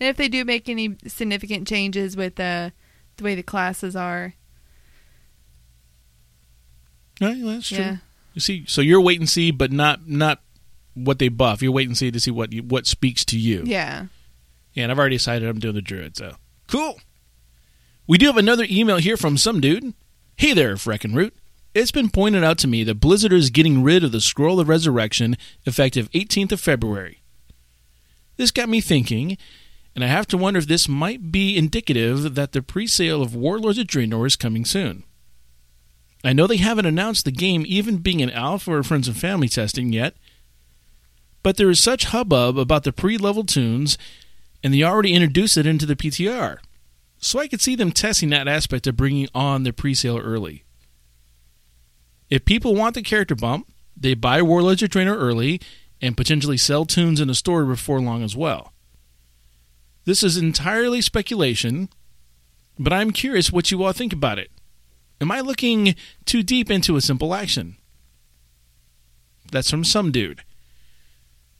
And 0.00 0.08
if 0.08 0.16
they 0.16 0.28
do 0.28 0.44
make 0.44 0.68
any 0.68 0.96
significant 1.06 1.68
changes 1.68 2.16
with 2.16 2.36
the 2.36 2.72
the 3.16 3.24
way 3.24 3.34
the 3.34 3.42
classes 3.42 3.94
are, 3.94 4.34
Right, 7.20 7.36
well, 7.42 7.54
that's 7.54 7.68
true. 7.68 7.78
yeah. 7.78 7.96
You 8.34 8.40
see, 8.40 8.64
so 8.66 8.80
you're 8.80 9.00
wait 9.00 9.18
and 9.20 9.28
see, 9.28 9.50
but 9.50 9.70
not 9.72 10.08
not 10.08 10.40
what 10.94 11.18
they 11.18 11.28
buff. 11.28 11.62
You're 11.62 11.72
wait 11.72 11.86
and 11.88 11.96
see 11.96 12.10
to 12.10 12.20
see 12.20 12.30
what 12.30 12.52
you, 12.52 12.62
what 12.62 12.86
speaks 12.86 13.24
to 13.26 13.38
you. 13.38 13.62
Yeah. 13.66 14.06
Yeah, 14.72 14.84
and 14.84 14.92
I've 14.92 14.98
already 14.98 15.16
decided 15.16 15.48
I'm 15.48 15.58
doing 15.58 15.74
the 15.74 15.82
druid, 15.82 16.16
so 16.16 16.36
cool. 16.68 17.00
We 18.06 18.18
do 18.18 18.26
have 18.26 18.36
another 18.36 18.66
email 18.70 18.96
here 18.98 19.16
from 19.16 19.36
some 19.36 19.60
dude. 19.60 19.92
Hey 20.36 20.54
there, 20.54 20.76
Frecken 20.76 21.14
Root. 21.14 21.34
It's 21.74 21.90
been 21.92 22.08
pointed 22.08 22.42
out 22.42 22.58
to 22.58 22.68
me 22.68 22.82
that 22.84 23.00
Blizzard 23.00 23.32
is 23.32 23.50
getting 23.50 23.82
rid 23.82 24.02
of 24.02 24.12
the 24.12 24.20
Scroll 24.20 24.58
of 24.58 24.68
Resurrection 24.68 25.36
effective 25.64 26.10
18th 26.12 26.52
of 26.52 26.60
February. 26.60 27.20
This 28.36 28.50
got 28.50 28.68
me 28.68 28.80
thinking, 28.80 29.36
and 29.94 30.04
I 30.04 30.08
have 30.08 30.26
to 30.28 30.36
wonder 30.36 30.58
if 30.58 30.66
this 30.66 30.88
might 30.88 31.32
be 31.32 31.56
indicative 31.56 32.34
that 32.34 32.52
the 32.52 32.62
pre-sale 32.62 33.22
of 33.22 33.34
Warlords 33.34 33.78
of 33.78 33.86
Draenor 33.86 34.26
is 34.26 34.36
coming 34.36 34.64
soon. 34.64 35.04
I 36.22 36.32
know 36.32 36.46
they 36.46 36.58
haven't 36.58 36.86
announced 36.86 37.24
the 37.24 37.32
game 37.32 37.64
even 37.66 37.98
being 37.98 38.20
an 38.20 38.30
alpha 38.30 38.72
or 38.72 38.82
friends 38.82 39.08
and 39.08 39.16
family 39.16 39.48
testing 39.48 39.92
yet, 39.92 40.14
but 41.42 41.56
there 41.56 41.70
is 41.70 41.80
such 41.80 42.04
hubbub 42.04 42.58
about 42.58 42.84
the 42.84 42.92
pre-level 42.92 43.44
toons 43.44 43.96
and 44.62 44.74
they 44.74 44.82
already 44.82 45.14
introduced 45.14 45.56
it 45.56 45.66
into 45.66 45.86
the 45.86 45.96
PTR. 45.96 46.58
So 47.18 47.38
I 47.38 47.48
could 47.48 47.60
see 47.60 47.74
them 47.74 47.92
testing 47.92 48.30
that 48.30 48.48
aspect 48.48 48.86
of 48.86 48.96
bringing 48.96 49.28
on 49.34 49.62
the 49.62 49.72
pre-sale 49.72 50.18
early. 50.18 50.64
If 52.28 52.44
people 52.44 52.74
want 52.74 52.94
the 52.94 53.02
character 53.02 53.34
bump, 53.34 53.72
they 53.96 54.14
buy 54.14 54.40
Warlords 54.40 54.82
of 54.82 54.90
Draenor 54.90 55.16
early 55.16 55.60
and 56.00 56.16
potentially 56.16 56.56
sell 56.56 56.84
toons 56.84 57.20
in 57.20 57.28
the 57.28 57.34
store 57.34 57.64
before 57.64 58.00
long 58.00 58.22
as 58.22 58.36
well. 58.36 58.72
This 60.04 60.22
is 60.22 60.36
entirely 60.36 61.00
speculation, 61.00 61.88
but 62.78 62.92
I'm 62.92 63.10
curious 63.10 63.52
what 63.52 63.70
you 63.70 63.82
all 63.82 63.92
think 63.92 64.12
about 64.12 64.38
it. 64.38 64.50
Am 65.20 65.30
I 65.30 65.40
looking 65.40 65.94
too 66.24 66.42
deep 66.42 66.70
into 66.70 66.96
a 66.96 67.00
simple 67.00 67.34
action? 67.34 67.76
That's 69.52 69.70
from 69.70 69.84
some 69.84 70.10
dude. 70.10 70.40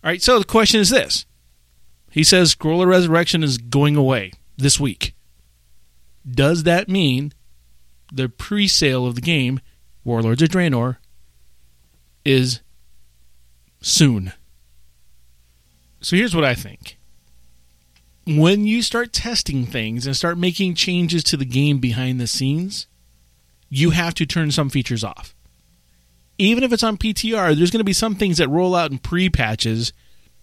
All 0.03 0.11
right, 0.11 0.22
so 0.22 0.38
the 0.38 0.44
question 0.44 0.81
is 0.81 0.88
this 0.90 1.26
He 2.11 2.24
says 2.24 2.53
Scroll 2.53 2.83
of 2.83 2.88
Resurrection 2.88 3.42
is 3.42 3.59
going 3.59 3.96
away 3.96 4.33
this 4.57 4.81
week. 4.81 5.14
Does 6.29 6.62
that 6.62 6.88
mean 6.88 7.33
the 8.12 8.29
pre 8.29 8.66
sale 8.66 9.07
of 9.07 9.14
the 9.14 9.20
game, 9.20 9.61
Warlords 10.05 10.42
of 10.42 10.48
Draenor, 10.48 10.96
is 12.24 12.61
soon? 13.83 14.33
So 16.00 16.16
here's 16.16 16.35
what 16.35 16.44
I 16.44 16.55
think. 16.55 16.99
When 18.26 18.66
you 18.66 18.83
start 18.83 19.12
testing 19.12 19.66
things 19.66 20.06
and 20.06 20.16
start 20.16 20.38
making 20.38 20.74
changes 20.74 21.24
to 21.24 21.37
the 21.37 21.44
game 21.44 21.78
behind 21.78 22.20
the 22.20 22.26
scenes, 22.26 22.87
you 23.68 23.90
have 23.90 24.14
to 24.14 24.26
turn 24.26 24.50
some 24.50 24.68
features 24.68 25.02
off. 25.02 25.35
Even 26.38 26.62
if 26.62 26.72
it's 26.72 26.83
on 26.83 26.96
PTR, 26.96 27.56
there's 27.56 27.70
going 27.70 27.80
to 27.80 27.85
be 27.85 27.92
some 27.92 28.14
things 28.14 28.38
that 28.38 28.48
roll 28.48 28.74
out 28.74 28.90
in 28.90 28.98
pre 28.98 29.28
patches 29.28 29.92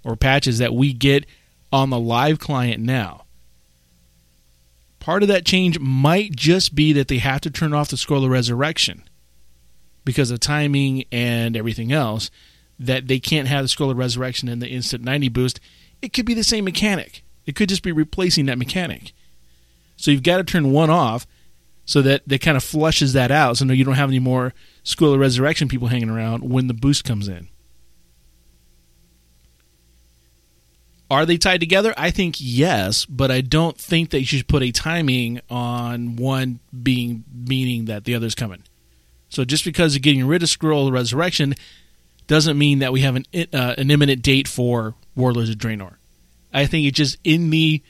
or 0.04 0.16
patches 0.16 0.58
that 0.60 0.74
we 0.74 0.94
get 0.94 1.26
on 1.72 1.90
the 1.90 2.00
live 2.00 2.40
client 2.40 2.82
now. 2.82 3.26
Part 5.00 5.24
of 5.24 5.30
that 5.30 5.46
change 5.46 5.80
might 5.80 6.36
just 6.36 6.76
be 6.76 6.94
that 6.94 7.08
they 7.08 7.20
have 7.20 7.42
to 7.42 7.52
turn 7.52 7.74
off 7.74 7.90
the 7.90 7.98
scroll 7.98 8.24
of 8.24 8.30
resurrection 8.30 9.04
because 10.04 10.32
of 10.32 10.40
timing 10.40 11.06
and 11.12 11.56
everything 11.56 11.92
else. 11.92 12.30
That 12.80 13.08
they 13.08 13.20
can't 13.20 13.48
have 13.48 13.64
the 13.64 13.70
scroll 13.70 13.90
of 13.90 13.98
resurrection 13.98 14.50
and 14.50 14.62
the 14.62 14.68
instant 14.68 15.04
90 15.04 15.30
boost. 15.30 15.60
It 16.02 16.14
could 16.14 16.26
be 16.26 16.34
the 16.34 16.44
same 16.44 16.66
mechanic, 16.66 17.24
it 17.48 17.56
could 17.56 17.70
just 17.70 17.82
be 17.82 17.92
replacing 17.92 18.46
that 18.46 18.60
mechanic. 18.60 19.14
So 19.96 20.12
you've 20.12 20.22
got 20.22 20.38
to 20.38 20.44
turn 20.44 20.72
one 20.72 20.92
off 20.92 21.26
so 21.86 22.04
that 22.04 22.22
that 22.28 22.42
kind 22.42 22.58
of 22.58 22.64
flushes 22.64 23.14
that 23.14 23.32
out 23.32 23.58
so 23.58 23.66
no 23.66 23.74
you 23.74 23.86
don't 23.86 23.96
have 23.96 24.10
any 24.10 24.20
more 24.20 24.54
scroll 24.84 25.14
of 25.14 25.20
resurrection 25.20 25.68
people 25.68 25.88
hanging 25.88 26.10
around 26.10 26.48
when 26.48 26.68
the 26.68 26.74
boost 26.74 27.04
comes 27.04 27.28
in. 27.28 27.48
Are 31.10 31.26
they 31.26 31.38
tied 31.38 31.62
together? 31.62 31.94
I 31.98 32.12
think 32.12 32.36
yes, 32.38 33.06
but 33.06 33.32
I 33.32 33.40
don't 33.40 33.78
think 33.78 34.10
that 34.10 34.20
you 34.20 34.26
should 34.26 34.48
put 34.50 34.62
a 34.62 34.74
timing 34.74 35.40
on 35.50 36.18
one 36.18 36.60
being 36.84 37.24
meaning 37.34 37.86
that 37.86 38.04
the 38.04 38.14
other's 38.14 38.36
coming. 38.36 38.64
So 39.30 39.46
just 39.46 39.64
because 39.64 39.96
you're 39.96 40.02
getting 40.02 40.28
rid 40.28 40.44
of 40.44 40.50
Scroll 40.50 40.88
of 40.88 40.94
Resurrection 40.94 41.56
doesn't 42.28 42.58
mean 42.58 42.80
that 42.80 42.92
we 42.92 43.02
have 43.02 43.16
an 43.16 43.26
uh, 43.54 43.76
an 43.78 43.90
imminent 43.90 44.22
date 44.22 44.50
for 44.50 44.96
Warlords 45.16 45.50
of 45.50 45.56
Draenor. 45.56 45.97
I 46.58 46.66
think 46.66 46.88
it's 46.88 46.98
just 46.98 47.20
in 47.24 47.52
the 47.52 47.84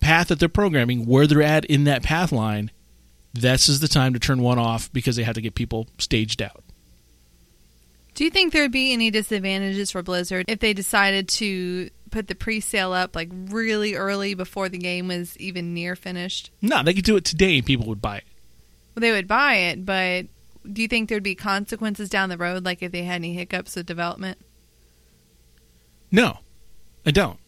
path 0.00 0.28
that 0.28 0.40
they're 0.40 0.48
programming, 0.48 1.04
where 1.04 1.26
they're 1.26 1.42
at 1.42 1.66
in 1.66 1.84
that 1.84 2.02
path 2.02 2.32
line. 2.32 2.70
This 3.34 3.68
is 3.68 3.80
the 3.80 3.88
time 3.88 4.14
to 4.14 4.18
turn 4.18 4.40
one 4.40 4.58
off 4.58 4.90
because 4.94 5.16
they 5.16 5.24
have 5.24 5.34
to 5.34 5.42
get 5.42 5.54
people 5.54 5.88
staged 5.98 6.40
out. 6.40 6.64
Do 8.14 8.24
you 8.24 8.30
think 8.30 8.54
there'd 8.54 8.72
be 8.72 8.94
any 8.94 9.10
disadvantages 9.10 9.90
for 9.90 10.02
Blizzard 10.02 10.46
if 10.48 10.60
they 10.60 10.72
decided 10.72 11.28
to 11.28 11.90
put 12.10 12.28
the 12.28 12.34
pre-sale 12.34 12.94
up 12.94 13.14
like 13.14 13.28
really 13.30 13.94
early 13.94 14.32
before 14.32 14.70
the 14.70 14.78
game 14.78 15.08
was 15.08 15.36
even 15.36 15.74
near 15.74 15.94
finished? 15.94 16.50
No, 16.62 16.82
they 16.82 16.94
could 16.94 17.04
do 17.04 17.16
it 17.16 17.26
today 17.26 17.58
and 17.58 17.66
people 17.66 17.86
would 17.88 18.00
buy 18.00 18.16
it. 18.16 18.24
Well, 18.94 19.02
they 19.02 19.12
would 19.12 19.28
buy 19.28 19.54
it, 19.54 19.84
but 19.84 20.28
do 20.72 20.80
you 20.80 20.88
think 20.88 21.10
there'd 21.10 21.22
be 21.22 21.34
consequences 21.34 22.08
down 22.08 22.30
the 22.30 22.38
road, 22.38 22.64
like 22.64 22.82
if 22.82 22.90
they 22.90 23.02
had 23.02 23.16
any 23.16 23.34
hiccups 23.34 23.76
with 23.76 23.84
development? 23.84 24.38
No, 26.10 26.38
I 27.06 27.10
don't. 27.10 27.38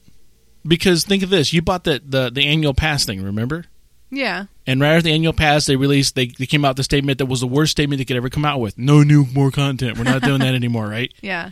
Because 0.66 1.04
think 1.04 1.22
of 1.22 1.30
this: 1.30 1.52
you 1.52 1.62
bought 1.62 1.84
the 1.84 2.02
the, 2.04 2.30
the 2.30 2.46
annual 2.46 2.74
pass 2.74 3.04
thing, 3.04 3.22
remember? 3.22 3.64
Yeah. 4.10 4.46
And 4.66 4.80
right 4.80 4.90
after 4.94 5.04
the 5.04 5.12
annual 5.12 5.32
pass, 5.32 5.66
they 5.66 5.76
released 5.76 6.14
they, 6.14 6.26
they 6.26 6.46
came 6.46 6.64
out 6.64 6.70
with 6.70 6.78
the 6.78 6.84
statement 6.84 7.18
that 7.18 7.26
was 7.26 7.40
the 7.40 7.46
worst 7.46 7.70
statement 7.72 7.98
they 7.98 8.04
could 8.04 8.16
ever 8.16 8.30
come 8.30 8.44
out 8.44 8.60
with: 8.60 8.76
no 8.76 9.02
new 9.02 9.24
more 9.32 9.50
content. 9.50 9.96
We're 9.98 10.04
not 10.04 10.22
doing 10.22 10.40
that 10.40 10.54
anymore, 10.54 10.88
right? 10.88 11.12
Yeah. 11.20 11.50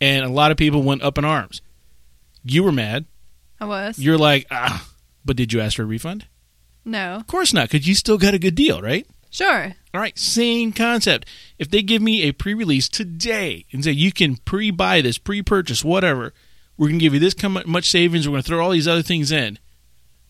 And 0.00 0.24
a 0.24 0.28
lot 0.28 0.50
of 0.50 0.56
people 0.56 0.82
went 0.82 1.02
up 1.02 1.18
in 1.18 1.24
arms. 1.24 1.62
You 2.44 2.62
were 2.62 2.72
mad. 2.72 3.06
I 3.60 3.64
was. 3.64 3.98
You're 3.98 4.18
like, 4.18 4.46
ah, 4.50 4.86
but 5.24 5.36
did 5.36 5.52
you 5.52 5.60
ask 5.60 5.76
for 5.76 5.82
a 5.82 5.86
refund? 5.86 6.26
no. 6.84 7.14
Of 7.14 7.26
course 7.26 7.54
not, 7.54 7.70
because 7.70 7.88
you 7.88 7.94
still 7.94 8.18
got 8.18 8.34
a 8.34 8.38
good 8.38 8.54
deal, 8.54 8.82
right? 8.82 9.06
Sure. 9.30 9.74
All 9.94 10.00
right, 10.00 10.16
same 10.18 10.72
concept. 10.72 11.26
If 11.58 11.70
they 11.70 11.82
give 11.82 12.02
me 12.02 12.22
a 12.22 12.32
pre-release 12.32 12.88
today 12.88 13.64
and 13.72 13.82
say 13.82 13.92
you 13.92 14.12
can 14.12 14.36
pre-buy 14.36 15.00
this, 15.00 15.18
pre-purchase, 15.18 15.82
whatever, 15.82 16.34
we're 16.76 16.88
going 16.88 16.98
to 16.98 17.04
give 17.04 17.14
you 17.14 17.20
this 17.20 17.36
much 17.66 17.88
savings. 17.88 18.26
We're 18.26 18.32
going 18.32 18.42
to 18.42 18.48
throw 18.48 18.64
all 18.64 18.70
these 18.70 18.88
other 18.88 19.02
things 19.02 19.30
in. 19.30 19.58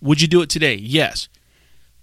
Would 0.00 0.20
you 0.20 0.28
do 0.28 0.42
it 0.42 0.50
today? 0.50 0.74
Yes. 0.74 1.28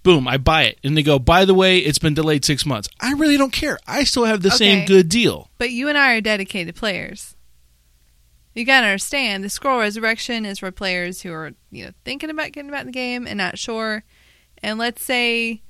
Boom, 0.02 0.26
I 0.26 0.36
buy 0.36 0.64
it, 0.64 0.80
and 0.82 0.96
they 0.96 1.04
go. 1.04 1.20
By 1.20 1.44
the 1.44 1.54
way, 1.54 1.78
it's 1.78 2.00
been 2.00 2.14
delayed 2.14 2.44
six 2.44 2.66
months. 2.66 2.88
I 2.98 3.12
really 3.12 3.36
don't 3.36 3.52
care. 3.52 3.78
I 3.86 4.02
still 4.02 4.24
have 4.24 4.42
the 4.42 4.50
same 4.50 4.84
good 4.84 5.08
deal. 5.08 5.48
But 5.58 5.70
you 5.70 5.88
and 5.88 5.96
I 5.96 6.14
are 6.14 6.20
dedicated 6.20 6.74
players. 6.74 7.36
You 8.52 8.64
gotta 8.64 8.88
understand, 8.88 9.44
the 9.44 9.48
scroll 9.48 9.78
resurrection 9.78 10.44
is 10.44 10.58
for 10.58 10.72
players 10.72 11.22
who 11.22 11.32
are, 11.32 11.52
you 11.70 11.86
know, 11.86 11.92
thinking 12.04 12.30
about 12.30 12.50
getting 12.52 12.70
back 12.70 12.80
in 12.80 12.86
the 12.86 12.92
game 12.92 13.26
and 13.28 13.38
not 13.38 13.58
sure. 13.58 14.02
And 14.62 14.78
let's 14.78 15.02
say, 15.04 15.62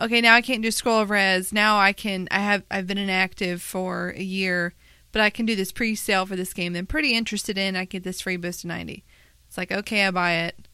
okay, 0.00 0.20
now 0.22 0.34
I 0.34 0.40
can't 0.40 0.62
do 0.62 0.70
scroll 0.70 1.00
of 1.00 1.10
res. 1.10 1.52
Now 1.52 1.78
I 1.78 1.92
can. 1.92 2.28
I 2.30 2.40
have. 2.40 2.64
I've 2.70 2.86
been 2.86 2.98
inactive 2.98 3.60
for 3.62 4.14
a 4.16 4.22
year, 4.22 4.74
but 5.16 5.22
I 5.22 5.30
can 5.30 5.46
do 5.46 5.56
this 5.56 5.72
pre-sale 5.72 6.26
for 6.26 6.36
this 6.36 6.52
game. 6.52 6.74
that 6.74 6.80
I'm 6.80 6.86
pretty 6.86 7.14
interested 7.14 7.56
in. 7.56 7.74
I 7.74 7.86
get 7.86 8.04
this 8.04 8.20
free 8.20 8.36
boost 8.36 8.60
to 8.60 8.66
ninety. 8.66 9.02
It's 9.48 9.56
like 9.56 9.72
okay, 9.72 10.04
I 10.04 10.10
buy 10.10 10.32
it, 10.32 10.68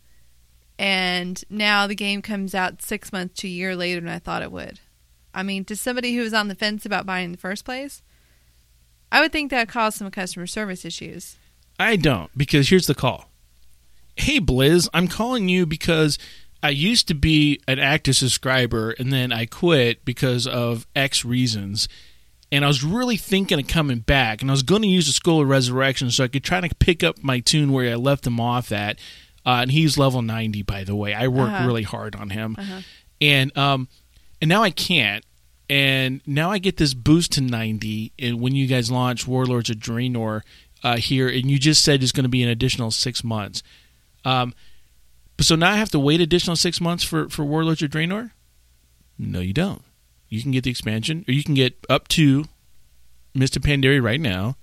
and 0.81 1.41
now 1.49 1.87
the 1.87 1.95
game 1.95 2.23
comes 2.23 2.53
out 2.53 2.83
six 2.83 3.13
months 3.13 3.41
to 3.43 3.47
a 3.47 3.51
year 3.51 3.77
later 3.77 4.01
than 4.01 4.11
I 4.11 4.19
thought 4.19 4.43
it 4.43 4.51
would. 4.51 4.81
I 5.33 5.45
mean, 5.45 5.65
to 5.67 5.77
somebody 5.77 6.17
who 6.17 6.23
was 6.23 6.35
on 6.35 6.49
the 6.49 6.57
fence 6.57 6.85
about 6.85 7.07
buying 7.07 7.27
in 7.27 7.31
the 7.31 7.39
first 7.39 7.65
place, 7.65 8.03
I 9.13 9.21
would 9.21 9.31
think 9.31 9.53
that 9.53 9.69
caused 9.69 9.99
some 9.99 10.11
customer 10.11 10.49
service 10.49 10.85
issues. 10.85 11.37
I 11.79 11.95
don't 11.95 12.37
because 12.37 12.69
here's 12.69 12.89
the 12.89 12.97
call. 12.97 13.31
Hey 14.17 14.41
Blizz, 14.41 14.89
I'm 14.93 15.07
calling 15.07 15.49
you 15.49 15.67
because 15.67 16.19
I 16.65 16.71
used 16.71 17.07
to 17.07 17.15
be 17.15 17.61
an 17.69 17.79
active 17.79 18.17
subscriber 18.17 18.91
and 18.91 19.13
then 19.13 19.31
I 19.31 19.47
quit 19.47 20.05
because 20.05 20.49
of 20.49 20.89
X 20.97 21.25
reasons. 21.25 21.87
And 22.53 22.65
I 22.65 22.69
was 22.69 22.85
really 22.85 23.17
thinking 23.17 23.59
of 23.59 23.67
coming 23.67 24.01
back 24.01 24.43
and 24.43 24.51
I 24.51 24.53
was 24.53 24.63
going 24.63 24.83
to 24.83 24.89
use 24.89 25.07
the 25.07 25.13
School 25.13 25.41
of 25.41 25.49
Resurrection 25.49 26.11
so 26.11 26.23
I 26.23 26.29
could 26.29 26.45
try 26.45 26.61
to 26.61 26.73
pick 26.77 27.03
up 27.03 27.23
my 27.23 27.41
toon 27.41 27.73
where 27.73 27.91
I 27.91 27.95
left 27.97 28.27
him 28.27 28.39
off 28.39 28.71
at. 28.71 28.99
Uh, 29.45 29.61
and 29.63 29.71
he's 29.73 29.97
level 29.99 30.23
90 30.23 30.63
by 30.63 30.85
the 30.85 30.95
way. 30.95 31.15
I 31.15 31.27
worked 31.29 31.53
Uh-huh. 31.55 31.67
really 31.67 31.83
hard 31.83 32.15
on 32.15 32.31
him. 32.31 32.57
And 33.21 33.57
um 33.59 33.89
and 34.41 34.49
now 34.49 34.63
I 34.63 34.71
can't. 34.71 35.25
And 35.71 36.21
now 36.27 36.51
I 36.51 36.59
get 36.59 36.77
this 36.77 36.93
boost 36.93 37.33
to 37.33 37.41
90 37.41 38.13
and 38.19 38.41
when 38.41 38.55
you 38.55 38.67
guys 38.67 38.91
launch 38.91 39.27
Warlords 39.27 39.71
of 39.71 39.77
Draenor 39.77 40.43
uh, 40.85 40.97
here, 40.99 41.29
and 41.29 41.51
you 41.51 41.59
just 41.59 41.83
said 41.85 42.03
it's 42.03 42.13
going 42.13 42.25
to 42.25 42.29
be 42.29 42.43
an 42.43 42.49
additional 42.51 42.91
six 42.91 43.23
months. 43.25 43.63
Um, 44.25 44.53
but 45.37 45.47
so 45.47 45.55
now 45.55 45.71
I 45.71 45.77
have 45.77 45.91
to 45.93 45.99
wait 45.99 46.21
additional 46.21 46.57
six 46.57 46.81
months 46.81 47.05
for, 47.05 47.29
for 47.29 47.45
Warlords 47.45 47.83
of 47.83 47.91
Draenor? 47.91 48.33
No, 49.17 49.39
you 49.41 49.53
don't. 49.55 49.83
You 50.33 50.41
can 50.41 50.51
get 50.51 50.65
the 50.65 50.71
expansion, 50.71 51.27
or 51.29 51.33
you 51.33 51.45
can 51.45 51.53
get 51.53 51.77
up 51.91 52.09
to 52.09 52.47
Mists 53.35 53.55
of 53.55 53.63
Pandaria 53.63 54.03
right 54.03 54.19
now, 54.19 54.57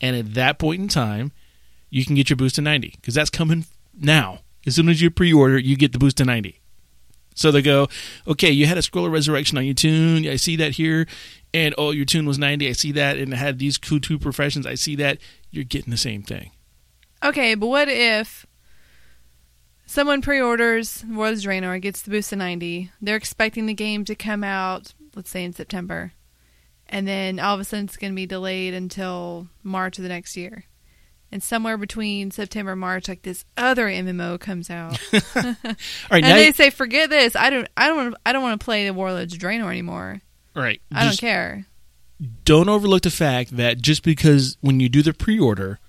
and 0.00 0.14
at 0.14 0.34
that 0.34 0.60
point 0.60 0.80
in 0.80 0.86
time, 0.86 1.32
you 1.90 2.04
can 2.04 2.14
get 2.14 2.30
your 2.30 2.36
boost 2.36 2.54
to 2.54 2.62
90, 2.62 2.94
because 3.00 3.12
that's 3.12 3.28
coming 3.28 3.66
now. 3.98 4.42
As 4.64 4.76
soon 4.76 4.88
as 4.88 5.02
you 5.02 5.10
pre 5.10 5.32
order, 5.32 5.58
you 5.58 5.76
get 5.76 5.90
the 5.90 5.98
boost 5.98 6.18
to 6.18 6.24
90. 6.24 6.60
So 7.34 7.50
they 7.50 7.62
go, 7.62 7.88
okay, 8.28 8.52
you 8.52 8.66
had 8.66 8.78
a 8.78 8.82
scroll 8.82 9.06
of 9.06 9.10
resurrection 9.10 9.58
on 9.58 9.64
your 9.64 9.74
toon. 9.74 10.24
I 10.28 10.36
see 10.36 10.54
that 10.54 10.72
here. 10.72 11.08
And 11.52 11.74
oh, 11.76 11.90
your 11.90 12.04
toon 12.04 12.24
was 12.24 12.38
90. 12.38 12.68
I 12.68 12.72
see 12.72 12.92
that. 12.92 13.16
And 13.16 13.32
it 13.32 13.36
had 13.36 13.58
these 13.58 13.78
two 13.78 14.20
professions. 14.20 14.66
I 14.66 14.74
see 14.74 14.94
that. 14.96 15.18
You're 15.50 15.64
getting 15.64 15.90
the 15.90 15.96
same 15.96 16.22
thing. 16.22 16.52
Okay, 17.24 17.56
but 17.56 17.66
what 17.66 17.88
if 17.88 18.46
someone 19.92 20.22
pre-orders 20.22 21.04
Warlords 21.06 21.44
of 21.44 21.50
Draenor, 21.50 21.80
gets 21.80 22.02
the 22.02 22.10
boost 22.10 22.30
to 22.30 22.36
90, 22.36 22.90
they're 23.02 23.16
expecting 23.16 23.66
the 23.66 23.74
game 23.74 24.04
to 24.06 24.14
come 24.14 24.42
out, 24.42 24.94
let's 25.14 25.30
say 25.30 25.44
in 25.44 25.52
September, 25.52 26.12
and 26.88 27.06
then 27.06 27.38
all 27.38 27.54
of 27.54 27.60
a 27.60 27.64
sudden 27.64 27.84
it's 27.84 27.96
going 27.96 28.12
to 28.12 28.16
be 28.16 28.26
delayed 28.26 28.74
until 28.74 29.48
March 29.62 29.98
of 29.98 30.02
the 30.02 30.08
next 30.08 30.36
year. 30.36 30.64
And 31.30 31.42
somewhere 31.42 31.78
between 31.78 32.30
September 32.30 32.72
and 32.72 32.80
March, 32.80 33.08
like 33.08 33.22
this 33.22 33.44
other 33.56 33.86
MMO 33.86 34.38
comes 34.38 34.68
out, 34.68 34.98
All 35.14 35.22
right, 36.10 36.22
and 36.22 36.38
they 36.38 36.52
say, 36.52 36.68
"Forget 36.68 37.08
this! 37.08 37.34
I 37.34 37.48
don't, 37.48 37.66
I 37.74 37.88
don't, 37.88 38.14
I 38.26 38.32
don't 38.32 38.42
want 38.42 38.60
to 38.60 38.64
play 38.64 38.84
the 38.84 38.92
Warlords 38.92 39.32
of 39.32 39.40
Draenor 39.40 39.70
anymore. 39.70 40.20
all 40.54 40.62
right, 40.62 40.82
I 40.92 41.06
don't 41.06 41.18
care." 41.18 41.66
don't 42.44 42.68
overlook 42.68 43.02
the 43.02 43.10
fact 43.10 43.56
that 43.56 43.80
just 43.80 44.02
because 44.02 44.56
when 44.60 44.78
you 44.78 44.88
do 44.88 45.02
the 45.02 45.12
pre-order, 45.12 45.80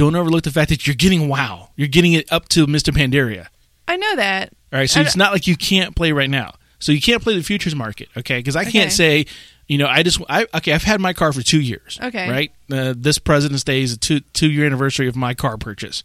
don't 0.00 0.16
overlook 0.16 0.44
the 0.44 0.50
fact 0.50 0.70
that 0.70 0.86
you're 0.86 0.96
getting 0.96 1.28
WoW. 1.28 1.68
You're 1.76 1.88
getting 1.88 2.14
it 2.14 2.32
up 2.32 2.48
to 2.50 2.66
Mists 2.66 2.88
of 2.88 2.94
Pandaria. 2.94 3.48
I 3.86 3.96
know 3.98 4.16
that. 4.16 4.50
All 4.72 4.78
right, 4.78 4.88
so 4.88 5.00
it's 5.02 5.14
not 5.14 5.30
like 5.30 5.46
you 5.46 5.56
can't 5.56 5.94
play 5.94 6.10
right 6.12 6.30
now. 6.30 6.54
So 6.78 6.90
you 6.92 7.02
can't 7.02 7.22
play 7.22 7.36
the 7.36 7.42
futures 7.42 7.74
market, 7.74 8.08
okay? 8.16 8.38
Because 8.38 8.56
I 8.56 8.64
can't 8.64 8.90
say, 8.90 9.26
you 9.68 9.76
know, 9.76 9.86
I 9.86 10.02
just, 10.02 10.22
I 10.30 10.46
okay, 10.54 10.72
I've 10.72 10.84
had 10.84 11.02
my 11.02 11.12
car 11.12 11.34
for 11.34 11.42
two 11.42 11.60
years, 11.60 11.98
Okay. 12.02 12.30
right? 12.30 12.50
Uh, 12.72 12.94
this 12.96 13.18
President's 13.18 13.62
Day 13.62 13.82
is 13.82 13.92
a 13.92 13.98
two 13.98 14.20
two 14.32 14.50
year 14.50 14.64
anniversary 14.64 15.06
of 15.06 15.16
my 15.16 15.34
car 15.34 15.58
purchase. 15.58 16.02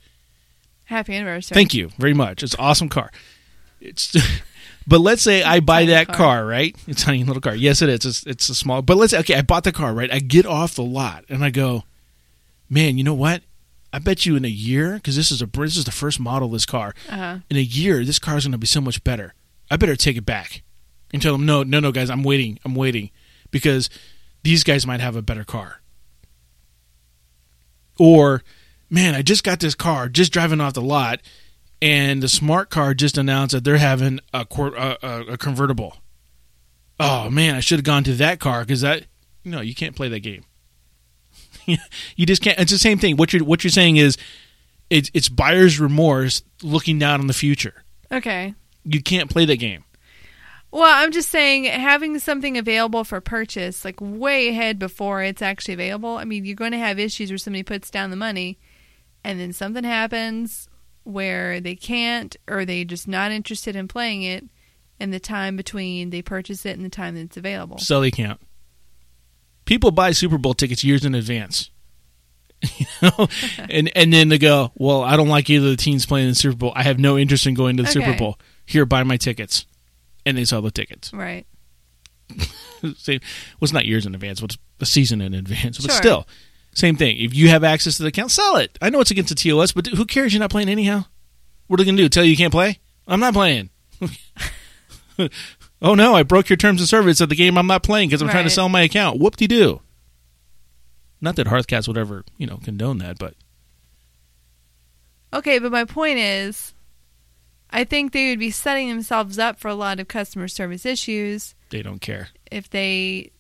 Happy 0.84 1.16
anniversary. 1.16 1.56
Thank 1.56 1.74
you 1.74 1.92
very 1.98 2.14
much. 2.14 2.44
It's 2.44 2.54
an 2.54 2.60
awesome 2.60 2.90
car. 2.90 3.12
It's, 3.80 4.14
but 4.88 5.00
let's 5.00 5.22
say 5.22 5.42
I 5.42 5.62
buy 5.62 5.86
that 5.86 6.08
car. 6.08 6.16
car. 6.18 6.46
right? 6.46 6.76
It's 6.88 7.02
a 7.02 7.06
tiny 7.06 7.24
little 7.24 7.42
car. 7.42 7.56
Yes, 7.56 7.82
it 7.82 7.88
is. 7.88 8.04
It's, 8.06 8.26
it's 8.28 8.50
a 8.50 8.56
small. 8.56 8.82
But 8.82 8.98
let's 8.98 9.12
say, 9.12 9.20
okay, 9.20 9.36
I 9.36 9.42
bought 9.44 9.64
the 9.64 9.72
car, 9.72 9.94
right? 9.94 10.12
I 10.12 10.20
get 10.20 10.46
off 10.46 10.76
the 10.76 10.84
lot 10.84 11.24
and 11.30 11.44
I 11.46 11.50
go, 11.50 11.84
man, 12.70 12.98
you 12.98 13.04
know 13.06 13.14
what? 13.14 13.42
I 13.96 14.00
bet 14.00 14.26
you 14.26 14.36
in 14.36 14.44
a 14.44 14.50
year, 14.50 14.96
because 14.96 15.16
this 15.16 15.32
is 15.32 15.42
a 15.42 15.46
this 15.46 15.78
is 15.78 15.86
the 15.86 15.92
first 15.92 16.20
model 16.20 16.48
of 16.48 16.52
this 16.52 16.66
car. 16.66 16.94
Uh-huh. 17.10 17.38
In 17.50 17.56
a 17.56 17.62
year, 17.62 18.04
this 18.04 18.20
car 18.20 18.36
is 18.36 18.44
going 18.44 18.52
to 18.52 18.58
be 18.58 18.68
so 18.68 18.82
much 18.82 19.02
better. 19.06 19.34
I 19.72 19.78
better 19.78 19.96
take 19.96 20.18
it 20.18 20.26
back 20.26 20.64
and 21.14 21.22
tell 21.22 21.32
them, 21.32 21.46
no, 21.46 21.64
no, 21.64 21.80
no, 21.80 21.94
guys, 21.94 22.10
I'm 22.10 22.22
waiting, 22.22 22.60
I'm 22.66 22.76
waiting, 22.76 23.10
because 23.52 23.90
these 24.44 24.66
guys 24.66 24.86
might 24.86 25.00
have 25.00 25.16
a 25.16 25.22
better 25.22 25.46
car. 25.46 25.82
Or, 27.98 28.44
man, 28.90 29.16
I 29.16 29.22
just 29.22 29.46
got 29.46 29.62
this 29.62 29.76
car, 29.76 30.10
just 30.10 30.34
driving 30.34 30.60
off 30.60 30.74
the 30.74 30.82
lot, 30.82 31.22
and 31.82 32.22
the 32.22 32.28
smart 32.28 32.70
car 32.70 32.94
just 32.94 33.18
announced 33.18 33.54
that 33.54 33.64
they're 33.64 33.78
having 33.78 34.20
a, 34.34 34.46
a, 34.52 34.98
a, 35.02 35.22
a 35.32 35.38
convertible. 35.38 35.96
Oh 37.00 37.30
man, 37.30 37.56
I 37.56 37.62
should 37.62 37.80
have 37.80 37.86
gone 37.86 38.04
to 38.04 38.14
that 38.16 38.42
car 38.42 38.60
because 38.66 38.82
that 38.82 39.06
no, 39.46 39.62
you 39.62 39.74
can't 39.74 39.96
play 39.96 40.10
that 40.10 40.20
game. 40.20 40.44
you 42.16 42.26
just 42.26 42.42
can't. 42.42 42.60
It's 42.60 42.72
the 42.72 42.78
same 42.78 42.98
thing. 42.98 43.18
What 43.18 43.34
you're 43.34 43.44
what 43.44 43.64
you're 43.64 43.72
saying 43.72 43.98
is, 43.98 44.18
it's 44.90 45.10
it's 45.14 45.30
buyer's 45.30 45.80
remorse 45.80 46.44
looking 46.64 47.00
down 47.00 47.20
on 47.20 47.28
the 47.28 47.34
future. 47.34 47.84
Okay. 48.12 48.54
You 48.84 49.02
can't 49.02 49.30
play 49.30 49.46
that 49.46 49.58
game. 49.58 49.84
Well, 50.72 50.92
I'm 50.94 51.12
just 51.12 51.30
saying 51.30 51.66
having 51.66 52.20
something 52.20 52.58
available 52.58 53.06
for 53.06 53.22
purchase 53.22 53.86
like 53.86 53.96
way 54.02 54.50
ahead 54.50 54.78
before 54.78 55.24
it's 55.24 55.42
actually 55.42 55.74
available. 55.74 56.18
I 56.18 56.26
mean, 56.26 56.44
you're 56.44 56.56
going 56.56 56.74
to 56.74 56.78
have 56.78 57.00
issues 57.00 57.32
where 57.32 57.38
somebody 57.38 57.64
puts 57.64 57.90
down 57.90 58.10
the 58.10 58.18
money 58.18 58.60
and 59.24 59.40
then 59.40 59.54
something 59.54 59.86
happens 59.86 60.68
where 61.04 61.62
they 61.62 61.76
can't 61.76 62.36
or 62.50 62.66
they 62.66 62.84
just 62.84 63.08
not 63.08 63.32
interested 63.32 63.76
in 63.76 63.88
playing 63.88 64.24
it 64.24 64.44
and 65.00 65.14
the 65.14 65.20
time 65.20 65.56
between 65.56 66.10
they 66.10 66.22
purchase 66.22 66.66
it 66.66 66.76
and 66.76 66.86
the 66.86 66.90
time 66.90 67.16
that 67.16 67.22
it's 67.22 67.38
available. 67.38 67.78
So 67.78 68.02
they 68.02 68.12
can't. 68.12 68.40
People 69.66 69.92
buy 69.92 70.12
Super 70.12 70.38
Bowl 70.38 70.54
tickets 70.54 70.84
years 70.84 71.04
in 71.06 71.16
advance. 71.16 71.70
you 72.78 72.86
know? 73.02 73.28
and 73.70 73.92
and 73.96 74.14
then 74.14 74.30
they 74.30 74.38
go, 74.38 74.72
Well, 74.76 75.02
I 75.02 75.18
don't 75.18 75.28
like 75.28 75.50
either 75.50 75.66
of 75.66 75.72
the 75.72 75.78
teams 75.84 76.06
playing 76.06 76.26
in 76.26 76.32
the 76.32 76.36
Super 76.36 76.56
Bowl. 76.56 76.74
I 76.76 76.84
have 76.84 77.00
no 77.00 77.18
interest 77.18 77.46
in 77.48 77.54
going 77.54 77.78
to 77.78 77.84
the 77.84 77.90
Super 77.90 78.16
Bowl. 78.16 78.40
Here, 78.66 78.86
buy 78.86 79.04
my 79.04 79.18
tickets. 79.18 79.66
And 80.26 80.38
they 80.38 80.46
sell 80.46 80.62
the 80.62 80.72
tickets. 80.72 81.14
Right. 81.14 81.46
same. 82.98 83.20
Well, 83.22 83.64
it's 83.64 83.74
not 83.74 83.86
years 83.86 84.06
in 84.06 84.16
advance. 84.16 84.42
Well, 84.42 84.46
it's 84.48 84.58
a 84.80 84.86
season 84.86 85.22
in 85.22 85.34
advance. 85.34 85.78
But 85.78 85.92
Sure. 85.92 85.98
still, 85.98 86.28
same 86.74 86.96
thing. 86.96 87.18
If 87.18 87.36
you 87.36 87.50
have 87.50 87.64
access 87.64 87.98
to 87.98 88.04
the 88.04 88.10
account, 88.10 88.32
sell 88.32 88.56
it. 88.58 88.78
I 88.82 88.90
know 88.90 89.00
it's 89.02 89.12
against 89.12 89.30
the 89.30 89.36
TOS, 89.36 89.72
but 89.72 89.86
who 89.88 90.06
cares? 90.06 90.34
You're 90.34 90.40
not 90.40 90.50
playing 90.50 90.70
anyhow. 90.70 91.06
What 91.68 91.80
are 91.80 91.84
they 91.84 91.86
going 91.86 91.98
to 91.98 92.04
do? 92.04 92.10
Tell 92.10 92.24
you 92.24 92.32
you 92.32 92.38
can't 92.38 92.52
play? 92.52 92.80
I'm 93.08 93.20
not 93.20 93.34
playing. 93.34 93.70
Oh 95.82 95.96
no, 95.96 96.16
I 96.16 96.24
broke 96.24 96.50
your 96.50 96.58
terms 96.58 96.82
of 96.82 96.88
service 96.88 97.22
of 97.22 97.30
the 97.30 97.36
game 97.36 97.58
I'm 97.58 97.68
not 97.68 97.84
playing 97.84 98.10
because 98.10 98.22
I'm 98.22 98.30
trying 98.30 98.46
to 98.46 98.50
sell 98.50 98.70
my 98.70 98.82
account. 98.82 99.20
Whoop 99.20 99.36
de 99.36 99.48
doo. 99.48 99.82
Not 101.22 101.36
that 101.38 101.48
Hearthcast 101.48 101.88
would 101.88 101.98
ever, 101.98 102.24
you 102.38 102.46
know, 102.48 102.58
condone 102.58 102.98
that, 103.00 103.18
but 103.18 103.36
Okay, 105.34 105.60
but 105.60 105.72
my 105.72 105.86
point 105.86 106.18
is 106.20 106.74
I 107.70 107.84
think 107.84 108.12
they 108.12 108.30
would 108.30 108.40
be 108.40 108.52
setting 108.52 108.90
themselves 108.90 109.38
up 109.40 109.60
for 109.60 109.68
a 109.68 109.76
lot 109.76 110.00
of 110.00 110.08
customer 110.08 110.48
service 110.48 110.86
issues 110.86 111.56
they 111.70 111.82
don't 111.82 112.00
care. 112.00 112.30
if 112.52 112.70
they 112.70 113.32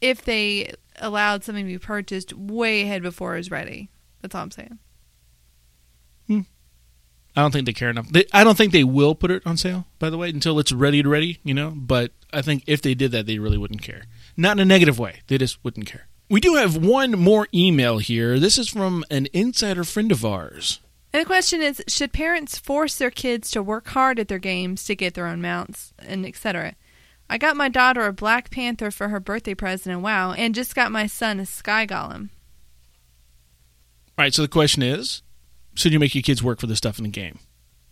if 0.00 0.24
they 0.24 0.74
allowed 0.96 1.44
something 1.44 1.64
to 1.64 1.72
be 1.72 1.78
purchased 1.78 2.32
way 2.32 2.82
ahead 2.82 3.02
before 3.02 3.34
it 3.34 3.38
was 3.38 3.50
ready. 3.50 3.90
That's 4.20 4.34
all 4.34 4.42
I'm 4.42 4.50
saying. 4.50 4.78
I 7.38 7.40
don't 7.40 7.52
think 7.52 7.66
they 7.66 7.72
care 7.72 7.88
enough. 7.88 8.08
They, 8.08 8.24
I 8.32 8.42
don't 8.42 8.58
think 8.58 8.72
they 8.72 8.82
will 8.82 9.14
put 9.14 9.30
it 9.30 9.46
on 9.46 9.56
sale, 9.56 9.86
by 10.00 10.10
the 10.10 10.18
way, 10.18 10.28
until 10.28 10.58
it's 10.58 10.72
ready 10.72 11.04
to 11.04 11.08
ready, 11.08 11.38
you 11.44 11.54
know. 11.54 11.70
But 11.70 12.10
I 12.32 12.42
think 12.42 12.64
if 12.66 12.82
they 12.82 12.94
did 12.94 13.12
that, 13.12 13.26
they 13.26 13.38
really 13.38 13.56
wouldn't 13.56 13.80
care. 13.80 14.06
Not 14.36 14.56
in 14.56 14.58
a 14.58 14.64
negative 14.64 14.98
way. 14.98 15.20
They 15.28 15.38
just 15.38 15.62
wouldn't 15.62 15.86
care. 15.86 16.08
We 16.28 16.40
do 16.40 16.56
have 16.56 16.76
one 16.76 17.12
more 17.12 17.46
email 17.54 17.98
here. 17.98 18.40
This 18.40 18.58
is 18.58 18.68
from 18.68 19.04
an 19.08 19.28
insider 19.32 19.84
friend 19.84 20.10
of 20.10 20.24
ours. 20.24 20.80
And 21.12 21.20
the 21.20 21.26
question 21.26 21.62
is, 21.62 21.80
should 21.86 22.12
parents 22.12 22.58
force 22.58 22.98
their 22.98 23.12
kids 23.12 23.52
to 23.52 23.62
work 23.62 23.86
hard 23.86 24.18
at 24.18 24.26
their 24.26 24.40
games 24.40 24.82
to 24.86 24.96
get 24.96 25.14
their 25.14 25.28
own 25.28 25.40
mounts 25.40 25.94
and 25.96 26.26
etc.? 26.26 26.74
I 27.30 27.38
got 27.38 27.56
my 27.56 27.68
daughter 27.68 28.04
a 28.04 28.12
Black 28.12 28.50
Panther 28.50 28.90
for 28.90 29.10
her 29.10 29.20
birthday 29.20 29.54
present 29.54 29.92
in 29.92 30.02
WoW, 30.02 30.32
and 30.32 30.56
just 30.56 30.74
got 30.74 30.90
my 30.90 31.06
son 31.06 31.38
a 31.38 31.46
Sky 31.46 31.86
Golem. 31.86 32.30
All 34.18 34.24
right, 34.24 34.34
so 34.34 34.42
the 34.42 34.48
question 34.48 34.82
is 34.82 35.22
should 35.78 35.92
you 35.92 35.98
make 35.98 36.14
your 36.14 36.22
kids 36.22 36.42
work 36.42 36.60
for 36.60 36.66
the 36.66 36.76
stuff 36.76 36.98
in 36.98 37.04
the 37.04 37.10
game? 37.10 37.38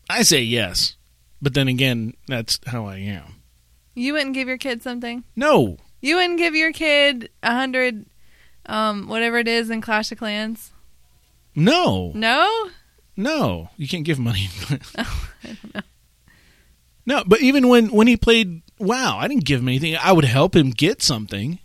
I 0.08 0.22
say 0.22 0.40
yes. 0.40 0.96
But 1.40 1.54
then 1.54 1.68
again, 1.68 2.14
that's 2.26 2.58
how 2.66 2.86
I 2.86 2.96
am. 2.96 3.36
You 3.94 4.12
wouldn't 4.12 4.34
give 4.34 4.48
your 4.48 4.58
kid 4.58 4.82
something? 4.82 5.24
No. 5.34 5.78
You 6.00 6.16
wouldn't 6.16 6.38
give 6.38 6.54
your 6.54 6.72
kid 6.72 7.30
a 7.42 7.52
hundred, 7.52 8.06
um, 8.66 9.08
whatever 9.08 9.38
it 9.38 9.48
is 9.48 9.70
in 9.70 9.80
Clash 9.80 10.12
of 10.12 10.18
Clans? 10.18 10.72
No. 11.54 12.12
No? 12.14 12.70
No, 13.16 13.70
you 13.76 13.88
can't 13.88 14.04
give 14.04 14.18
money. 14.18 14.48
No, 17.06 17.22
but 17.24 17.40
even 17.40 17.68
when 17.68 17.92
when 17.92 18.08
he 18.08 18.16
played 18.16 18.62
WoW, 18.80 19.16
I 19.16 19.28
didn't 19.28 19.44
give 19.44 19.60
him 19.60 19.68
anything. 19.68 19.96
I 19.96 20.12
would 20.12 20.24
help 20.24 20.56
him 20.56 20.70
get 20.70 21.00
something. 21.02 21.60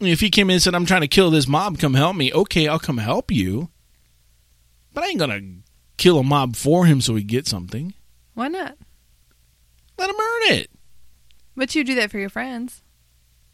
If 0.00 0.20
he 0.20 0.30
came 0.30 0.50
in 0.50 0.54
and 0.54 0.62
said, 0.62 0.74
"I'm 0.74 0.84
trying 0.84 1.02
to 1.02 1.08
kill 1.08 1.30
this 1.30 1.46
mob, 1.46 1.78
come 1.78 1.94
help 1.94 2.16
me," 2.16 2.32
okay, 2.32 2.66
I'll 2.66 2.80
come 2.80 2.98
help 2.98 3.30
you. 3.30 3.70
But 4.94 5.04
I 5.04 5.08
ain't 5.08 5.18
gonna 5.18 5.40
kill 5.98 6.18
a 6.18 6.22
mob 6.24 6.56
for 6.56 6.86
him 6.86 7.00
so 7.02 7.14
he 7.14 7.22
gets 7.24 7.50
something. 7.50 7.92
Why 8.32 8.48
not? 8.48 8.76
Let 9.98 10.08
him 10.10 10.16
earn 10.16 10.52
it. 10.54 10.70
But 11.56 11.74
you 11.74 11.84
do 11.84 11.94
that 11.96 12.10
for 12.10 12.18
your 12.18 12.30
friends. 12.30 12.82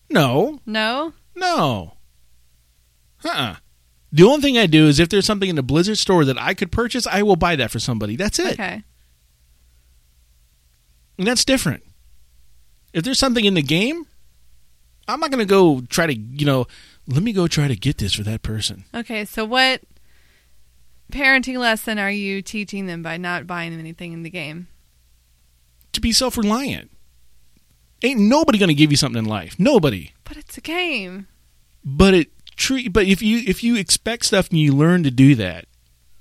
No, 0.09 0.61
No? 0.66 1.12
no. 1.35 1.94
Uh-uh. 3.24 3.57
The 4.12 4.22
only 4.24 4.40
thing 4.40 4.59
I 4.59 4.66
do 4.66 4.87
is 4.88 4.98
if 4.98 5.09
there's 5.09 5.26
something 5.26 5.48
in 5.48 5.55
the 5.57 5.62
Blizzard 5.62 5.98
store 5.98 6.24
that 6.24 6.40
I 6.40 6.55
could 6.55 6.72
purchase, 6.72 7.07
I 7.07 7.22
will 7.22 7.37
buy 7.37 7.55
that 7.57 7.70
for 7.70 7.79
somebody. 7.79 8.16
That's 8.16 8.38
it. 8.38 8.55
Okay. 8.55 8.83
And 11.18 11.26
that's 11.26 11.44
different. 11.44 11.85
If 12.92 13.05
there's 13.05 13.18
something 13.18 13.44
in 13.44 13.55
the 13.55 13.62
game, 13.62 14.07
I'm 15.07 15.20
not 15.20 15.31
going 15.31 15.38
to 15.38 15.44
go 15.44 15.83
try 15.83 16.07
to, 16.07 16.14
you 16.14 16.46
know, 16.46 16.66
let 17.07 17.22
me 17.22 17.33
go 17.33 17.46
try 17.46 17.68
to 17.68 17.76
get 17.76 17.98
this 17.98 18.14
for 18.14 18.22
that 18.24 18.42
person. 18.42 18.85
Okay, 18.94 19.24
so 19.26 19.44
what 19.44 19.83
parenting 21.11 21.59
lesson 21.59 21.99
are 21.99 22.11
you 22.11 22.42
teaching 22.42 22.87
them 22.87 23.03
by 23.03 23.16
not 23.16 23.46
buying 23.46 23.70
them 23.70 23.81
anything 23.81 24.12
in 24.12 24.23
the 24.23 24.31
game? 24.31 24.68
To 25.92 26.01
be 26.01 26.12
self 26.12 26.37
reliant. 26.37 26.90
Ain't 28.03 28.20
nobody 28.20 28.59
going 28.59 28.68
to 28.68 28.75
give 28.75 28.90
you 28.90 28.96
something 28.96 29.18
in 29.18 29.25
life. 29.29 29.59
Nobody. 29.59 30.12
But 30.25 30.37
it's 30.38 30.57
a 30.57 30.61
game. 30.62 31.27
But 31.85 32.14
it 32.14 32.29
treat 32.57 32.92
but 32.92 33.07
if 33.07 33.23
you 33.23 33.38
if 33.46 33.62
you 33.64 33.77
expect 33.77 34.25
stuff 34.27 34.51
and 34.51 34.59
you 34.59 34.73
learn 34.75 35.03
to 35.03 35.11
do 35.11 35.35
that, 35.37 35.64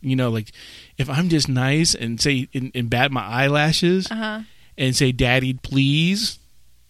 you 0.01 0.15
know, 0.15 0.29
like 0.29 0.51
if 0.97 1.09
I'm 1.09 1.29
just 1.29 1.47
nice 1.49 1.93
and 1.95 2.19
say 2.19 2.47
and, 2.53 2.71
and 2.73 2.89
bat 2.89 3.11
my 3.11 3.23
eyelashes 3.25 4.09
Uh 4.11 4.15
huh. 4.15 4.41
and 4.77 4.95
say 4.95 5.11
daddy 5.11 5.53
please, 5.53 6.39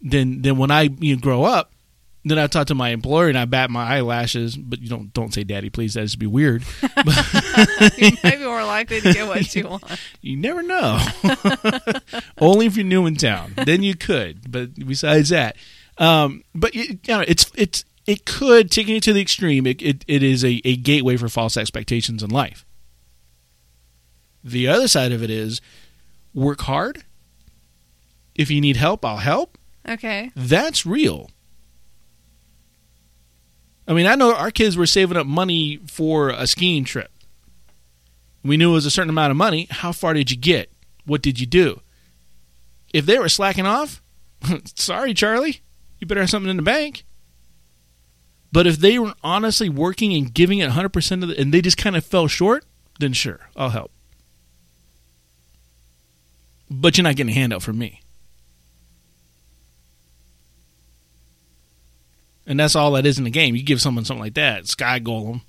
then 0.01 0.41
then 0.41 0.57
when 0.57 0.71
I 0.71 0.83
you 0.99 1.15
know, 1.15 1.21
grow 1.21 1.43
up, 1.43 1.71
then 2.29 2.39
I 2.39 2.47
talk 2.47 2.67
to 2.67 2.75
my 2.75 2.89
employer 2.89 3.29
and 3.29 3.37
I 3.37 3.45
bat 3.45 3.69
my 3.69 3.95
eyelashes, 3.95 4.55
but 4.57 4.81
you 4.81 4.89
don't 4.89 5.13
don't 5.13 5.33
say 5.33 5.43
daddy 5.43 5.69
please, 5.69 5.93
that'd 5.93 6.07
just 6.07 6.19
be 6.19 6.27
weird. 6.27 6.63
you 7.97 8.11
might 8.23 8.37
be 8.37 8.45
more 8.45 8.63
likely 8.63 9.01
to 9.01 9.13
get 9.13 9.27
what 9.27 9.55
you 9.55 9.67
want. 9.67 9.83
You 10.21 10.35
never 10.35 10.61
know. 10.61 10.99
Only 12.37 12.65
if 12.65 12.75
you're 12.75 12.85
new 12.85 13.05
in 13.05 13.15
town, 13.15 13.53
then 13.55 13.83
you 13.83 13.95
could. 13.95 14.51
But 14.51 14.75
besides 14.75 15.29
that, 15.29 15.55
um, 15.97 16.43
but 16.53 16.75
you, 16.75 16.83
you 16.83 16.99
know, 17.07 17.23
it's 17.25 17.49
it's 17.55 17.85
it 18.05 18.25
could 18.25 18.69
taking 18.69 18.95
it 18.95 19.03
to 19.03 19.13
the 19.13 19.21
extreme. 19.21 19.65
It 19.65 19.81
it, 19.81 20.05
it 20.07 20.23
is 20.23 20.43
a, 20.43 20.61
a 20.65 20.75
gateway 20.75 21.15
for 21.15 21.29
false 21.29 21.55
expectations 21.57 22.21
in 22.21 22.29
life. 22.29 22.65
The 24.43 24.67
other 24.67 24.87
side 24.87 25.11
of 25.11 25.23
it 25.23 25.29
is 25.29 25.61
work 26.33 26.61
hard. 26.61 27.03
If 28.35 28.49
you 28.51 28.61
need 28.61 28.77
help, 28.77 29.03
I'll 29.03 29.17
help. 29.17 29.57
Okay. 29.87 30.31
That's 30.35 30.85
real. 30.85 31.29
I 33.89 33.93
mean, 33.93 34.06
I 34.06 34.13
know 34.13 34.36
our 34.36 34.52
kids 34.52 34.78
were 34.78 34.86
saving 34.86 35.17
up 35.17 35.25
money 35.25 35.80
for 35.88 36.30
a 36.30 36.45
skiing 36.45 36.84
trip. 36.84 37.12
We 38.43 38.56
knew 38.56 38.69
it 38.69 38.75
was 38.75 38.86
a 38.86 38.91
certain 38.91 39.10
amount 39.10 39.32
of 39.32 39.38
money. 39.38 39.67
How 39.71 39.91
far 39.91 40.13
did 40.13 40.30
you 40.30 40.38
get? 40.38 40.71
What 41.06 41.23
did 41.23 41.39
you 41.39 41.47
do? 41.47 41.82
If 42.93 43.08
they 43.08 43.17
were 43.17 43.30
slacking 43.30 43.65
off, 43.65 44.04
sorry, 44.75 45.15
Charlie, 45.15 45.62
you 45.97 46.06
better 46.06 46.21
have 46.21 46.30
something 46.30 46.52
in 46.52 46.58
the 46.58 46.63
bank. 46.63 47.04
But 48.52 48.67
if 48.67 48.78
they 48.78 48.99
were 48.99 49.13
honestly 49.23 49.69
working 49.69 50.13
and 50.13 50.32
giving 50.32 50.60
it 50.60 50.69
100% 50.69 51.23
of 51.23 51.30
the, 51.30 51.39
and 51.39 51.52
they 51.52 51.62
just 51.62 51.78
kind 51.78 51.95
of 51.95 52.06
fell 52.06 52.28
short, 52.28 52.65
then 52.99 53.13
sure, 53.13 53.49
I'll 53.56 53.69
help. 53.69 53.91
But 56.69 56.95
you're 56.95 57.04
not 57.04 57.15
getting 57.15 57.32
a 57.32 57.36
handout 57.36 57.63
from 57.63 57.80
me. 57.80 58.02
And 62.49 62.59
that's 62.59 62.75
all 62.75 62.91
that 62.93 63.05
is 63.05 63.17
in 63.19 63.23
the 63.23 63.29
game. 63.29 63.55
You 63.55 63.63
give 63.63 63.79
someone 63.79 64.03
something 64.03 64.23
like 64.23 64.33
that, 64.33 64.67
Sky 64.67 64.99
Golem, 64.99 65.41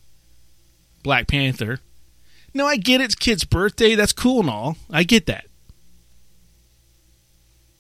Black 1.03 1.27
Panther. 1.27 1.81
No, 2.53 2.67
I 2.67 2.77
get 2.77 3.01
it. 3.01 3.05
It's 3.05 3.15
kid's 3.15 3.45
birthday. 3.45 3.95
That's 3.95 4.13
cool 4.13 4.41
and 4.41 4.51
all. 4.51 4.77
I 4.91 5.03
get 5.05 5.25
that. 5.27 5.47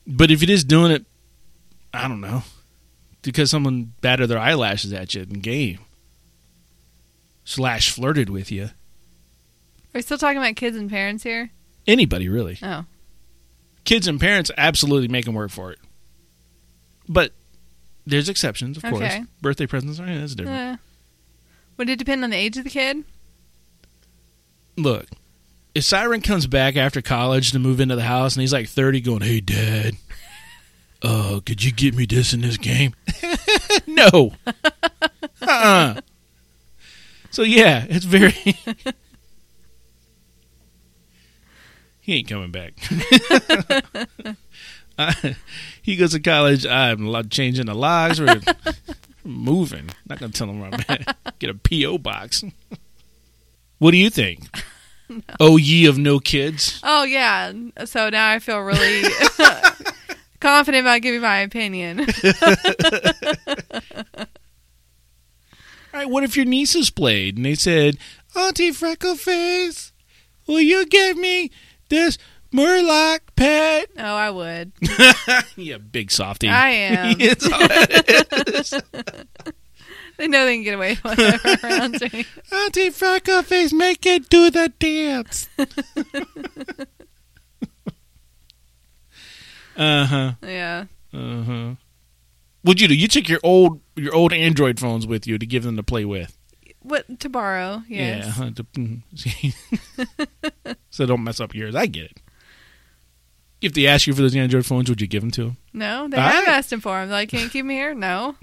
But 0.06 0.30
if 0.30 0.40
you're 0.40 0.46
just 0.46 0.68
doing 0.68 0.90
it, 0.90 1.04
I 1.92 2.08
don't 2.08 2.22
know, 2.22 2.44
because 3.22 3.50
someone 3.50 3.92
battered 4.00 4.28
their 4.30 4.38
eyelashes 4.38 4.92
at 4.92 5.14
you 5.14 5.22
in 5.22 5.40
game, 5.40 5.80
slash 7.44 7.90
flirted 7.90 8.30
with 8.30 8.50
you, 8.50 8.64
Are 8.64 8.70
we 9.94 10.02
still 10.02 10.18
talking 10.18 10.38
about 10.38 10.56
kids 10.56 10.76
and 10.76 10.88
parents 10.88 11.22
here? 11.24 11.50
Anybody 11.86 12.28
really? 12.28 12.58
Oh, 12.62 12.86
Kids 13.84 14.06
and 14.08 14.18
parents 14.20 14.50
absolutely 14.56 15.08
make 15.08 15.24
them 15.26 15.34
work 15.34 15.50
for 15.50 15.72
it. 15.72 15.78
But 17.08 17.32
there's 18.06 18.28
exceptions, 18.28 18.76
of 18.76 18.82
course. 18.84 19.14
Birthday 19.40 19.66
presents, 19.66 20.00
are 20.00 20.06
yeah, 20.06 20.18
that's 20.20 20.34
different. 20.34 20.58
eh. 20.58 20.76
Would 21.76 21.88
it 21.90 21.98
depend 21.98 22.24
on 22.24 22.30
the 22.30 22.36
age 22.36 22.56
of 22.56 22.64
the 22.64 22.70
kid? 22.70 23.04
Look, 24.76 25.06
if 25.74 25.84
Siren 25.84 26.20
comes 26.20 26.46
back 26.46 26.76
after 26.76 27.00
college 27.02 27.52
to 27.52 27.58
move 27.58 27.80
into 27.80 27.96
the 27.96 28.02
house 28.02 28.34
and 28.34 28.40
he's 28.42 28.52
like 28.52 28.68
30 28.68 29.00
going, 29.00 29.22
hey, 29.22 29.40
dad, 29.40 29.94
uh, 31.02 31.40
could 31.44 31.64
you 31.64 31.72
get 31.72 31.94
me 31.94 32.06
this 32.06 32.32
in 32.34 32.40
this 32.42 32.56
game? 32.56 32.94
no. 33.86 34.34
uh-uh. 35.42 36.00
So, 37.30 37.42
yeah, 37.42 37.86
it's 37.88 38.04
very. 38.04 38.32
he 42.00 42.16
ain't 42.16 42.28
coming 42.28 42.50
back. 42.50 42.74
He 45.82 45.96
goes 45.96 46.12
to 46.12 46.20
college. 46.20 46.66
I'm 46.66 47.28
changing 47.30 47.66
the 47.66 47.74
logs. 47.74 48.20
We're 48.20 48.40
moving. 49.24 49.90
Not 50.06 50.18
going 50.18 50.30
to 50.30 50.38
tell 50.38 50.48
him 50.48 50.60
where 50.60 50.70
I'm 50.72 50.84
at. 50.88 51.38
Get 51.38 51.50
a 51.50 51.54
P.O. 51.54 51.98
box. 51.98 52.44
What 53.78 53.92
do 53.92 53.96
you 53.96 54.10
think? 54.10 54.44
Oh, 55.40 55.56
ye 55.56 55.86
of 55.86 55.98
no 55.98 56.20
kids. 56.20 56.78
Oh 56.84 57.02
yeah. 57.02 57.52
So 57.84 58.10
now 58.10 58.30
I 58.30 58.38
feel 58.38 58.60
really 58.60 59.02
confident 60.38 60.82
about 60.86 61.02
giving 61.02 61.20
my 61.20 61.40
opinion. 61.40 62.06
All 65.92 65.98
right, 65.98 66.08
what 66.08 66.22
if 66.22 66.36
your 66.36 66.44
nieces 66.44 66.90
played 66.90 67.36
and 67.36 67.44
they 67.44 67.56
said, 67.56 67.98
Auntie 68.36 68.70
Freckleface, 68.70 69.90
will 70.46 70.60
you 70.60 70.86
give 70.86 71.16
me 71.16 71.50
this 71.88 72.16
Murloc 72.52 73.20
pet? 73.36 73.88
Oh, 73.98 74.02
I 74.16 74.30
would. 74.30 74.72
yeah, 75.56 75.78
big 75.78 76.10
softy. 76.10 76.48
I 76.48 76.70
am. 76.70 77.16
It's 77.20 77.44
all 77.44 77.58
that 77.68 78.48
is. 78.54 78.74
They 80.16 80.28
know 80.28 80.44
they 80.44 80.56
can 80.56 80.64
get 80.64 80.74
away 80.74 80.98
with 81.02 81.16
whatever 81.18 81.56
around 81.64 81.92
me. 82.02 82.26
Auntie 82.52 82.90
Freckleface, 82.90 83.72
make 83.72 84.04
it 84.04 84.28
do 84.28 84.50
the 84.50 84.70
dance. 84.78 85.48
uh 89.76 90.04
huh. 90.06 90.32
Yeah. 90.42 90.84
Uh 91.14 91.42
huh. 91.42 91.74
What'd 92.62 92.80
you 92.82 92.88
do? 92.88 92.94
You 92.94 93.08
took 93.08 93.28
your 93.30 93.40
old 93.42 93.80
your 93.96 94.14
old 94.14 94.32
Android 94.34 94.78
phones 94.78 95.06
with 95.06 95.26
you 95.26 95.38
to 95.38 95.46
give 95.46 95.62
them 95.62 95.76
to 95.76 95.82
play 95.82 96.04
with. 96.04 96.36
What 96.82 97.18
to 97.20 97.28
borrow? 97.30 97.82
Yes. 97.88 98.36
Yeah. 98.38 98.50
to- 98.50 98.64
mm. 98.64 99.02
so 100.90 101.06
don't 101.06 101.24
mess 101.24 101.40
up 101.40 101.54
yours. 101.54 101.74
I 101.74 101.86
get 101.86 102.04
it. 102.04 102.20
If 103.60 103.74
they 103.74 103.86
ask 103.86 104.06
you 104.06 104.14
for 104.14 104.22
those 104.22 104.34
Android 104.34 104.64
phones, 104.64 104.88
would 104.88 105.00
you 105.00 105.06
give 105.06 105.20
them 105.22 105.30
to 105.32 105.44
them? 105.44 105.56
No, 105.72 106.08
they 106.08 106.16
All 106.16 106.22
have 106.22 106.46
right. 106.46 106.56
asked 106.56 106.72
him 106.72 106.80
for 106.80 106.98
them. 106.98 107.08
They're 107.08 107.18
like, 107.18 107.28
can 107.28 107.40
you 107.40 107.48
keep 107.50 107.64
me 107.64 107.74
here? 107.74 107.94
No. 108.00 108.36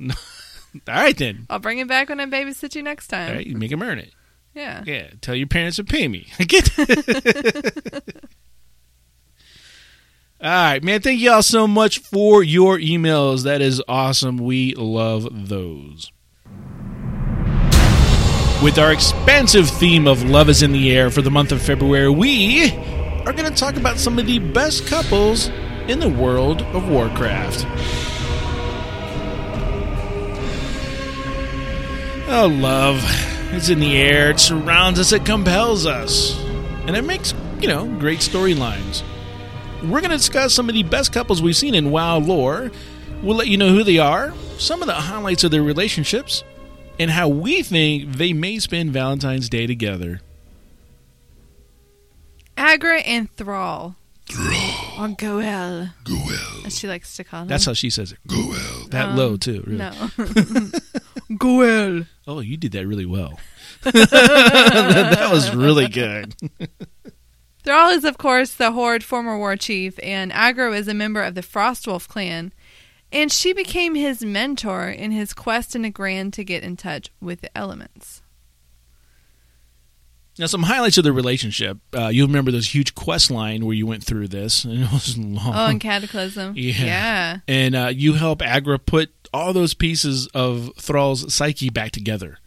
All 0.87 0.93
right 0.95 1.17
then. 1.17 1.47
I'll 1.49 1.57
bring 1.59 1.79
it 1.79 1.87
back 1.87 2.09
when 2.09 2.19
I 2.19 2.25
babysit 2.27 2.75
you 2.75 2.83
next 2.83 3.07
time. 3.07 3.29
All 3.29 3.35
right, 3.37 3.47
you 3.47 3.57
make 3.57 3.71
them 3.71 3.81
earn 3.81 3.97
it. 3.97 4.13
Yeah. 4.53 4.83
Yeah. 4.85 5.07
Tell 5.21 5.33
your 5.33 5.47
parents 5.47 5.77
to 5.77 5.83
pay 5.83 6.07
me. 6.07 6.27
I 6.39 6.43
get. 6.43 6.69
All 10.39 10.49
right, 10.51 10.83
man. 10.83 11.01
Thank 11.01 11.19
y'all 11.19 11.41
so 11.41 11.65
much 11.67 11.97
for 11.99 12.43
your 12.43 12.77
emails. 12.77 13.43
That 13.43 13.61
is 13.61 13.81
awesome. 13.87 14.37
We 14.37 14.75
love 14.75 15.47
those. 15.49 16.11
With 18.63 18.77
our 18.77 18.91
expansive 18.91 19.69
theme 19.69 20.07
of 20.07 20.23
love 20.23 20.49
is 20.49 20.61
in 20.63 20.73
the 20.73 20.91
air 20.95 21.09
for 21.09 21.21
the 21.23 21.31
month 21.31 21.51
of 21.51 21.61
February, 21.61 22.09
we 22.09 22.69
are 23.27 23.33
going 23.33 23.51
to 23.51 23.59
talk 23.59 23.75
about 23.75 23.97
some 23.97 24.17
of 24.17 24.25
the 24.25 24.39
best 24.39 24.87
couples 24.87 25.49
in 25.89 25.99
the 25.99 26.07
world 26.07 26.61
of 26.61 26.87
Warcraft. 26.87 27.65
Oh, 32.29 32.47
love. 32.49 33.03
It's 33.53 33.67
in 33.67 33.81
the 33.81 33.97
air, 33.97 34.31
it 34.31 34.39
surrounds 34.39 34.97
us, 34.97 35.11
it 35.11 35.25
compels 35.25 35.85
us. 35.85 36.39
And 36.87 36.95
it 36.95 37.03
makes, 37.03 37.33
you 37.59 37.67
know, 37.67 37.85
great 37.99 38.19
storylines. 38.19 39.03
We're 39.81 39.99
going 39.99 40.11
to 40.11 40.17
discuss 40.17 40.53
some 40.53 40.69
of 40.69 40.75
the 40.75 40.83
best 40.83 41.11
couples 41.11 41.41
we've 41.41 41.53
seen 41.53 41.75
in 41.75 41.91
WoW 41.91 42.19
lore. 42.19 42.71
We'll 43.21 43.35
let 43.35 43.47
you 43.47 43.57
know 43.57 43.73
who 43.73 43.83
they 43.83 43.97
are, 43.97 44.33
some 44.57 44.81
of 44.81 44.87
the 44.87 44.93
highlights 44.93 45.43
of 45.43 45.51
their 45.51 45.63
relationships, 45.63 46.45
and 46.97 47.11
how 47.11 47.27
we 47.27 47.61
think 47.61 48.13
they 48.15 48.31
may 48.31 48.59
spend 48.59 48.91
Valentine's 48.91 49.49
Day 49.49 49.67
together. 49.67 50.21
Aggra 52.67 53.01
and 53.05 53.31
Thrall. 53.31 53.95
Thrall. 54.25 54.99
Or 54.99 55.07
Goel. 55.15 55.89
Goel. 56.03 56.65
As 56.65 56.77
she 56.77 56.85
likes 56.87 57.15
to 57.15 57.23
call 57.23 57.43
him. 57.43 57.47
That's 57.47 57.63
how 57.65 57.71
she 57.73 57.89
says 57.89 58.11
it. 58.11 58.17
Goel. 58.27 58.87
That 58.89 59.09
Um, 59.09 59.15
low, 59.17 59.37
too. 59.37 59.63
Really. 59.65 59.77
No. 59.77 60.09
Goel. 61.37 62.03
Oh, 62.27 62.41
you 62.41 62.57
did 62.57 62.73
that 62.73 62.85
really 62.85 63.05
well. 63.05 63.39
that 63.83 65.29
was 65.31 65.55
really 65.55 65.87
good. 65.87 66.35
Thrall 67.63 67.89
is, 67.91 68.03
of 68.03 68.17
course, 68.17 68.53
the 68.53 68.73
Horde 68.73 69.03
former 69.03 69.37
war 69.37 69.55
chief, 69.55 69.97
and 70.03 70.31
Aggra 70.33 70.75
is 70.77 70.89
a 70.89 70.93
member 70.93 71.21
of 71.21 71.35
the 71.35 71.41
Frostwolf 71.41 72.07
clan. 72.09 72.51
And 73.13 73.31
she 73.31 73.53
became 73.53 73.95
his 73.95 74.25
mentor 74.25 74.89
in 74.89 75.11
his 75.11 75.33
quest 75.33 75.73
in 75.73 75.83
Nagrand 75.83 76.33
to 76.33 76.43
get 76.43 76.63
in 76.63 76.75
touch 76.75 77.11
with 77.21 77.39
the 77.39 77.57
elements. 77.57 78.21
Now, 80.39 80.45
some 80.45 80.63
highlights 80.63 80.97
of 80.97 81.03
the 81.03 81.11
relationship. 81.11 81.77
Uh, 81.95 82.07
you 82.07 82.25
remember 82.25 82.51
this 82.51 82.73
huge 82.73 82.93
quest 82.93 83.31
line 83.31 83.65
where 83.65 83.73
you 83.73 83.87
went 83.87 84.03
through 84.03 84.27
this, 84.27 84.63
and 84.63 84.83
it 84.83 84.91
was 84.91 85.17
long. 85.17 85.53
Oh, 85.55 85.65
and 85.65 85.79
Cataclysm. 85.79 86.53
Yeah. 86.55 86.85
Yeah. 86.85 87.37
and 87.47 87.75
uh, 87.75 87.91
you 87.93 88.13
help 88.13 88.39
Aggra 88.39 88.79
put 88.83 89.11
all 89.33 89.53
those 89.53 89.73
pieces 89.73 90.27
of 90.33 90.71
Thrall's 90.77 91.33
psyche 91.33 91.69
back 91.69 91.91
together. 91.91 92.37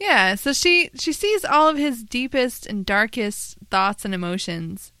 Yeah, 0.00 0.34
so 0.34 0.52
she 0.52 0.90
she 0.98 1.12
sees 1.12 1.44
all 1.44 1.68
of 1.68 1.76
his 1.78 2.02
deepest 2.02 2.66
and 2.66 2.84
darkest 2.84 3.56
thoughts 3.70 4.04
and 4.04 4.12
emotions 4.12 4.92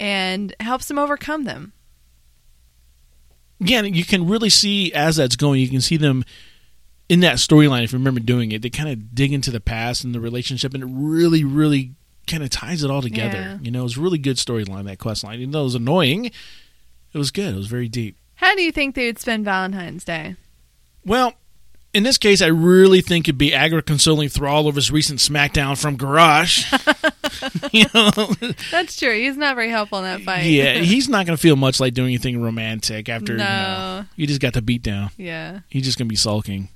and 0.00 0.54
helps 0.60 0.90
him 0.90 0.98
overcome 0.98 1.44
them. 1.44 1.72
Yeah, 3.60 3.82
you 3.82 4.04
can 4.04 4.28
really 4.28 4.50
see 4.50 4.92
as 4.92 5.16
that's 5.16 5.36
going. 5.36 5.60
You 5.60 5.68
can 5.68 5.80
see 5.80 5.96
them 5.96 6.24
in 7.08 7.20
that 7.20 7.36
storyline. 7.36 7.84
If 7.84 7.92
you 7.92 7.98
remember 7.98 8.20
doing 8.20 8.52
it, 8.52 8.62
they 8.62 8.70
kind 8.70 8.88
of 8.88 9.14
dig 9.14 9.32
into 9.32 9.50
the 9.50 9.60
past 9.60 10.04
and 10.04 10.14
the 10.14 10.20
relationship, 10.20 10.74
and 10.74 10.82
it 10.82 10.88
really, 10.90 11.44
really 11.44 11.92
kind 12.26 12.42
of 12.42 12.50
ties 12.50 12.82
it 12.82 12.90
all 12.90 13.02
together. 13.02 13.38
Yeah. 13.38 13.58
You 13.60 13.70
know, 13.70 13.80
it 13.80 13.84
was 13.84 13.96
a 13.96 14.00
really 14.00 14.18
good 14.18 14.36
storyline 14.36 14.84
that 14.84 14.98
quest 14.98 15.24
line. 15.24 15.38
Even 15.38 15.52
though 15.52 15.60
it 15.62 15.64
was 15.64 15.74
annoying, 15.74 16.26
it 16.26 17.18
was 17.18 17.30
good. 17.30 17.54
It 17.54 17.56
was 17.56 17.66
very 17.68 17.88
deep. 17.88 18.16
How 18.36 18.54
do 18.54 18.62
you 18.62 18.70
think 18.72 18.94
they 18.94 19.06
would 19.06 19.18
spend 19.18 19.44
Valentine's 19.44 20.04
Day? 20.04 20.36
Well, 21.04 21.34
in 21.94 22.02
this 22.02 22.18
case, 22.18 22.42
I 22.42 22.48
really 22.48 23.00
think 23.00 23.26
it'd 23.26 23.38
be 23.38 23.50
Aggra 23.50 23.84
consoling 23.84 24.28
Thrall 24.28 24.68
over 24.68 24.76
his 24.76 24.90
recent 24.90 25.20
SmackDown 25.20 25.80
from 25.80 25.96
Garrosh. 25.96 26.64
you 27.72 27.86
know, 27.94 28.10
That's 28.70 28.96
true. 28.96 29.14
He's 29.14 29.36
not 29.36 29.54
very 29.54 29.70
helpful 29.70 29.98
in 29.98 30.04
that 30.04 30.20
fight. 30.22 30.44
yeah, 30.44 30.74
he's 30.78 31.08
not 31.08 31.26
going 31.26 31.36
to 31.36 31.40
feel 31.40 31.56
much 31.56 31.80
like 31.80 31.94
doing 31.94 32.08
anything 32.08 32.40
romantic 32.42 33.08
after. 33.08 33.36
No. 33.36 33.44
You, 33.44 33.48
know, 33.48 34.04
you 34.16 34.26
just 34.26 34.40
got 34.40 34.52
the 34.52 34.62
beat 34.62 34.82
down. 34.82 35.10
yeah. 35.16 35.60
He's 35.68 35.84
just 35.84 35.98
going 35.98 36.06
to 36.06 36.10
be 36.10 36.16
sulking. 36.16 36.68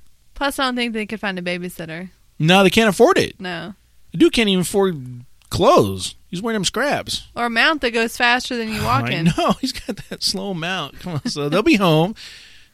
Plus, 0.42 0.58
I 0.58 0.64
don't 0.64 0.74
think 0.74 0.92
they 0.92 1.06
could 1.06 1.20
find 1.20 1.38
a 1.38 1.42
babysitter. 1.42 2.10
No, 2.36 2.64
they 2.64 2.70
can't 2.70 2.88
afford 2.88 3.16
it. 3.16 3.38
No. 3.40 3.74
The 4.10 4.18
dude 4.18 4.32
can't 4.32 4.48
even 4.48 4.62
afford 4.62 5.22
clothes. 5.50 6.16
He's 6.26 6.42
wearing 6.42 6.56
them 6.56 6.64
scraps. 6.64 7.28
Or 7.36 7.46
a 7.46 7.50
mount 7.50 7.80
that 7.82 7.92
goes 7.92 8.16
faster 8.16 8.56
than 8.56 8.68
you 8.68 8.82
walk 8.82 9.04
I 9.04 9.12
in. 9.12 9.24
know 9.26 9.52
he's 9.60 9.70
got 9.70 9.96
that 10.08 10.20
slow 10.24 10.52
mount. 10.52 10.98
Come 10.98 11.12
on, 11.14 11.26
so 11.26 11.48
they'll 11.48 11.62
be 11.62 11.76
home, 11.76 12.16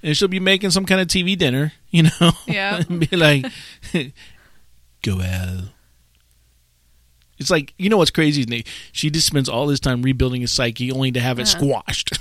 and 0.02 0.16
she'll 0.16 0.28
be 0.28 0.40
making 0.40 0.70
some 0.70 0.86
kind 0.86 0.98
of 1.02 1.08
TV 1.08 1.36
dinner. 1.36 1.74
You 1.90 2.04
know, 2.04 2.32
Yeah. 2.46 2.82
and 2.88 3.00
be 3.00 3.16
like, 3.16 3.44
"Goel." 5.02 5.68
It's 7.38 7.50
like 7.50 7.74
you 7.78 7.88
know 7.90 7.96
what's 7.98 8.10
crazy? 8.10 8.44
Nate? 8.46 8.66
She 8.92 9.10
just 9.10 9.26
spends 9.26 9.48
all 9.48 9.66
this 9.66 9.80
time 9.80 10.00
rebuilding 10.02 10.40
his 10.40 10.52
psyche, 10.52 10.90
only 10.90 11.12
to 11.12 11.20
have 11.20 11.38
it 11.38 11.42
Uh-huh. 11.54 11.82
squashed. 11.84 12.12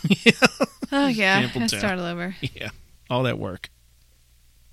Oh, 0.91 1.07
yeah. 1.07 1.49
Let's 1.55 1.71
tap. 1.71 1.79
start 1.79 1.99
all 1.99 2.05
over. 2.05 2.35
yeah, 2.41 2.69
all 3.09 3.23
that 3.23 3.37
work. 3.39 3.69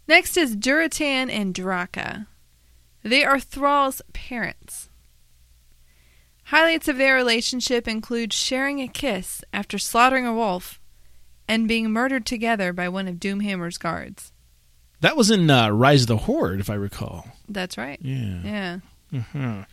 Next 0.06 0.36
is 0.36 0.56
Durotan 0.56 1.30
and 1.30 1.54
Draka. 1.54 2.26
They 3.02 3.24
are 3.24 3.40
Thrall's 3.40 4.02
parents. 4.12 4.88
Highlights 6.44 6.88
of 6.88 6.98
their 6.98 7.14
relationship 7.14 7.88
include 7.88 8.32
sharing 8.32 8.80
a 8.80 8.88
kiss 8.88 9.42
after 9.52 9.78
slaughtering 9.78 10.26
a 10.26 10.34
wolf 10.34 10.80
and 11.48 11.68
being 11.68 11.90
murdered 11.90 12.26
together 12.26 12.72
by 12.72 12.88
one 12.88 13.08
of 13.08 13.16
Doomhammer's 13.16 13.78
guards. 13.78 14.32
That 15.00 15.16
was 15.16 15.30
in 15.30 15.50
uh, 15.50 15.70
Rise 15.70 16.02
of 16.02 16.08
the 16.08 16.16
Horde, 16.18 16.60
if 16.60 16.70
I 16.70 16.74
recall. 16.74 17.26
That's 17.48 17.76
right. 17.76 17.98
Yeah. 18.02 18.40
Yeah. 18.44 18.78
Mhm. 19.12 19.66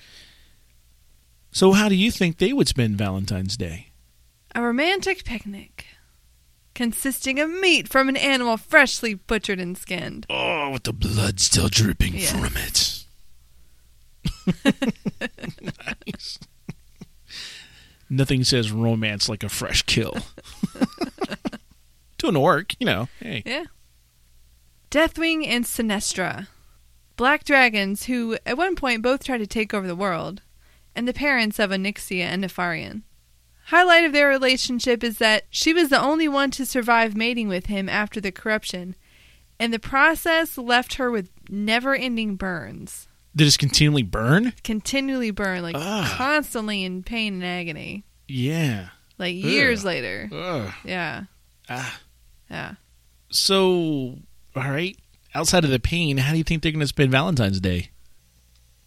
So, 1.53 1.71
how 1.73 1.89
do 1.89 1.95
you 1.95 2.11
think 2.11 2.37
they 2.37 2.53
would 2.53 2.67
spend 2.67 2.97
Valentine's 2.97 3.57
Day? 3.57 3.87
A 4.55 4.61
romantic 4.61 5.23
picnic 5.25 5.85
consisting 6.81 7.39
of 7.39 7.47
meat 7.47 7.87
from 7.87 8.09
an 8.09 8.17
animal 8.17 8.57
freshly 8.57 9.13
butchered 9.13 9.59
and 9.59 9.77
skinned. 9.77 10.25
Oh, 10.31 10.71
with 10.71 10.81
the 10.83 10.91
blood 10.93 11.39
still 11.39 11.67
dripping 11.67 12.15
Yeah. 12.15 12.25
from 12.31 12.57
it. 12.57 13.05
nice. 16.07 16.39
Nothing 18.09 18.43
says 18.43 18.71
romance 18.71 19.29
like 19.29 19.43
a 19.43 19.49
fresh 19.49 19.83
kill. 19.83 20.17
to 22.17 22.27
an 22.27 22.35
orc, 22.35 22.73
you 22.79 22.85
know. 22.87 23.07
Hey. 23.19 23.43
Yeah. 23.45 23.65
Deathwing 24.89 25.45
and 25.47 25.63
Sinestra. 25.65 26.47
Black 27.15 27.43
dragons 27.43 28.05
who, 28.05 28.37
at 28.43 28.57
one 28.57 28.75
point, 28.75 29.03
both 29.03 29.23
tried 29.23 29.37
to 29.37 29.47
take 29.47 29.71
over 29.73 29.85
the 29.85 29.95
world, 29.95 30.41
and 30.95 31.07
the 31.07 31.13
parents 31.13 31.59
of 31.59 31.69
Onyxia 31.69 32.23
and 32.23 32.43
Nefarian. 32.43 33.03
Highlight 33.65 34.03
of 34.05 34.13
their 34.13 34.27
relationship 34.27 35.03
is 35.03 35.17
that 35.19 35.45
she 35.49 35.73
was 35.73 35.89
the 35.89 36.01
only 36.01 36.27
one 36.27 36.51
to 36.51 36.65
survive 36.65 37.15
mating 37.15 37.47
with 37.47 37.67
him 37.67 37.87
after 37.87 38.19
the 38.19 38.31
corruption, 38.31 38.95
and 39.59 39.73
the 39.73 39.79
process 39.79 40.57
left 40.57 40.95
her 40.95 41.09
with 41.11 41.29
never 41.49 41.95
ending 41.95 42.35
burns. 42.35 43.07
Did 43.35 43.47
it 43.47 43.57
continually 43.57 44.03
burn? 44.03 44.53
Continually 44.63 45.31
burn, 45.31 45.61
like 45.61 45.75
Ugh. 45.77 46.11
constantly 46.17 46.83
in 46.83 47.03
pain 47.03 47.35
and 47.35 47.45
agony. 47.45 48.03
Yeah. 48.27 48.89
Like 49.17 49.35
years 49.35 49.81
Ugh. 49.81 49.85
later. 49.85 50.29
Ugh. 50.33 50.73
Yeah. 50.83 51.23
Ah. 51.69 51.99
Yeah. 52.49 52.73
So, 53.29 54.17
all 54.55 54.63
right. 54.69 54.97
Outside 55.33 55.63
of 55.63 55.69
the 55.69 55.79
pain, 55.79 56.17
how 56.17 56.31
do 56.33 56.37
you 56.37 56.43
think 56.43 56.61
they're 56.61 56.73
going 56.73 56.81
to 56.81 56.87
spend 56.87 57.11
Valentine's 57.11 57.61
Day? 57.61 57.91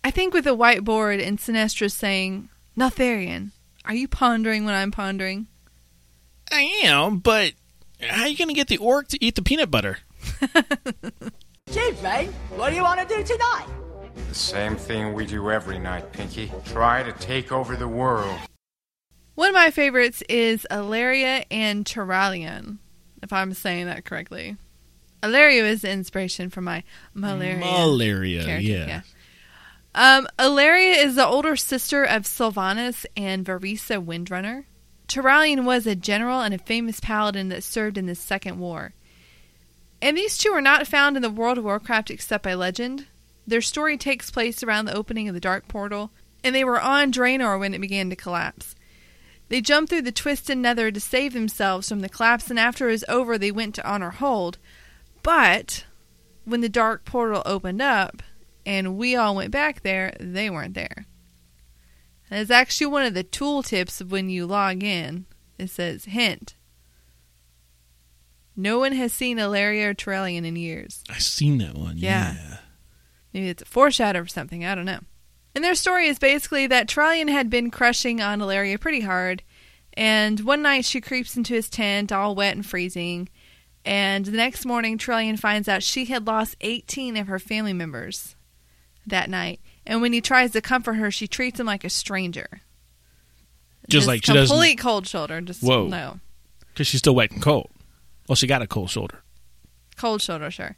I 0.03 0.11
think 0.11 0.35
with 0.35 0.47
a 0.47 0.51
whiteboard 0.51 1.27
and 1.27 1.39
Sinestra 1.41 1.91
saying, 1.91 2.51
Neltharion, 2.77 3.53
are 3.85 3.95
you 3.95 4.09
pondering 4.09 4.65
what 4.65 4.75
I'm 4.75 4.91
pondering? 4.91 5.47
I 6.51 6.63
am, 6.85 7.19
but 7.19 7.53
how 8.01 8.23
are 8.23 8.29
you 8.29 8.37
going 8.37 8.49
to 8.49 8.55
get 8.55 8.69
the 8.69 8.79
orc 8.79 9.09
to 9.09 9.25
eat 9.25 9.35
the 9.35 9.43
peanut 9.43 9.71
butter? 9.71 9.99
Gee, 11.73 11.91
Ray, 12.03 12.29
what 12.57 12.71
do 12.71 12.77
you 12.77 12.83
want 12.83 13.07
to 13.07 13.15
do 13.15 13.23
tonight? 13.23 13.67
The 14.29 14.35
same 14.35 14.77
thing 14.77 15.13
we 15.13 15.27
do 15.27 15.51
every 15.51 15.79
night, 15.79 16.13
Pinky. 16.13 16.53
Try 16.67 17.03
to 17.03 17.13
take 17.13 17.51
over 17.53 17.77
the 17.77 17.89
world. 17.89 18.39
One 19.35 19.49
of 19.49 19.55
my 19.55 19.71
favorites 19.71 20.23
is 20.29 20.67
Alleria 20.71 21.45
and 21.51 21.85
Turalyon, 21.85 22.79
if 23.23 23.33
I'm 23.33 23.53
saying 23.53 23.87
that 23.87 24.05
correctly. 24.05 24.57
Alleria 25.23 25.63
is 25.63 25.83
the 25.83 25.91
inspiration 25.91 26.51
for 26.51 26.61
my 26.61 26.85
malaria. 27.15 27.57
Malaria, 27.57 28.45
character, 28.45 28.63
yeah. 28.63 29.01
Um, 29.95 30.27
Alleria 30.39 31.05
is 31.05 31.15
the 31.15 31.27
older 31.27 31.55
sister 31.55 32.03
of 32.03 32.25
Sylvanas 32.25 33.07
and 33.17 33.45
Vereesa 33.45 34.05
Windrunner. 34.05 34.65
Turalyon 35.07 35.65
was 35.65 35.87
a 35.87 35.95
general 35.95 36.41
and 36.41 36.53
a 36.53 36.59
famous 36.59 36.99
paladin 36.99 37.49
that 37.51 37.63
served 37.63 37.97
in 37.97 38.07
the 38.07 38.17
Second 38.17 38.59
War. 38.59 38.95
And 40.03 40.17
these 40.17 40.37
two 40.37 40.51
are 40.51 40.61
not 40.61 40.89
found 40.89 41.17
in 41.17 41.23
the 41.23 41.31
World 41.31 41.59
of 41.59 41.65
Warcraft 41.65 42.11
except 42.11 42.43
by 42.43 42.55
legend. 42.55 43.07
Their 43.47 43.61
story 43.61 43.97
takes 43.97 44.31
place 44.31 44.63
around 44.63 44.87
the 44.87 44.97
opening 44.97 45.29
of 45.29 45.35
the 45.35 45.41
Dark 45.41 45.69
Portal, 45.69 46.11
and 46.43 46.55
they 46.55 46.65
were 46.65 46.81
on 46.81 47.13
Draenor 47.13 47.59
when 47.59 47.73
it 47.73 47.81
began 47.81 48.11
to 48.11 48.17
collapse. 48.17 48.75
They 49.49 49.61
jumped 49.61 49.91
through 49.91 50.03
the 50.03 50.13
twisted 50.13 50.59
nether 50.59 50.91
to 50.91 51.01
save 51.01 51.35
themselves 51.35 51.89
from 51.89 52.01
the 52.01 52.09
collapse, 52.09 52.51
and 52.51 52.59
after 52.59 52.89
it 52.89 52.93
was 52.93 53.05
over, 53.09 53.39
they 53.39 53.53
went 53.53 53.75
to 53.77 53.89
Honor 53.89 54.11
Hold. 54.11 54.59
But 55.23 55.85
when 56.45 56.63
the 56.63 56.69
Dark 56.69 57.05
Portal 57.05 57.43
opened 57.47 57.81
up, 57.81 58.23
and 58.67 58.97
we 58.97 59.17
all 59.17 59.37
went 59.37 59.51
back 59.51 59.83
there, 59.83 60.15
they 60.21 60.51
weren't 60.51 60.75
there. 60.75 61.07
That's 62.31 62.51
actually 62.51 62.89
one 62.89 63.05
of 63.05 63.15
the 63.15 63.25
tooltips 63.25 64.01
of 64.01 64.11
when 64.11 64.31
you 64.31 64.47
log 64.47 64.83
in. 64.83 65.27
It 65.59 65.71
says, 65.71 66.07
hint. 66.07 66.57
No 68.57 68.79
one 68.79 68.93
has 68.93 69.13
seen 69.13 69.39
Alleria 69.39 69.87
or 69.87 69.95
Turalyon 69.95 70.45
in 70.45 70.57
years. 70.57 71.03
I've 71.09 71.23
seen 71.23 71.59
that 71.59 71.75
one. 71.75 71.99
Yeah. 71.99 72.35
Yeah. 72.35 72.57
Maybe 73.33 73.49
it's 73.49 73.63
a 73.63 73.67
foreshadow 73.67 74.21
or 74.21 74.27
something, 74.27 74.65
I 74.65 74.75
don't 74.75 74.85
know. 74.85 75.01
And 75.55 75.63
their 75.63 75.75
story 75.75 76.09
is 76.09 76.19
basically 76.19 76.67
that 76.69 76.89
Turalyon 76.89 77.29
had 77.29 77.51
been 77.51 77.71
crushing 77.71 78.21
on 78.21 78.41
Alleria 78.41 78.81
pretty 78.81 79.01
hard, 79.01 79.43
and 79.93 80.41
one 80.41 80.63
night 80.63 80.85
she 80.85 81.01
creeps 81.01 81.37
into 81.37 81.55
his 81.55 81.69
tent 81.69 82.11
all 82.13 82.35
wet 82.35 82.57
and 82.57 82.67
freezing, 82.67 83.29
and 83.85 84.25
the 84.25 84.33
next 84.33 84.65
morning 84.65 84.99
Turalyon 84.99 85.39
finds 85.39 85.69
out 85.69 85.83
she 85.83 86.07
had 86.07 86.27
lost 86.27 86.57
18 86.61 87.17
of 87.17 87.29
her 87.29 87.39
family 87.39 87.73
members 87.73 88.34
that 89.07 89.29
night, 89.31 89.61
and 89.87 90.01
when 90.01 90.13
he 90.13 90.21
tries 90.21 90.53
to 90.53 90.61
comfort 90.61 90.95
her, 90.95 91.11
she 91.11 91.27
treats 91.27 91.61
him 91.61 91.67
like 91.67 91.85
a 91.85 91.91
stranger. 91.91 92.63
Just 93.89 94.07
like 94.07 94.25
she 94.25 94.33
doesn't- 94.33 94.55
complete 94.55 94.79
cold 94.79 95.07
shoulder. 95.07 95.41
Just 95.43 95.63
Whoa. 95.63 95.87
no 95.89 96.21
Because 96.69 96.87
she's 96.87 97.01
still 97.01 97.15
wet 97.15 97.31
and 97.33 97.43
cold. 97.43 97.71
Well, 98.29 98.37
she 98.37 98.47
got 98.47 98.63
a 98.63 98.67
cold 98.67 98.89
shoulder. 98.91 99.23
cold 99.97 100.23
shoulder, 100.23 100.51
sure. 100.51 100.77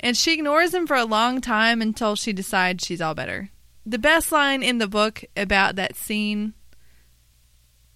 And 0.00 0.16
she 0.16 0.34
ignores 0.34 0.74
him 0.74 0.86
for 0.86 0.96
a 0.96 1.04
long 1.04 1.40
time 1.40 1.80
until 1.80 2.16
she 2.16 2.32
decides 2.32 2.84
she's 2.84 3.00
all 3.00 3.14
better. 3.14 3.50
The 3.86 3.98
best 3.98 4.32
line 4.32 4.62
in 4.62 4.78
the 4.78 4.88
book 4.88 5.22
about 5.36 5.76
that 5.76 5.94
scene 5.96 6.54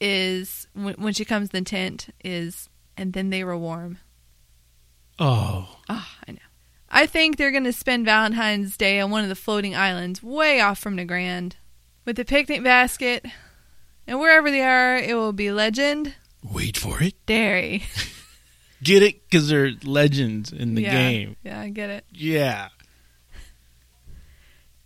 is 0.00 0.68
when, 0.74 0.94
when 0.94 1.12
she 1.12 1.24
comes 1.24 1.50
in 1.52 1.64
the 1.64 1.68
tent 1.68 2.14
is, 2.24 2.68
and 2.96 3.12
then 3.12 3.30
they 3.30 3.42
were 3.42 3.58
warm. 3.58 3.98
Oh. 5.18 5.68
Oh, 5.88 6.08
I 6.26 6.32
know. 6.32 6.38
I 6.90 7.06
think 7.06 7.36
they're 7.36 7.50
going 7.50 7.64
to 7.64 7.72
spend 7.72 8.06
Valentine's 8.06 8.76
Day 8.76 9.00
on 9.00 9.10
one 9.10 9.22
of 9.22 9.28
the 9.28 9.34
floating 9.34 9.76
islands 9.76 10.22
way 10.22 10.60
off 10.60 10.78
from 10.78 10.96
the 10.96 11.04
Grand 11.04 11.56
with 12.04 12.18
a 12.18 12.24
picnic 12.24 12.64
basket. 12.64 13.26
And 14.06 14.18
wherever 14.18 14.50
they 14.50 14.62
are, 14.62 14.96
it 14.96 15.14
will 15.14 15.34
be 15.34 15.52
legend 15.52 16.14
Wait 16.42 16.76
for 16.76 17.02
it. 17.02 17.14
dairy. 17.26 17.84
Get 18.82 19.02
it? 19.02 19.24
Because 19.24 19.48
they're 19.48 19.72
legends 19.84 20.52
in 20.52 20.74
the 20.74 20.82
yeah. 20.82 20.92
game. 20.92 21.36
Yeah, 21.42 21.60
I 21.60 21.68
get 21.68 21.90
it. 21.90 22.04
Yeah. 22.12 22.68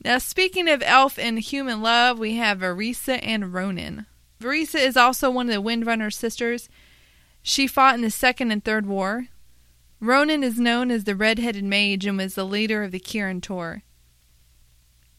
Now, 0.05 0.18
speaking 0.18 0.68
of 0.68 0.82
elf 0.82 1.18
and 1.18 1.38
human 1.38 1.82
love, 1.82 2.18
we 2.18 2.36
have 2.36 2.61
Vereesa 2.61 3.20
and 3.22 3.53
Rhonin. 3.53 4.07
Vereesa 4.40 4.80
is 4.80 4.96
also 4.96 5.30
one 5.30 5.48
of 5.48 5.55
the 5.55 5.62
Windrunner 5.62 6.12
sisters. 6.12 6.68
She 7.42 7.66
fought 7.66 7.94
in 7.94 8.00
the 8.00 8.11
Second 8.11 8.50
and 8.50 8.64
Third 8.64 8.86
War. 8.86 9.28
Rhonin 10.03 10.42
is 10.42 10.59
known 10.59 10.90
as 10.90 11.05
the 11.05 11.14
Red-Headed 11.14 11.62
Mage 11.62 12.07
and 12.07 12.18
was 12.18 12.34
the 12.34 12.44
leader 12.44 12.82
of 12.82 12.90
the 12.90 12.98
Kirin 12.98 13.40
Tor. 13.40 13.84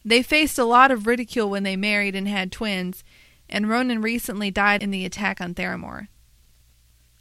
They 0.04 0.22
faced 0.22 0.58
a 0.58 0.64
lot 0.64 0.90
of 0.90 1.06
ridicule 1.06 1.48
when 1.48 1.62
they 1.62 1.76
married 1.76 2.14
and 2.14 2.28
had 2.28 2.52
twins, 2.52 3.02
and 3.48 3.64
Rhonin 3.64 4.04
recently 4.04 4.50
died 4.50 4.82
in 4.82 4.90
the 4.90 5.06
attack 5.06 5.40
on 5.40 5.54
Theramore. 5.54 6.08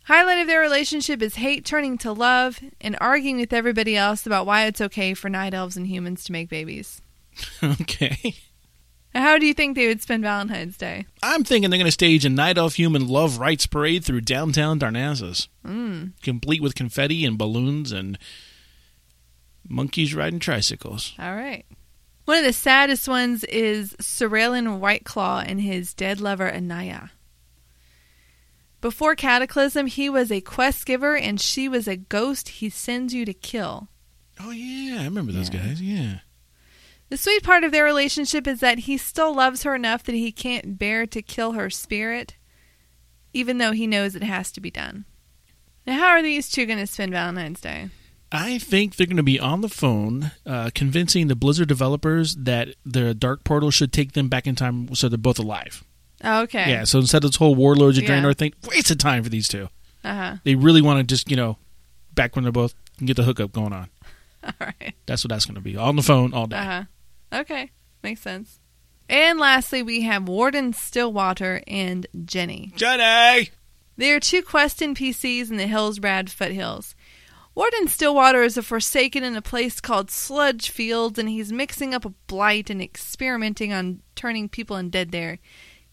Highlight 0.05 0.39
of 0.39 0.47
their 0.47 0.59
relationship 0.59 1.21
is 1.21 1.35
hate 1.35 1.63
turning 1.63 1.97
to 1.99 2.11
love 2.11 2.59
and 2.81 2.97
arguing 2.99 3.37
with 3.37 3.53
everybody 3.53 3.95
else 3.95 4.25
about 4.25 4.45
why 4.45 4.65
it's 4.65 4.81
okay 4.81 5.13
for 5.13 5.29
night 5.29 5.53
elves 5.53 5.77
and 5.77 5.87
humans 5.87 6.25
to 6.25 6.33
make 6.33 6.49
babies. 6.49 7.01
Okay. 7.63 8.35
How 9.15 9.37
do 9.37 9.45
you 9.45 9.53
think 9.53 9.75
they 9.75 9.87
would 9.87 10.01
spend 10.01 10.23
Valentine's 10.23 10.75
Day? 10.77 11.05
I'm 11.21 11.43
thinking 11.43 11.69
they're 11.69 11.77
going 11.77 11.85
to 11.85 11.91
stage 11.91 12.25
a 12.25 12.29
Night 12.29 12.57
Elf 12.57 12.75
Human 12.75 13.07
Love 13.07 13.37
Rights 13.37 13.67
Parade 13.67 14.03
through 14.03 14.21
downtown 14.21 14.79
Darnassus. 14.79 15.47
Mm. 15.65 16.13
Complete 16.23 16.61
with 16.63 16.73
confetti 16.75 17.23
and 17.23 17.37
balloons 17.37 17.91
and 17.91 18.17
monkeys 19.67 20.15
riding 20.15 20.39
tricycles. 20.39 21.13
All 21.19 21.35
right. 21.35 21.65
One 22.25 22.37
of 22.39 22.43
the 22.45 22.53
saddest 22.53 23.07
ones 23.07 23.43
is 23.45 23.93
Cerellean 24.01 24.79
Whiteclaw 24.79 25.43
and 25.47 25.61
his 25.61 25.93
dead 25.93 26.19
lover 26.19 26.51
Anaya. 26.51 27.11
Before 28.81 29.15
Cataclysm, 29.15 29.87
he 29.87 30.09
was 30.09 30.31
a 30.31 30.41
quest 30.41 30.85
giver 30.85 31.15
and 31.15 31.39
she 31.39 31.69
was 31.69 31.87
a 31.87 31.95
ghost 31.95 32.49
he 32.49 32.69
sends 32.69 33.13
you 33.13 33.25
to 33.25 33.33
kill. 33.33 33.87
Oh, 34.39 34.51
yeah. 34.51 35.01
I 35.01 35.05
remember 35.05 35.31
those 35.31 35.49
Yeah. 35.53 35.59
guys. 35.67 35.81
Yeah. 35.81 36.19
The 37.09 37.17
sweet 37.17 37.43
part 37.43 37.63
of 37.63 37.71
their 37.71 37.83
relationship 37.83 38.47
is 38.47 38.59
that 38.61 38.79
he 38.79 38.97
still 38.97 39.35
loves 39.35 39.63
her 39.63 39.75
enough 39.75 40.03
that 40.03 40.15
he 40.15 40.31
can't 40.31 40.79
bear 40.79 41.05
to 41.07 41.21
kill 41.21 41.51
her 41.51 41.69
spirit, 41.69 42.35
even 43.33 43.59
though 43.59 43.71
he 43.71 43.85
knows 43.85 44.15
it 44.15 44.23
has 44.23 44.51
to 44.53 44.61
be 44.61 44.71
done. 44.71 45.05
Now, 45.85 45.99
how 45.99 46.07
are 46.07 46.21
these 46.23 46.49
two 46.49 46.65
going 46.65 46.79
to 46.79 46.87
spend 46.87 47.11
Valentine's 47.11 47.61
Day? 47.61 47.89
I 48.31 48.57
think 48.57 48.95
they're 48.95 49.05
going 49.05 49.17
to 49.17 49.23
be 49.23 49.39
on 49.39 49.61
the 49.61 49.69
phone 49.69 50.31
uh, 50.45 50.71
convincing 50.73 51.27
the 51.27 51.35
Blizzard 51.35 51.67
developers 51.67 52.35
that 52.35 52.69
the 52.83 53.13
Dark 53.13 53.43
Portal 53.43 53.69
should 53.69 53.93
take 53.93 54.13
them 54.13 54.27
back 54.27 54.47
in 54.47 54.55
time 54.55 54.95
so 54.95 55.07
they're 55.07 55.19
both 55.19 55.37
alive. 55.37 55.83
Oh, 56.23 56.41
okay. 56.43 56.67
Yeah, 56.71 56.85
so 56.85 56.99
instead 56.99 57.23
of 57.23 57.29
this 57.31 57.35
whole 57.37 57.53
Warlords 57.53 57.97
of 57.99 58.05
Yeah. 58.05 58.21
Draenor 58.21 58.35
thing, 58.35 58.53
waste 58.67 58.89
of 58.89 58.97
time 58.97 59.23
for 59.23 59.29
these 59.29 59.47
two. 59.47 59.69
Uh 60.03 60.15
huh. 60.15 60.35
They 60.45 60.55
really 60.55 60.81
want 60.81 60.97
to 60.97 61.03
just, 61.03 61.29
you 61.29 61.37
know, 61.37 61.57
back 62.15 62.35
when 62.35 62.43
they're 62.43 62.51
both 62.51 62.73
get 63.05 63.17
the 63.17 63.23
hookup 63.23 63.51
going 63.51 63.73
on. 63.73 63.89
All 64.43 64.51
right. 64.59 64.95
That's 65.05 65.23
what 65.23 65.29
that's 65.29 65.45
going 65.45 65.55
to 65.55 65.61
be. 65.61 65.77
On 65.77 65.95
the 65.95 66.01
phone 66.01 66.33
all 66.33 66.47
day. 66.47 66.57
Uh 66.57 66.63
huh. 66.63 66.83
Okay. 67.33 67.71
Makes 68.03 68.21
sense. 68.21 68.59
And 69.09 69.39
lastly, 69.39 69.83
we 69.83 70.01
have 70.01 70.27
Warden 70.27 70.73
Stillwater 70.73 71.61
and 71.67 72.07
Jenny. 72.25 72.71
Jenny! 72.75 73.49
They 73.97 74.11
are 74.11 74.19
two 74.19 74.41
quest 74.41 74.79
NPCs 74.79 75.51
in 75.51 75.57
the 75.57 75.65
Hillsbrad 75.65 76.29
foothills. 76.29 76.95
Warden 77.55 77.87
Stillwater 77.87 78.41
is 78.41 78.57
a 78.57 78.63
forsaken 78.63 79.23
in 79.23 79.35
a 79.35 79.41
place 79.41 79.79
called 79.79 80.09
Sludge 80.09 80.69
Fields, 80.69 81.19
and 81.19 81.29
he's 81.29 81.51
mixing 81.51 81.93
up 81.93 82.03
a 82.03 82.13
blight 82.25 82.71
and 82.71 82.81
experimenting 82.81 83.71
on 83.71 84.01
turning 84.15 84.49
people 84.49 84.75
undead 84.75 85.11
there. 85.11 85.37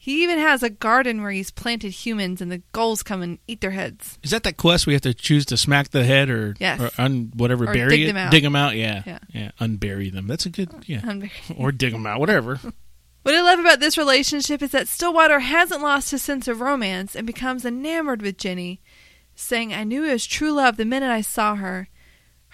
He 0.03 0.23
even 0.23 0.39
has 0.39 0.63
a 0.63 0.71
garden 0.71 1.21
where 1.21 1.31
he's 1.31 1.51
planted 1.51 1.91
humans, 1.91 2.41
and 2.41 2.51
the 2.51 2.63
gulls 2.73 3.03
come 3.03 3.21
and 3.21 3.39
eat 3.47 3.61
their 3.61 3.73
heads. 3.73 4.19
Is 4.23 4.31
that 4.31 4.45
that 4.45 4.57
quest 4.57 4.87
we 4.87 4.95
have 4.95 5.03
to 5.03 5.13
choose 5.13 5.45
to 5.47 5.59
smack 5.59 5.91
the 5.91 6.05
head 6.05 6.31
or 6.31 6.55
Yes. 6.59 6.81
or 6.81 6.91
un, 6.97 7.31
whatever 7.35 7.65
Or 7.69 7.75
bury 7.75 7.91
dig 7.91 8.01
it? 8.01 8.07
them 8.07 8.17
out. 8.17 8.31
Dig 8.31 8.43
them 8.43 8.57
out. 8.57 8.77
Yeah. 8.77 9.03
Yeah. 9.05 9.19
Yeah. 9.31 9.51
Unbury 9.61 10.11
them. 10.11 10.27
That's 10.27 10.47
a 10.47 10.49
good. 10.49 10.71
Yeah. 10.87 11.03
Unbury- 11.03 11.55
or 11.55 11.71
dig 11.71 11.93
them 11.93 12.07
out. 12.07 12.19
Whatever. 12.19 12.59
What 13.23 13.35
I 13.35 13.43
love 13.43 13.59
about 13.59 13.81
this 13.81 13.99
relationship 13.99 14.63
is 14.63 14.71
that 14.71 14.89
Stillwater 14.89 15.41
hasn't 15.41 15.83
lost 15.83 16.11
his 16.11 16.23
sense 16.23 16.49
of 16.49 16.63
romance 16.63 17.15
and 17.15 17.27
becomes 17.27 17.67
enamored 17.67 18.23
with 18.23 18.39
Jenny, 18.39 18.81
saying, 19.35 19.75
I 19.75 19.85
knew 19.85 20.05
it 20.05 20.13
was 20.13 20.25
true 20.25 20.53
love 20.53 20.79
the 20.79 20.87
minute 20.87 21.11
I 21.11 21.21
saw 21.21 21.57
her. 21.57 21.91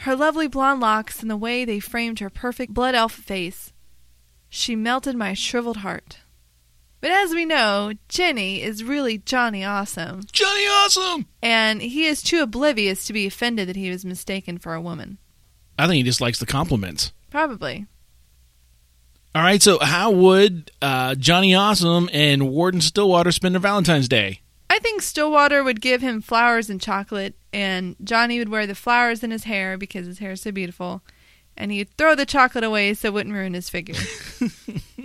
Her 0.01 0.17
lovely 0.17 0.49
blonde 0.49 0.81
locks 0.81 1.23
and 1.23 1.31
the 1.31 1.37
way 1.37 1.65
they 1.65 1.79
framed 1.79 2.19
her 2.19 2.29
perfect 2.31 2.75
blood 2.75 2.97
elf 2.97 3.13
face. 3.13 3.73
She 4.49 4.75
melted 4.75 5.15
my 5.15 5.35
shriveled 5.35 5.77
heart. 5.79 6.19
But 7.01 7.11
as 7.11 7.33
we 7.35 7.45
know, 7.45 7.93
Jenny 8.09 8.63
is 8.63 8.83
really 8.83 9.19
Johnny 9.19 9.65
Awesome, 9.65 10.23
Johnny 10.33 10.63
Awesome. 10.67 11.27
and 11.43 11.81
he 11.83 12.07
is 12.07 12.23
too 12.23 12.41
oblivious 12.43 13.05
to 13.07 13.13
be 13.13 13.27
offended 13.27 13.69
that 13.69 13.77
he 13.77 13.91
was 13.91 14.05
mistaken 14.05 14.59
for 14.59 14.75
a 14.75 14.81
woman. 14.81 15.19
I 15.79 15.87
think 15.87 15.97
he 15.97 16.03
just 16.03 16.21
likes 16.23 16.39
the 16.39 16.47
compliments. 16.47 17.13
Probably. 17.31 17.87
All 19.35 19.43
right. 19.43 19.63
So 19.63 19.79
how 19.81 20.11
would 20.11 20.71
uh, 20.81 21.15
Johnny 21.17 21.55
Awesome 21.55 22.09
and 22.13 22.49
Warden 22.49 22.81
Stillwater 22.81 23.31
spend 23.31 23.55
their 23.55 23.61
Valentine's 23.61 24.09
Day? 24.09 24.41
I 24.71 24.79
think 24.79 25.03
Stillwater 25.03 25.63
would 25.63 25.81
give 25.83 26.01
him 26.01 26.23
flowers 26.23 26.71
and 26.71 26.81
chocolate, 26.81 27.35
and 27.53 27.95
Johnny 28.03 28.39
would 28.39 28.49
wear 28.49 28.67
the 28.67 28.75
flowers 28.75 29.23
in 29.23 29.31
his 29.31 29.45
hair 29.45 29.77
because 29.77 30.07
his 30.07 30.19
hair 30.19 30.33
is 30.33 30.41
so 30.41 30.51
beautiful, 30.51 31.03
and 31.57 31.71
he'd 31.71 31.91
throw 31.97 32.15
the 32.15 32.27
chocolate 32.27 32.65
away 32.65 32.93
so 32.95 33.09
it 33.09 33.15
wouldn't 33.15 33.35
ruin 33.35 33.55
his 33.55 33.69
figure. 33.69 33.95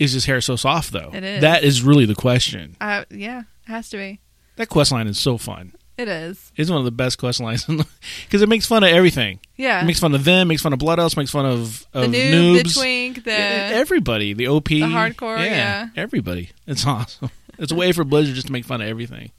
Is 0.00 0.12
his 0.12 0.24
hair 0.24 0.40
so 0.40 0.56
soft 0.56 0.90
though? 0.92 1.10
It 1.14 1.22
is. 1.22 1.40
That 1.42 1.62
is 1.62 1.82
really 1.82 2.06
the 2.06 2.14
question. 2.16 2.76
uh, 2.80 3.04
yeah, 3.10 3.40
it 3.40 3.70
has 3.70 3.88
to 3.90 3.96
be. 3.98 4.18
That 4.56 4.68
quest 4.68 4.90
line 4.90 5.06
is 5.06 5.18
so 5.18 5.38
fun. 5.38 5.74
It 5.96 6.08
is. 6.08 6.50
It's 6.56 6.70
one 6.70 6.78
of 6.78 6.86
the 6.86 6.90
best 6.90 7.18
quest 7.18 7.40
lines 7.40 7.66
because 7.66 8.40
it 8.42 8.48
makes 8.48 8.64
fun 8.66 8.82
of 8.82 8.88
everything. 8.90 9.38
Yeah. 9.56 9.82
It 9.82 9.84
makes 9.84 10.00
fun 10.00 10.14
of 10.14 10.24
them, 10.24 10.48
makes 10.48 10.62
fun 10.62 10.72
of 10.72 10.78
Blood 10.78 10.98
Elves, 10.98 11.14
makes 11.16 11.30
fun 11.30 11.44
of, 11.44 11.86
the 11.92 12.04
of 12.04 12.10
noob, 12.10 12.32
noobs. 12.32 12.62
the 12.74 12.80
twink, 12.80 13.24
the 13.24 13.32
everybody, 13.32 14.32
the 14.32 14.48
OP, 14.48 14.68
the 14.68 14.80
hardcore, 14.80 15.38
yeah. 15.44 15.88
everybody. 15.96 16.50
It's 16.66 16.86
awesome. 16.86 17.30
It's 17.58 17.70
a 17.70 17.74
way 17.74 17.92
for 17.92 18.04
Blizzard 18.04 18.34
just 18.34 18.46
to 18.46 18.52
make 18.54 18.64
fun 18.64 18.80
of 18.80 18.88
everything. 18.88 19.30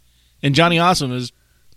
And 0.44 0.54
Johnny 0.54 0.78
Awesome 0.78 1.12
is 1.12 1.32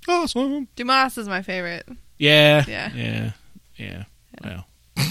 awesome. 0.07 0.69
Dumas 0.77 1.17
is 1.17 1.29
my 1.29 1.41
favorite. 1.41 1.89
Yeah, 2.19 2.65
Yeah. 2.69 2.91
yeah, 2.95 3.33
yeah. 3.77 4.05
Well, 4.45 4.67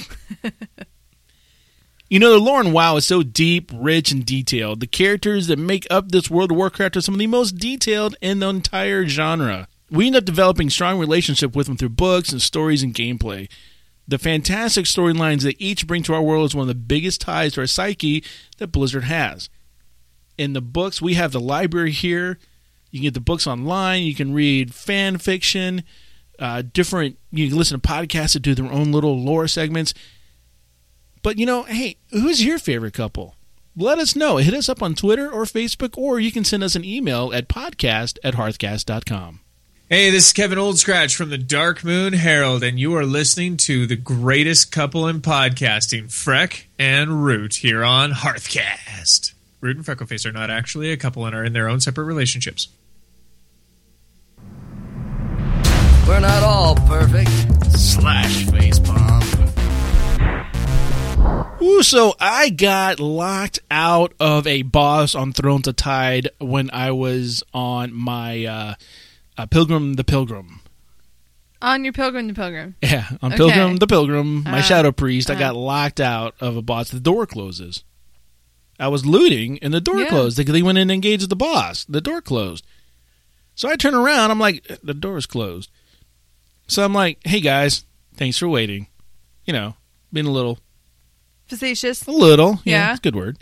you 2.13 2.19
know, 2.19 2.29
the 2.29 2.37
lore 2.37 2.61
in 2.61 2.71
WoW 2.71 2.97
is 2.97 3.07
so 3.07 3.23
deep, 3.23 3.71
rich, 3.73 4.11
and 4.11 4.23
detailed. 4.23 4.81
The 4.81 4.85
characters 4.85 5.47
that 5.47 5.57
make 5.57 5.87
up 5.89 6.11
this 6.11 6.29
World 6.29 6.51
of 6.51 6.57
Warcraft 6.57 6.95
are 6.95 7.01
some 7.01 7.15
of 7.15 7.19
the 7.19 7.25
most 7.25 7.53
detailed 7.53 8.15
in 8.21 8.37
the 8.37 8.49
entire 8.49 9.07
genre. 9.07 9.67
We 9.89 10.05
end 10.05 10.17
up 10.17 10.23
developing 10.23 10.69
strong 10.69 10.99
relationship 10.99 11.55
with 11.55 11.65
them 11.65 11.75
through 11.75 11.89
books 11.89 12.31
and 12.31 12.39
stories 12.39 12.83
and 12.83 12.93
gameplay. 12.93 13.49
The 14.07 14.19
fantastic 14.19 14.85
storylines 14.85 15.41
they 15.41 15.55
each 15.57 15.87
bring 15.87 16.03
to 16.03 16.13
our 16.13 16.21
world 16.21 16.45
is 16.45 16.53
one 16.53 16.61
of 16.61 16.67
the 16.67 16.75
biggest 16.75 17.19
ties 17.19 17.53
to 17.53 17.61
our 17.61 17.65
psyche 17.65 18.23
that 18.59 18.67
Blizzard 18.67 19.05
has. 19.05 19.49
In 20.37 20.53
the 20.53 20.61
books, 20.61 21.01
we 21.01 21.15
have 21.15 21.31
the 21.31 21.39
library 21.39 21.89
here. 21.89 22.37
You 22.91 22.99
can 22.99 23.05
get 23.05 23.15
the 23.15 23.21
books 23.21 23.47
online. 23.47 24.03
You 24.03 24.13
can 24.13 24.35
read 24.35 24.71
fan 24.71 25.17
fiction, 25.17 25.81
uh, 26.37 26.61
different. 26.61 27.17
You 27.31 27.49
can 27.49 27.57
listen 27.57 27.81
to 27.81 27.87
podcasts 27.87 28.33
that 28.33 28.41
do 28.41 28.53
their 28.53 28.71
own 28.71 28.91
little 28.91 29.19
lore 29.19 29.47
segments. 29.47 29.95
But 31.23 31.39
you 31.39 31.47
know, 31.47 31.63
hey, 31.63 31.95
who's 32.11 32.45
your 32.45 32.59
favorite 32.59 32.93
couple? 32.93 33.35
Let 33.75 33.97
us 33.97 34.15
know. 34.15 34.37
Hit 34.37 34.53
us 34.53 34.69
up 34.69 34.83
on 34.83 34.93
Twitter 34.93 35.31
or 35.31 35.45
Facebook, 35.45 35.97
or 35.97 36.19
you 36.19 36.31
can 36.31 36.43
send 36.43 36.63
us 36.63 36.75
an 36.75 36.85
email 36.85 37.33
at 37.33 37.47
podcast 37.47 38.19
at 38.23 38.35
hearthcast.com. 38.35 39.39
Hey, 39.89 40.11
this 40.11 40.27
is 40.27 40.33
Kevin 40.33 40.57
Oldscratch 40.57 41.15
from 41.15 41.29
the 41.29 41.37
Dark 41.37 41.83
Moon 41.83 42.13
Herald, 42.13 42.63
and 42.63 42.79
you 42.79 42.95
are 42.95 43.05
listening 43.05 43.57
to 43.57 43.87
the 43.87 43.95
greatest 43.95 44.71
couple 44.71 45.07
in 45.07 45.21
podcasting, 45.21 46.05
Freck 46.05 46.65
and 46.77 47.23
Root, 47.23 47.55
here 47.55 47.83
on 47.83 48.11
Hearthcast. 48.11 49.33
Root 49.61 49.77
and 49.77 49.85
Freckleface 49.85 50.25
are 50.25 50.31
not 50.31 50.49
actually 50.49 50.91
a 50.91 50.97
couple 50.97 51.25
and 51.25 51.35
are 51.35 51.43
in 51.43 51.53
their 51.53 51.69
own 51.69 51.79
separate 51.79 52.05
relationships. 52.05 52.67
We're 56.07 56.19
not 56.19 56.43
all 56.43 56.75
perfect. 56.75 57.29
Slash 57.71 58.45
face 58.51 58.79
facepalm. 58.79 59.42
Ooh, 61.73 61.83
so 61.83 62.13
I 62.19 62.49
got 62.49 62.99
locked 62.99 63.59
out 63.71 64.13
of 64.19 64.45
a 64.45 64.61
boss 64.61 65.15
on 65.15 65.33
Thrones 65.33 65.67
of 65.67 65.75
Tide 65.75 66.29
when 66.39 66.69
I 66.71 66.91
was 66.91 67.43
on 67.53 67.93
my 67.93 68.45
uh, 68.45 68.73
uh, 69.37 69.45
Pilgrim 69.47 69.93
the 69.95 70.03
Pilgrim. 70.03 70.61
On 71.61 71.83
your 71.83 71.93
Pilgrim 71.93 72.27
the 72.27 72.33
Pilgrim. 72.33 72.75
Yeah, 72.81 73.07
on 73.21 73.31
Okay. 73.33 73.37
Pilgrim 73.37 73.77
the 73.77 73.87
Pilgrim, 73.87 74.43
my 74.43 74.59
Uh, 74.59 74.61
Shadow 74.61 74.91
Priest, 74.91 75.29
I 75.31 75.35
uh. 75.35 75.39
got 75.39 75.55
locked 75.55 75.99
out 75.99 76.35
of 76.39 76.55
a 76.57 76.61
boss. 76.61 76.89
The 76.89 76.99
door 76.99 77.25
closes. 77.25 77.83
I 78.79 78.87
was 78.89 79.05
looting 79.05 79.57
and 79.61 79.73
the 79.73 79.81
door 79.81 79.99
Yeah. 80.01 80.09
closed. 80.09 80.37
They, 80.37 80.43
they 80.43 80.61
went 80.61 80.77
in 80.77 80.83
and 80.83 80.91
engaged 80.91 81.29
the 81.29 81.35
boss. 81.35 81.85
The 81.85 82.01
door 82.01 82.21
closed. 82.21 82.65
So 83.55 83.69
I 83.69 83.75
turn 83.77 83.93
around. 83.95 84.29
I'm 84.31 84.39
like, 84.39 84.79
the 84.83 84.93
door's 84.93 85.25
closed. 85.25 85.69
So 86.67 86.83
I'm 86.83 86.93
like, 86.93 87.19
hey 87.25 87.39
guys, 87.39 87.85
thanks 88.15 88.37
for 88.37 88.47
waiting. 88.49 88.87
You 89.45 89.53
know, 89.53 89.75
being 90.11 90.25
a 90.25 90.31
little, 90.31 90.59
Facetious. 91.57 92.05
a 92.07 92.11
little. 92.11 92.59
Yeah, 92.63 92.73
Yeah. 92.87 92.91
it's 92.91 92.99
a 92.99 93.01
good 93.03 93.15
word. 93.15 93.37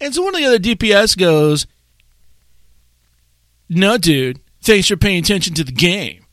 And 0.00 0.14
so 0.14 0.22
one 0.22 0.34
of 0.34 0.40
the 0.40 0.46
other 0.46 0.58
DPS 0.58 1.16
goes, 1.16 1.66
no, 3.68 3.98
dude, 3.98 4.40
thanks 4.60 4.88
for 4.88 4.96
paying 4.96 5.18
attention 5.22 5.54
to 5.54 5.64
the 5.64 5.72
game. 5.72 6.26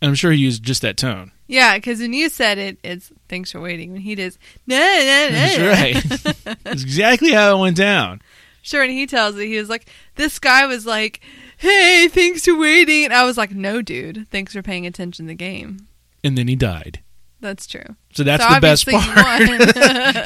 And 0.00 0.10
I'm 0.10 0.14
sure 0.14 0.30
he 0.30 0.38
used 0.38 0.62
just 0.62 0.82
that 0.82 0.96
tone. 0.96 1.32
Yeah, 1.48 1.76
because 1.76 2.00
when 2.00 2.12
you 2.12 2.28
said 2.28 2.58
it, 2.58 2.78
it's 2.84 3.10
thanks 3.28 3.50
for 3.50 3.60
waiting. 3.60 3.92
When 3.92 4.02
he 4.02 4.14
does, 4.14 4.38
nah, 4.66 4.76
nah, 4.76 4.82
nah. 4.82 5.30
That's 5.30 5.58
right. 5.58 6.54
That's 6.62 6.82
exactly 6.82 7.32
how 7.32 7.56
it 7.56 7.60
went 7.60 7.76
down. 7.76 8.20
Sure, 8.62 8.82
and 8.82 8.92
he 8.92 9.06
tells 9.06 9.36
it, 9.36 9.46
he 9.46 9.56
was 9.58 9.70
like, 9.70 9.88
this 10.16 10.38
guy 10.38 10.66
was 10.66 10.84
like, 10.84 11.20
hey, 11.56 12.06
thanks 12.10 12.44
for 12.44 12.56
waiting. 12.56 13.04
And 13.04 13.14
I 13.14 13.24
was 13.24 13.38
like, 13.38 13.50
no, 13.52 13.80
dude, 13.80 14.28
thanks 14.30 14.52
for 14.52 14.62
paying 14.62 14.86
attention 14.86 15.24
to 15.24 15.28
the 15.28 15.34
game. 15.34 15.88
And 16.22 16.36
then 16.36 16.48
he 16.48 16.54
died. 16.54 17.00
That's 17.40 17.66
true. 17.66 17.96
So 18.18 18.24
that's 18.24 18.44
So 18.44 18.54
the 18.54 18.60
best 18.60 18.86
part. 18.86 19.40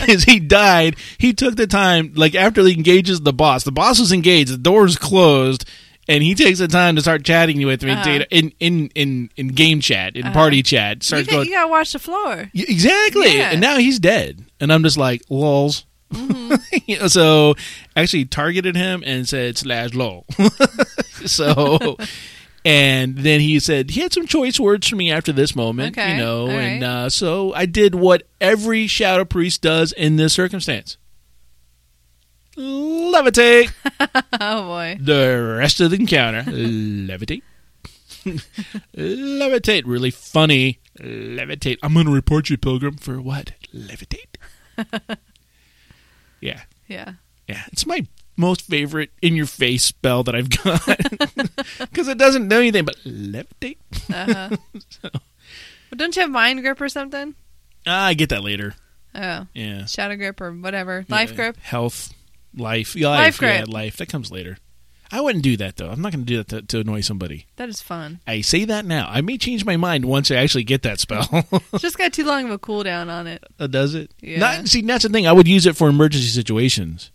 you 0.08 0.12
is 0.14 0.24
he 0.32 0.40
died. 0.40 0.96
He 1.18 1.32
took 1.34 1.56
the 1.56 1.66
time, 1.66 2.12
like 2.16 2.34
after 2.34 2.64
he 2.64 2.72
engages 2.74 3.20
the 3.20 3.32
boss. 3.32 3.64
The 3.64 3.70
boss 3.72 4.00
was 4.00 4.12
engaged. 4.12 4.50
The 4.52 4.56
door's 4.58 4.96
closed, 4.96 5.68
and 6.08 6.22
he 6.22 6.34
takes 6.34 6.58
the 6.58 6.68
time 6.68 6.96
to 6.96 7.02
start 7.02 7.24
chatting 7.24 7.64
with 7.66 7.82
me 7.82 7.92
Uh-huh. 7.92 8.24
in, 8.30 8.52
in 8.60 8.88
in 8.94 9.30
in 9.36 9.48
game 9.48 9.80
chat, 9.80 10.16
in 10.16 10.24
party 10.32 10.62
chat. 10.62 10.96
you, 10.96 11.02
Starts 11.02 11.26
got, 11.28 11.32
going 11.36 11.46
you 11.48 11.52
gotta 11.52 11.68
watch 11.68 11.92
the 11.92 11.98
floor. 11.98 12.50
Exactly, 12.54 13.36
Yeah. 13.36 13.50
and 13.52 13.60
now 13.60 13.76
he's 13.76 13.98
dead. 13.98 14.44
And 14.58 14.72
I'm 14.72 14.82
just 14.82 14.96
like 14.96 15.22
lols. 15.28 15.84
Mm-hmm. 16.12 17.06
So 17.08 17.54
actually 17.96 18.24
targeted 18.26 18.76
him 18.76 19.02
and 19.06 19.28
said 19.28 19.56
slash 19.58 19.94
lol. 19.94 20.24
so. 21.26 21.96
And 22.64 23.16
then 23.18 23.40
he 23.40 23.58
said 23.58 23.90
he 23.90 24.00
had 24.00 24.12
some 24.12 24.26
choice 24.26 24.60
words 24.60 24.86
for 24.88 24.94
me 24.96 25.10
after 25.10 25.32
this 25.32 25.56
moment, 25.56 25.98
Okay, 25.98 26.12
you 26.12 26.18
know, 26.22 26.42
all 26.42 26.50
and 26.50 26.82
right. 26.82 26.88
uh, 26.88 27.10
so 27.10 27.52
I 27.54 27.66
did 27.66 27.94
what 27.96 28.22
every 28.40 28.86
shadow 28.86 29.24
priest 29.24 29.62
does 29.62 29.90
in 29.92 30.14
this 30.16 30.32
circumstance: 30.32 30.96
levitate. 32.56 33.72
Oh, 34.40 34.62
boy. 34.66 34.96
the 35.00 35.56
rest 35.58 35.80
of 35.80 35.90
the 35.90 35.96
encounter, 35.96 36.42
levitate, 36.42 37.42
levitate. 38.96 39.82
Really 39.86 40.10
funny, 40.10 40.80
levitate. 41.00 41.78
I'm 41.82 41.94
going 41.94 42.06
to 42.06 42.12
report 42.12 42.50
you, 42.50 42.56
Pilgrim, 42.58 42.96
for 42.96 43.20
what? 43.20 43.52
Levitate. 43.74 44.36
yeah, 46.40 46.62
Yeah. 46.88 47.12
yeah. 47.48 47.62
It's 47.72 47.86
my 47.86 48.06
most 48.36 48.62
favorite 48.62 49.10
in 49.20 49.34
your 49.36 49.46
face 49.46 49.84
spell 49.84 50.22
that 50.24 50.34
I've 50.34 50.50
got 50.50 50.86
because 51.78 52.08
it 52.08 52.18
doesn't 52.18 52.48
do 52.48 52.58
anything 52.58 52.84
but 52.84 52.96
levitate. 53.04 53.76
Uh-huh. 54.12 54.56
But 55.90 55.98
don't 55.98 56.16
you 56.16 56.22
have 56.22 56.30
Mind 56.30 56.62
Grip 56.62 56.80
or 56.80 56.88
something? 56.88 57.34
Ah, 57.86 58.06
I 58.06 58.14
get 58.14 58.30
that 58.30 58.42
later. 58.42 58.74
Oh, 59.14 59.46
Yeah, 59.52 59.84
Shadow 59.84 60.16
Grip 60.16 60.40
or 60.40 60.50
whatever. 60.50 61.04
Life 61.10 61.30
Yeah. 61.32 61.36
Grip. 61.36 61.56
health, 61.58 62.14
life, 62.56 62.94
Life 62.94 63.02
life, 63.04 63.38
grip. 63.38 63.66
yeah, 63.68 63.72
life. 63.74 63.98
That 63.98 64.08
comes 64.08 64.30
later. 64.30 64.56
I 65.10 65.20
wouldn't 65.20 65.44
do 65.44 65.58
that 65.58 65.76
though. 65.76 65.90
I'm 65.90 66.00
not 66.00 66.12
going 66.12 66.24
to 66.24 66.26
do 66.26 66.38
that 66.38 66.48
to, 66.48 66.62
to 66.62 66.80
annoy 66.80 67.02
somebody. 67.02 67.44
That 67.56 67.68
is 67.68 67.82
fun. 67.82 68.20
I 68.26 68.40
say 68.40 68.64
that 68.64 68.86
now. 68.86 69.06
I 69.10 69.20
may 69.20 69.36
change 69.36 69.66
my 69.66 69.76
mind 69.76 70.06
once 70.06 70.30
I 70.30 70.36
actually 70.36 70.64
get 70.64 70.80
that 70.84 70.98
spell. 71.00 71.28
Just 71.78 71.98
got 71.98 72.14
too 72.14 72.24
long 72.24 72.46
of 72.46 72.50
a 72.52 72.58
cooldown 72.58 73.10
on 73.10 73.26
it. 73.26 73.44
Uh, 73.60 73.66
does 73.66 73.94
it? 73.94 74.10
Yeah. 74.22 74.38
Not, 74.38 74.68
see, 74.68 74.80
that's 74.80 75.02
the 75.02 75.10
thing. 75.10 75.26
I 75.26 75.32
would 75.32 75.46
use 75.46 75.66
it 75.66 75.76
for 75.76 75.90
emergency 75.90 76.28
situations. 76.28 77.10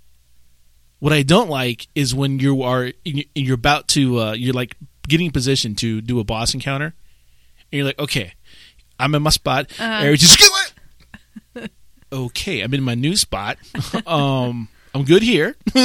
What 1.00 1.14
I 1.14 1.22
don't 1.22 1.50
like 1.50 1.88
is 1.94 2.16
when 2.16 2.40
you 2.40 2.64
are 2.64 2.92
you're 3.04 3.56
about 3.56 3.88
to 3.90 4.20
uh, 4.20 4.34
you're 4.34 4.54
like 4.54 4.76
getting 5.08 5.32
positioned 5.32 5.78
to 5.80 6.02
do 6.02 6.20
a 6.20 6.24
boss 6.24 6.54
encounter, 6.54 6.96
and 7.72 7.78
you're 7.78 7.86
like, 7.86 8.00
okay, 8.00 8.34
I'm 9.00 9.14
in 9.16 9.22
my 9.22 9.30
spot. 9.30 9.72
Area 9.80 10.18
just 10.18 10.42
okay. 12.12 12.62
I'm 12.62 12.74
in 12.74 12.84
my 12.84 12.96
new 12.96 13.16
spot. 13.16 13.58
um, 14.08 14.70
I'm 14.94 15.04
good 15.04 15.22
here. 15.22 15.56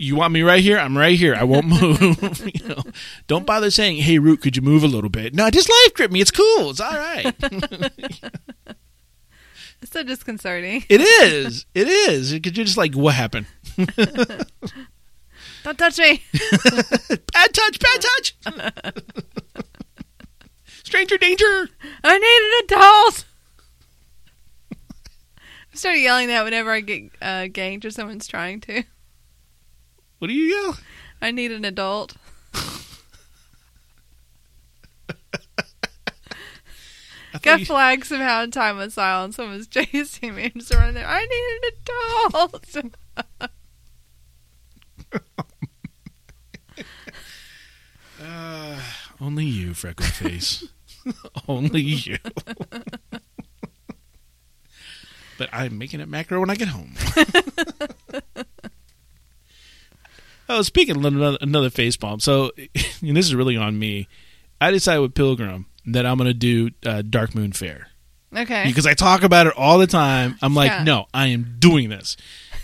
you 0.00 0.16
want 0.16 0.32
me 0.32 0.42
right 0.42 0.62
here? 0.62 0.78
I'm 0.78 0.96
right 0.98 1.16
here. 1.16 1.34
I 1.34 1.44
won't 1.44 1.66
move. 1.68 2.50
you 2.52 2.68
know, 2.68 2.82
don't 3.26 3.46
bother 3.46 3.70
saying, 3.70 3.98
"Hey, 3.98 4.18
Root, 4.18 4.40
could 4.40 4.56
you 4.56 4.62
move 4.62 4.82
a 4.82 4.88
little 4.88 5.10
bit?" 5.10 5.34
No, 5.34 5.48
just 5.50 5.68
life 5.70 5.94
grip 5.94 6.10
me. 6.10 6.20
It's 6.20 6.30
cool. 6.30 6.70
It's 6.70 6.80
all 6.80 6.92
right. 6.92 7.34
It's 9.84 9.92
so 9.92 10.02
disconcerting. 10.02 10.82
it 10.88 11.02
is. 11.02 11.66
It 11.74 11.88
is. 11.88 12.32
Because 12.32 12.56
you're 12.56 12.64
just 12.64 12.78
like, 12.78 12.94
what 12.94 13.14
happened? 13.14 13.44
Don't 15.62 15.76
touch 15.76 15.98
me. 15.98 16.22
Bad 16.32 17.52
touch. 17.52 17.78
Bad 17.80 18.00
touch. 18.00 18.34
Stranger 20.84 21.18
danger. 21.18 21.68
I 22.02 22.18
need 22.18 22.78
an 22.78 22.78
adult. 22.78 23.26
I 24.72 25.74
start 25.76 25.98
yelling 25.98 26.28
that 26.28 26.44
whenever 26.44 26.72
I 26.72 26.80
get 26.80 27.10
uh, 27.20 27.44
ganked 27.48 27.84
or 27.84 27.90
someone's 27.90 28.26
trying 28.26 28.62
to. 28.62 28.84
What 30.18 30.28
do 30.28 30.32
you 30.32 30.44
yell? 30.44 30.78
I 31.20 31.30
need 31.30 31.52
an 31.52 31.66
adult. 31.66 32.14
Got 37.42 37.60
you- 37.60 37.66
flags 37.66 38.08
somehow 38.08 38.42
in 38.42 38.50
time 38.50 38.78
of 38.78 38.92
silence. 38.92 39.36
Someone's 39.36 39.66
chasing 39.68 40.34
me. 40.34 40.44
I'm 40.44 40.52
just 40.60 40.72
running 40.74 40.94
there. 40.94 41.06
I 41.06 41.20
need 41.24 41.58
an 41.62 41.70
adult. 42.32 42.76
Uh, 48.22 48.80
only 49.20 49.44
you, 49.44 49.74
freckle 49.74 50.06
face. 50.06 50.64
Only 51.48 51.82
you. 51.82 52.16
but 55.36 55.50
I'm 55.52 55.76
making 55.76 56.00
it 56.00 56.08
macro 56.08 56.40
when 56.40 56.48
I 56.48 56.54
get 56.54 56.68
home. 56.68 56.94
oh, 60.48 60.62
speaking 60.62 60.96
of 60.96 61.04
another, 61.04 61.36
another 61.42 61.68
face 61.68 61.98
palm, 61.98 62.20
so 62.20 62.52
and 63.02 63.14
this 63.16 63.26
is 63.26 63.34
really 63.34 63.56
on 63.58 63.78
me. 63.78 64.08
I 64.62 64.70
decided 64.70 65.00
with 65.00 65.14
Pilgrim 65.14 65.66
that 65.86 66.06
I'm 66.06 66.16
going 66.16 66.28
to 66.28 66.34
do 66.34 66.70
uh, 66.86 67.02
Dark 67.02 67.34
Moon 67.34 67.52
Fair 67.52 67.88
okay. 68.36 68.64
because 68.66 68.86
I 68.86 68.94
talk 68.94 69.22
about 69.22 69.46
it 69.46 69.54
all 69.56 69.78
the 69.78 69.86
time. 69.86 70.36
I'm 70.42 70.54
like, 70.54 70.70
Yeah. 70.70 70.84
no, 70.84 71.06
I 71.12 71.28
am 71.28 71.56
doing 71.58 71.88
this. 71.90 72.16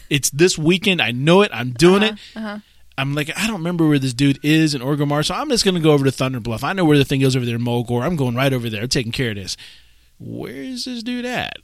It's 0.08 0.30
this 0.30 0.58
weekend. 0.58 1.00
I 1.00 1.12
know 1.12 1.42
it. 1.42 1.50
I'm 1.54 1.72
doing 1.72 2.02
it. 2.02 2.14
uh-huh. 2.34 2.58
I'm 2.98 3.14
like, 3.14 3.30
I 3.34 3.46
don't 3.46 3.56
remember 3.58 3.88
where 3.88 3.98
this 3.98 4.12
dude 4.12 4.38
is 4.44 4.74
in 4.74 4.82
Orgrimmar, 4.82 5.24
so 5.24 5.34
I'm 5.34 5.48
just 5.48 5.64
going 5.64 5.74
to 5.76 5.80
go 5.80 5.92
over 5.92 6.04
to 6.04 6.10
Thunder 6.10 6.38
Bluff. 6.40 6.62
I 6.64 6.74
know 6.74 6.84
where 6.84 6.98
the 6.98 7.04
thing 7.04 7.20
goes 7.22 7.34
over 7.34 7.46
there 7.46 7.54
in 7.56 7.64
Mulgore. 7.64 8.02
I'm 8.02 8.16
going 8.16 8.34
right 8.34 8.52
over 8.52 8.68
there, 8.68 8.86
taking 8.86 9.12
care 9.12 9.30
of 9.30 9.36
this. 9.36 9.56
Where's 10.18 10.84
this 10.84 11.02
dude 11.02 11.24
at? 11.24 11.58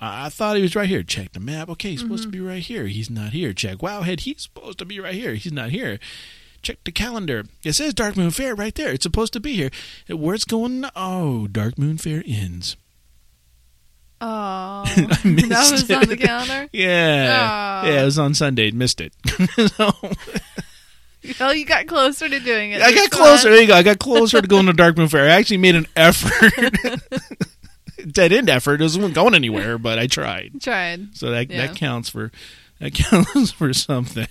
I 0.00 0.26
I 0.26 0.28
thought 0.30 0.56
he 0.56 0.62
was 0.62 0.74
right 0.76 0.88
here. 0.88 1.02
Check 1.02 1.32
the 1.32 1.40
map. 1.40 1.68
Okay, 1.70 1.90
he's 1.90 2.00
supposed 2.00 2.22
to 2.22 2.28
be 2.30 2.40
right 2.40 2.62
here. 2.62 2.86
He's 2.86 3.10
not 3.10 3.32
here. 3.32 3.52
Check 3.52 3.78
Wowhead. 3.78 4.20
He's 4.20 4.42
supposed 4.42 4.78
to 4.78 4.84
be 4.86 4.98
right 5.00 5.14
here. 5.14 5.34
He's 5.34 5.52
not 5.52 5.70
here. 5.70 5.98
Check 6.62 6.78
the 6.84 6.92
calendar. 6.92 7.44
It 7.62 7.72
says 7.74 7.94
Dark 7.94 8.16
Moon 8.16 8.30
Fair 8.30 8.54
right 8.54 8.74
there. 8.74 8.90
It's 8.92 9.04
supposed 9.04 9.32
to 9.34 9.40
be 9.40 9.54
here. 9.54 9.70
Where's 10.08 10.44
going? 10.44 10.84
Oh, 10.96 11.46
Dark 11.46 11.78
Moon 11.78 11.98
Fair 11.98 12.22
ends. 12.26 12.76
Oh, 14.20 14.82
missed 15.24 15.48
that 15.48 15.68
was 15.70 15.88
it. 15.88 15.96
on 15.96 16.08
the 16.08 16.16
calendar. 16.16 16.68
Yeah, 16.72 17.82
Oh. 17.84 17.88
yeah. 17.88 18.02
It 18.02 18.04
was 18.04 18.18
on 18.18 18.34
Sunday. 18.34 18.68
I 18.68 18.70
missed 18.72 19.00
it. 19.00 19.12
So- 19.76 19.92
Well, 21.38 21.52
you 21.54 21.64
got 21.66 21.86
closer 21.86 22.28
to 22.28 22.40
doing 22.40 22.70
it. 22.72 22.80
I 22.80 22.92
got 22.94 23.10
closer. 23.10 23.44
time. 23.44 23.52
There 23.52 23.60
you 23.60 23.66
go. 23.68 23.74
I 23.74 23.82
got 23.82 23.98
closer 23.98 24.40
to 24.40 24.46
going 24.48 24.66
to 24.66 24.72
Dark 24.72 24.96
Moon 24.96 25.08
Fair. 25.08 25.24
I 25.24 25.32
actually 25.34 25.58
made 25.58 25.74
an 25.74 25.86
effort, 25.94 26.52
dead 28.10 28.32
end 28.32 28.48
effort. 28.48 28.80
It 28.80 28.84
wasn't 28.84 29.14
going 29.14 29.34
anywhere, 29.34 29.78
but 29.78 29.98
I 29.98 30.06
tried. 30.06 30.60
Tried. 30.62 31.16
So 31.16 31.30
that 31.30 31.50
Yeah. 31.50 31.66
that 31.66 31.76
counts 31.76 32.08
for 32.08 32.30
that 32.80 32.94
counts 32.94 33.50
for 33.50 33.72
something. 33.74 34.28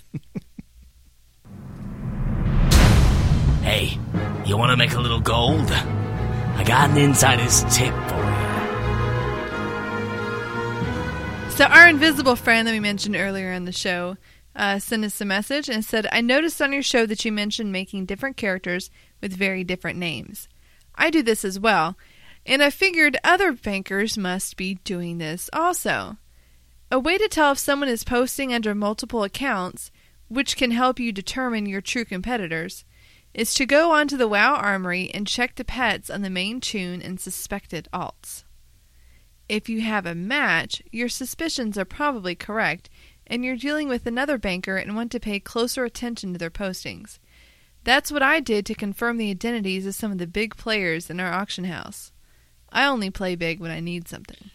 Hey, 3.62 3.98
you 4.46 4.56
want 4.56 4.70
to 4.70 4.76
make 4.76 4.92
a 4.92 5.00
little 5.00 5.20
gold? 5.20 5.70
I 5.70 6.64
got 6.66 6.90
an 6.90 6.96
insider's 6.96 7.62
tip 7.64 7.94
for 8.08 8.16
you. 8.16 8.48
So 11.50 11.64
our 11.64 11.88
invisible 11.88 12.36
friend 12.36 12.66
that 12.66 12.72
we 12.72 12.80
mentioned 12.80 13.16
earlier 13.16 13.52
in 13.52 13.64
the 13.64 13.72
show 13.72 14.16
uh, 14.54 14.78
sent 14.78 15.04
us 15.04 15.20
a 15.20 15.24
message 15.24 15.68
and 15.68 15.84
said, 15.84 16.06
"I 16.10 16.20
noticed 16.20 16.62
on 16.62 16.72
your 16.72 16.82
show 16.82 17.04
that 17.06 17.24
you 17.24 17.32
mentioned 17.32 17.72
making 17.72 18.06
different 18.06 18.36
characters 18.36 18.90
with 19.20 19.32
very 19.32 19.64
different 19.64 19.98
names. 19.98 20.48
I 20.94 21.10
do 21.10 21.22
this 21.22 21.44
as 21.44 21.60
well, 21.60 21.96
and 22.46 22.62
I 22.62 22.70
figured 22.70 23.18
other 23.22 23.52
bankers 23.52 24.16
must 24.16 24.56
be 24.56 24.76
doing 24.84 25.18
this 25.18 25.50
also. 25.52 26.16
A 26.90 26.98
way 26.98 27.18
to 27.18 27.28
tell 27.28 27.52
if 27.52 27.58
someone 27.58 27.88
is 27.88 28.02
posting 28.02 28.54
under 28.54 28.74
multiple 28.74 29.22
accounts, 29.24 29.90
which 30.28 30.56
can 30.56 30.70
help 30.70 30.98
you 30.98 31.12
determine 31.12 31.66
your 31.66 31.80
true 31.80 32.04
competitors." 32.04 32.84
Is 33.34 33.54
to 33.54 33.66
go 33.66 33.92
onto 33.92 34.16
the 34.16 34.28
WoW 34.28 34.54
Armory 34.54 35.10
and 35.14 35.26
check 35.26 35.54
the 35.54 35.64
pets 35.64 36.10
on 36.10 36.22
the 36.22 36.30
main 36.30 36.60
toon 36.60 37.00
and 37.02 37.20
suspected 37.20 37.88
alts. 37.92 38.44
If 39.48 39.68
you 39.68 39.80
have 39.82 40.06
a 40.06 40.14
match, 40.14 40.82
your 40.90 41.08
suspicions 41.08 41.78
are 41.78 41.84
probably 41.84 42.34
correct, 42.34 42.90
and 43.26 43.44
you're 43.44 43.56
dealing 43.56 43.88
with 43.88 44.06
another 44.06 44.38
banker 44.38 44.76
and 44.76 44.96
want 44.96 45.12
to 45.12 45.20
pay 45.20 45.40
closer 45.40 45.84
attention 45.84 46.32
to 46.32 46.38
their 46.38 46.50
postings. 46.50 47.18
That's 47.84 48.12
what 48.12 48.22
I 48.22 48.40
did 48.40 48.66
to 48.66 48.74
confirm 48.74 49.16
the 49.16 49.30
identities 49.30 49.86
of 49.86 49.94
some 49.94 50.12
of 50.12 50.18
the 50.18 50.26
big 50.26 50.56
players 50.56 51.08
in 51.08 51.20
our 51.20 51.32
auction 51.32 51.64
house. 51.64 52.12
I 52.70 52.86
only 52.86 53.10
play 53.10 53.34
big 53.34 53.60
when 53.60 53.70
I 53.70 53.80
need 53.80 54.08
something. 54.08 54.50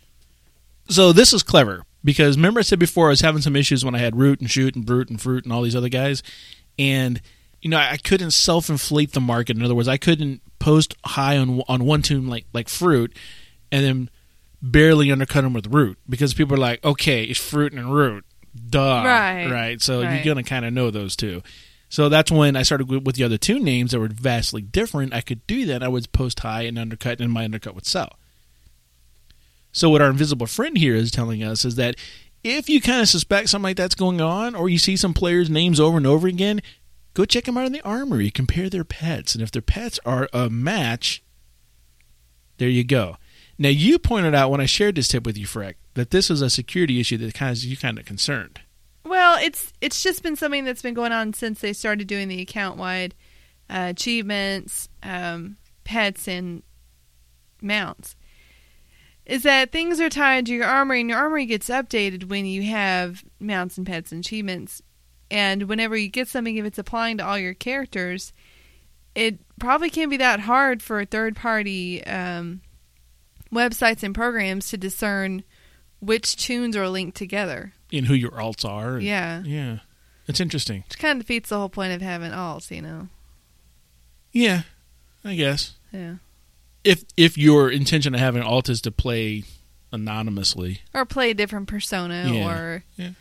So 0.90 1.14
this 1.14 1.34
is 1.34 1.42
clever 1.42 1.84
because 2.04 2.36
remember 2.36 2.60
I 2.60 2.64
said 2.64 2.80
before 2.80 3.08
I 3.08 3.12
was 3.12 3.22
having 3.22 3.42
some 3.42 3.56
issues 3.56 3.86
when 3.86 3.96
I 3.96 4.00
had 4.00 4.18
Root 4.18 4.42
and 4.42 4.52
Shoot 4.52 4.76
and 4.76 4.86
Brute 4.86 5.10
and 5.10 5.20
Fruit 5.20 5.46
and 5.46 5.54
all 5.54 5.62
these 5.62 5.76
other 5.76 5.90
guys, 5.90 6.22
and 6.78 7.22
you 7.64 7.70
know 7.70 7.78
I 7.78 7.98
couldn't 7.98 8.32
self-inflate 8.32 9.14
the 9.14 9.22
market. 9.22 9.58
In 9.58 9.64
other 9.64 9.76
words, 9.76 9.88
I 9.88 9.98
couldn't 9.98 10.42
post 10.60 10.96
high 11.06 11.38
on 11.38 11.62
on 11.68 11.86
one 11.86 12.02
toon 12.02 12.28
like 12.28 12.46
like 12.54 12.70
Fruit, 12.70 13.16
and 13.72 13.84
then 13.84 14.10
barely 14.62 15.12
undercut 15.12 15.44
them 15.44 15.54
with 15.54 15.68
Root 15.68 15.98
because 16.08 16.34
people 16.34 16.54
are 16.56 16.60
like, 16.60 16.84
okay, 16.86 17.24
it's 17.24 17.40
Fruit 17.40 17.74
and 17.74 17.94
Root, 17.94 18.24
duh, 18.70 19.04
Right. 19.06 19.50
right. 19.50 19.82
So 19.82 20.02
Right. 20.02 20.14
you're 20.14 20.24
gonna 20.36 20.44
kind 20.44 20.66
of 20.66 20.72
know 20.74 20.92
those 20.92 21.16
two. 21.16 21.42
So 21.90 22.10
that's 22.10 22.32
when 22.32 22.56
I 22.56 22.64
started 22.64 22.90
with 22.90 23.04
with 23.04 23.16
the 23.16 23.24
other 23.24 23.38
two 23.38 23.60
names 23.60 23.92
that 23.92 24.00
were 24.00 24.08
vastly 24.08 24.62
different. 24.62 25.14
I 25.14 25.22
could 25.22 25.46
do 25.48 25.66
that. 25.68 25.84
I 25.84 25.88
would 25.88 26.12
post 26.12 26.40
high 26.40 26.64
and 26.64 26.78
undercut, 26.80 27.20
and 27.22 27.32
my 27.32 27.44
undercut 27.46 27.76
would 27.76 27.86
sell. 27.86 28.18
So 29.72 29.90
what 29.90 30.02
our 30.02 30.10
invisible 30.10 30.46
friend 30.48 30.78
here 30.78 30.96
is 30.96 31.12
telling 31.12 31.44
us 31.44 31.66
is 31.66 31.76
that 31.76 31.96
if 32.44 32.70
you 32.70 32.82
kind 32.82 33.02
of 33.02 33.10
suspect 33.10 33.50
something 33.50 33.64
like 33.64 33.78
that's 33.78 33.96
going 33.96 34.22
on, 34.22 34.54
or 34.56 34.70
you 34.70 34.78
see 34.78 34.96
some 34.98 35.14
players' 35.14 35.50
names 35.50 35.80
over 35.80 35.98
and 35.98 36.06
over 36.06 36.28
again, 36.28 36.62
go 37.14 37.26
check 37.26 37.46
them 37.46 37.58
out 37.58 37.66
in 37.66 37.72
the 37.72 37.82
armory. 37.82 38.32
Compare 38.32 38.70
their 38.70 38.84
pets, 38.84 39.34
and 39.36 39.44
if 39.44 39.52
their 39.52 39.62
pets 39.62 40.00
are 40.06 40.30
a 40.34 40.50
match, 40.50 41.24
there 42.58 42.70
you 42.70 42.84
go. 42.84 43.18
Now 43.58 43.70
you 43.70 44.00
pointed 44.00 44.34
out 44.34 44.52
when 44.52 44.62
I 44.62 44.66
shared 44.66 44.96
this 44.96 45.08
tip 45.08 45.26
with 45.26 45.38
you, 45.38 45.46
Freck, 45.46 45.76
that 45.94 46.12
this 46.12 46.30
was 46.30 46.42
a 46.42 46.50
security 46.50 47.00
issue 47.00 47.18
that 47.18 47.34
kind 47.34 47.56
of 47.56 47.64
you 47.64 47.78
kind 47.78 48.00
of 48.00 48.06
concerned. 48.06 48.62
Well, 49.06 49.38
it's 49.42 49.74
it's 49.82 50.02
just 50.02 50.24
been 50.24 50.36
something 50.36 50.66
that's 50.66 50.82
been 50.82 50.94
going 50.94 51.12
on 51.12 51.34
since 51.34 51.60
they 51.60 51.74
started 51.74 52.08
doing 52.08 52.30
the 52.30 52.42
account 52.42 52.78
wide 52.78 53.14
uh, 53.70 53.88
achievements, 53.90 54.90
um, 55.04 55.58
pets, 55.84 56.28
and 56.28 56.64
mounts. 57.62 58.16
Is 59.26 59.44
that 59.44 59.72
things 59.72 60.02
are 60.02 60.10
tied 60.10 60.46
to 60.48 60.54
your 60.54 60.66
armory, 60.66 61.02
and 61.02 61.10
your 61.10 61.20
armory 61.20 61.46
gets 61.46 61.70
updated 61.70 62.26
when 62.26 62.46
you 62.46 62.64
have 62.64 63.24
mounts 63.40 63.78
and 63.78 63.88
pets 63.88 64.12
and 64.12 64.24
achievements. 64.24 64.82
And 65.34 65.64
whenever 65.64 65.98
you 65.98 66.10
get 66.10 66.28
something, 66.28 66.56
if 66.58 66.64
it's 66.66 66.78
applying 66.78 67.18
to 67.18 67.26
all 67.26 67.40
your 67.40 67.56
characters, 67.56 68.34
it 69.16 69.40
probably 69.60 69.90
can't 69.90 70.12
be 70.12 70.18
that 70.18 70.42
hard 70.42 70.84
for 70.84 71.04
third 71.06 71.36
party 71.36 72.04
um, 72.06 72.62
websites 73.52 74.04
and 74.04 74.14
programs 74.14 74.70
to 74.70 74.78
discern 74.78 75.44
which 76.00 76.36
toons 76.36 76.76
are 76.78 76.88
linked 76.88 77.18
together. 77.18 77.74
And 77.92 78.06
who 78.06 78.14
your 78.14 78.32
alts 78.32 78.64
are. 78.64 78.96
and- 78.98 79.04
Yeah. 79.04 79.42
yeah, 79.44 79.80
it's 80.28 80.40
interesting. 80.40 80.84
Which 80.88 81.00
kind 81.00 81.20
of 81.20 81.26
defeats 81.26 81.50
the 81.50 81.58
whole 81.58 81.70
point 81.70 81.94
of 81.94 82.02
having 82.04 82.32
alts, 82.32 82.70
you 82.70 82.82
know. 82.84 83.08
Yeah, 84.32 84.62
I 85.26 85.34
guess 85.36 85.74
Yeah. 85.92 86.16
if 86.84 87.06
if 87.18 87.38
your 87.40 87.72
intention 87.72 88.14
of 88.14 88.20
having 88.20 88.44
alt 88.44 88.70
is 88.70 88.82
to 88.82 88.92
play 88.92 89.44
anonymously, 89.92 90.82
Or 90.94 91.06
play 91.06 91.32
a 91.32 91.34
different 91.36 91.68
persona 91.68 92.30
Yeah. 92.32 92.48
or 92.48 92.84
Yeah. 92.98 93.12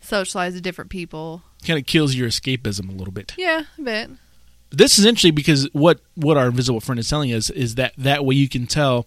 socialize 0.00 0.54
with 0.54 0.62
different 0.62 0.90
people. 0.90 1.42
Kind 1.66 1.78
of 1.78 1.86
kills 1.86 2.14
your 2.14 2.28
escapism 2.28 2.88
a 2.88 2.92
little 2.92 3.12
bit. 3.12 3.34
Yeah, 3.38 3.64
a 3.78 3.82
bit. 3.82 4.10
this 4.70 4.98
is 4.98 5.04
interesting 5.04 5.34
because 5.34 5.68
what 5.72 6.00
what 6.14 6.36
our 6.36 6.46
invisible 6.48 6.80
friend 6.80 6.98
is 6.98 7.08
telling 7.08 7.32
us 7.32 7.50
is 7.50 7.74
that 7.76 7.92
that 7.98 8.24
way 8.24 8.34
you 8.34 8.48
can 8.48 8.66
tell 8.66 8.94
all 8.94 9.06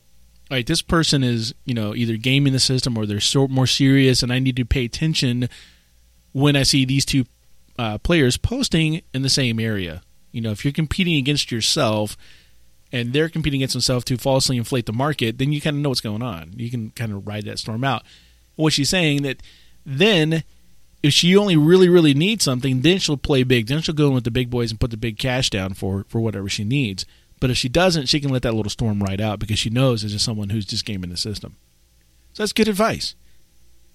right 0.57 0.67
this 0.67 0.81
person 0.83 1.23
is 1.23 1.55
you 1.65 1.73
know 1.73 1.95
either 1.95 2.17
gaming 2.17 2.53
the 2.53 2.59
system 2.59 2.95
or 2.97 3.05
they're 3.07 3.19
so 3.19 3.47
more 3.47 3.65
serious 3.65 4.21
and 4.21 4.31
i 4.31 4.37
need 4.37 4.55
to 4.55 4.63
pay 4.63 4.85
attention 4.85 5.49
when 6.33 6.55
i 6.55 6.61
see 6.61 6.85
these 6.85 7.03
two 7.03 7.25
uh, 7.79 7.97
players 7.97 8.37
posting 8.37 9.01
in 9.13 9.23
the 9.23 9.29
same 9.29 9.59
area 9.59 10.03
you 10.31 10.39
know 10.39 10.51
if 10.51 10.63
you're 10.63 10.71
competing 10.71 11.15
against 11.15 11.51
yourself 11.51 12.15
and 12.91 13.11
they're 13.11 13.27
competing 13.27 13.59
against 13.61 13.73
themselves 13.73 14.05
to 14.05 14.17
falsely 14.17 14.55
inflate 14.55 14.85
the 14.85 14.93
market 14.93 15.39
then 15.39 15.51
you 15.51 15.59
kind 15.59 15.75
of 15.77 15.81
know 15.81 15.89
what's 15.89 15.99
going 15.99 16.21
on 16.21 16.53
you 16.55 16.69
can 16.69 16.91
kind 16.91 17.11
of 17.11 17.25
ride 17.27 17.45
that 17.45 17.57
storm 17.57 17.83
out 17.83 18.03
what 18.55 18.71
she's 18.71 18.89
saying 18.89 19.23
that 19.23 19.41
then 19.83 20.43
if 21.05 21.13
she 21.13 21.37
only 21.37 21.55
really 21.55 21.87
really 21.87 22.13
needs 22.13 22.43
something, 22.43 22.81
then 22.81 22.97
she'll 22.97 23.15
play 23.15 23.43
big. 23.43 23.67
Then 23.67 23.81
she'll 23.81 23.95
go 23.95 24.07
in 24.07 24.15
with 24.15 24.23
the 24.23 24.31
big 24.31 24.49
boys 24.49 24.71
and 24.71 24.79
put 24.79 24.89
the 24.89 24.97
big 24.97 25.19
cash 25.19 25.49
down 25.49 25.75
for 25.75 26.05
for 26.09 26.19
whatever 26.19 26.49
she 26.49 26.63
needs. 26.63 27.05
But 27.39 27.51
if 27.51 27.57
she 27.57 27.69
doesn't, 27.69 28.07
she 28.07 28.19
can 28.19 28.31
let 28.31 28.41
that 28.41 28.53
little 28.53 28.69
storm 28.71 29.03
ride 29.03 29.21
out 29.21 29.39
because 29.39 29.59
she 29.59 29.69
knows 29.69 30.03
it's 30.03 30.13
just 30.13 30.25
someone 30.25 30.49
who's 30.49 30.65
just 30.65 30.85
gaming 30.85 31.11
the 31.11 31.17
system. 31.17 31.57
So 32.33 32.41
that's 32.43 32.53
good 32.53 32.67
advice. 32.67 33.15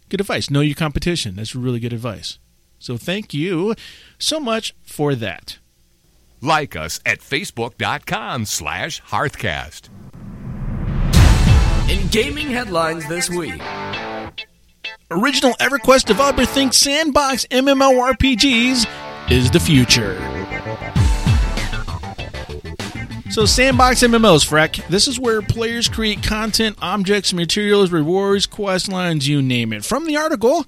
Good 0.09 0.21
advice. 0.21 0.51
Know 0.51 0.61
your 0.61 0.77
competition. 0.77 1.37
That's 1.37 1.55
really 1.55 1.81
good 1.81 1.93
advice. 1.93 2.39
So 2.79 2.97
thank 2.97 3.35
you 3.35 3.75
so 4.19 4.39
much 4.39 4.75
for 4.83 5.15
that. 5.17 5.59
Like 6.41 6.77
us 6.77 7.01
at 7.05 7.21
facebook.com 7.21 8.45
slash 8.45 9.03
hearthcast. 9.03 9.89
In 11.91 12.07
gaming 12.09 12.51
headlines 12.51 13.09
this 13.09 13.29
week, 13.29 13.61
Original 15.13 15.55
EverQuest 15.55 16.05
developer 16.05 16.45
thinks 16.45 16.77
sandbox 16.77 17.45
MMORPGs 17.47 18.87
is 19.29 19.51
the 19.51 19.59
future. 19.59 20.15
So, 23.33 23.45
sandbox 23.45 24.05
MMOs, 24.05 24.49
Freck. 24.49 24.87
This 24.87 25.09
is 25.09 25.19
where 25.19 25.43
players 25.43 25.89
create 25.89 26.23
content, 26.23 26.79
objects, 26.81 27.33
materials, 27.33 27.91
rewards, 27.91 28.47
quest 28.47 28.89
lines, 28.89 29.27
you 29.27 29.43
name 29.43 29.73
it. 29.73 29.85
From 29.85 30.07
the 30.07 30.17
article, 30.17 30.65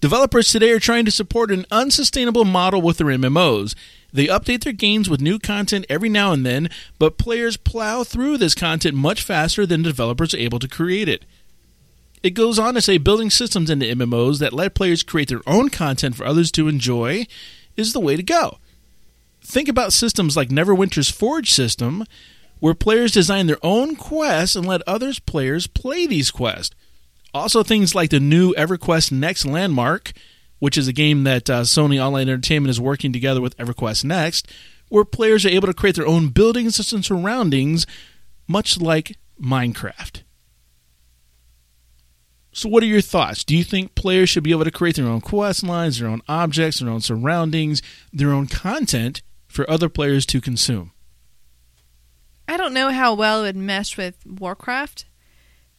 developers 0.00 0.52
today 0.52 0.70
are 0.70 0.78
trying 0.78 1.04
to 1.04 1.10
support 1.10 1.50
an 1.50 1.66
unsustainable 1.72 2.44
model 2.44 2.80
with 2.80 2.98
their 2.98 3.08
MMOs. 3.08 3.74
They 4.12 4.28
update 4.28 4.62
their 4.62 4.74
games 4.74 5.10
with 5.10 5.20
new 5.20 5.40
content 5.40 5.86
every 5.88 6.08
now 6.08 6.30
and 6.30 6.46
then, 6.46 6.70
but 7.00 7.18
players 7.18 7.56
plow 7.56 8.04
through 8.04 8.38
this 8.38 8.54
content 8.54 8.94
much 8.94 9.24
faster 9.24 9.66
than 9.66 9.82
developers 9.82 10.34
are 10.34 10.38
able 10.38 10.60
to 10.60 10.68
create 10.68 11.08
it. 11.08 11.24
It 12.22 12.30
goes 12.30 12.58
on 12.58 12.74
to 12.74 12.80
say 12.80 12.98
building 12.98 13.30
systems 13.30 13.70
into 13.70 13.86
MMOs 13.86 14.38
that 14.38 14.52
let 14.52 14.74
players 14.74 15.02
create 15.02 15.28
their 15.28 15.42
own 15.46 15.68
content 15.68 16.16
for 16.16 16.24
others 16.24 16.50
to 16.52 16.68
enjoy 16.68 17.26
is 17.76 17.92
the 17.92 18.00
way 18.00 18.16
to 18.16 18.22
go. 18.22 18.58
Think 19.42 19.68
about 19.68 19.92
systems 19.92 20.36
like 20.36 20.48
Neverwinter's 20.48 21.10
Forge 21.10 21.52
system, 21.52 22.04
where 22.58 22.74
players 22.74 23.12
design 23.12 23.46
their 23.46 23.64
own 23.64 23.94
quests 23.94 24.56
and 24.56 24.66
let 24.66 24.82
others 24.86 25.18
players 25.18 25.66
play 25.66 26.06
these 26.06 26.30
quests. 26.30 26.74
Also, 27.32 27.62
things 27.62 27.94
like 27.94 28.10
the 28.10 28.18
new 28.18 28.54
EverQuest 28.54 29.12
Next 29.12 29.44
Landmark, 29.44 30.12
which 30.58 30.78
is 30.78 30.88
a 30.88 30.92
game 30.92 31.24
that 31.24 31.50
uh, 31.50 31.62
Sony 31.62 32.02
Online 32.02 32.28
Entertainment 32.28 32.70
is 32.70 32.80
working 32.80 33.12
together 33.12 33.40
with 33.40 33.56
EverQuest 33.58 34.04
Next, 34.04 34.50
where 34.88 35.04
players 35.04 35.44
are 35.44 35.50
able 35.50 35.66
to 35.66 35.74
create 35.74 35.96
their 35.96 36.06
own 36.06 36.28
buildings 36.28 36.92
and 36.92 37.04
surroundings, 37.04 37.86
much 38.48 38.80
like 38.80 39.16
Minecraft. 39.40 40.22
So, 42.56 42.70
what 42.70 42.82
are 42.82 42.86
your 42.86 43.02
thoughts? 43.02 43.44
Do 43.44 43.54
you 43.54 43.62
think 43.62 43.94
players 43.94 44.30
should 44.30 44.42
be 44.42 44.50
able 44.50 44.64
to 44.64 44.70
create 44.70 44.96
their 44.96 45.04
own 45.04 45.20
quest 45.20 45.62
lines, 45.62 45.98
their 45.98 46.08
own 46.08 46.22
objects, 46.26 46.80
their 46.80 46.88
own 46.88 47.02
surroundings, 47.02 47.82
their 48.14 48.32
own 48.32 48.46
content 48.46 49.20
for 49.46 49.68
other 49.68 49.90
players 49.90 50.24
to 50.24 50.40
consume? 50.40 50.92
I 52.48 52.56
don't 52.56 52.72
know 52.72 52.88
how 52.88 53.12
well 53.12 53.44
it 53.44 53.48
would 53.48 53.56
mesh 53.56 53.98
with 53.98 54.24
Warcraft. 54.24 55.04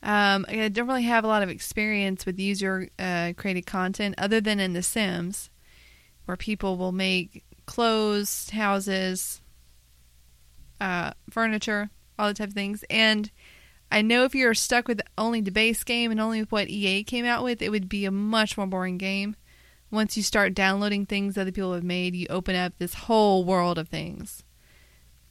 Um, 0.03 0.45
I 0.47 0.67
don't 0.67 0.85
really 0.85 1.01
have 1.01 1.23
a 1.23 1.27
lot 1.27 1.41
of 1.41 1.49
experience 1.49 2.27
with 2.27 2.39
user 2.39 2.89
uh, 2.99 3.33
created 3.35 3.65
content 3.65 4.13
other 4.19 4.39
than 4.39 4.59
in 4.59 4.73
The 4.73 4.83
Sims, 4.83 5.49
where 6.25 6.37
people 6.37 6.77
will 6.77 6.91
make 6.91 7.43
clothes, 7.65 8.51
houses, 8.51 9.41
uh, 10.79 11.13
furniture, 11.31 11.89
all 12.19 12.27
the 12.27 12.35
type 12.35 12.49
of 12.49 12.53
things. 12.53 12.85
And 12.87 13.31
I 13.91 14.01
know 14.01 14.25
if 14.25 14.35
you're 14.35 14.53
stuck 14.53 14.87
with 14.87 15.01
only 15.17 15.41
the 15.41 15.51
base 15.51 15.83
game 15.83 16.11
and 16.11 16.19
only 16.19 16.41
with 16.41 16.51
what 16.51 16.69
EA 16.69 17.03
came 17.03 17.25
out 17.25 17.43
with, 17.43 17.61
it 17.61 17.69
would 17.69 17.87
be 17.87 18.05
a 18.05 18.11
much 18.11 18.57
more 18.57 18.67
boring 18.67 18.97
game. 18.97 19.35
Once 19.89 20.17
you 20.17 20.23
start 20.23 20.53
downloading 20.53 21.05
things 21.05 21.37
other 21.37 21.51
people 21.51 21.73
have 21.73 21.83
made, 21.83 22.15
you 22.15 22.27
open 22.29 22.55
up 22.55 22.73
this 22.77 22.93
whole 22.93 23.45
world 23.45 23.77
of 23.77 23.87
things. 23.87 24.43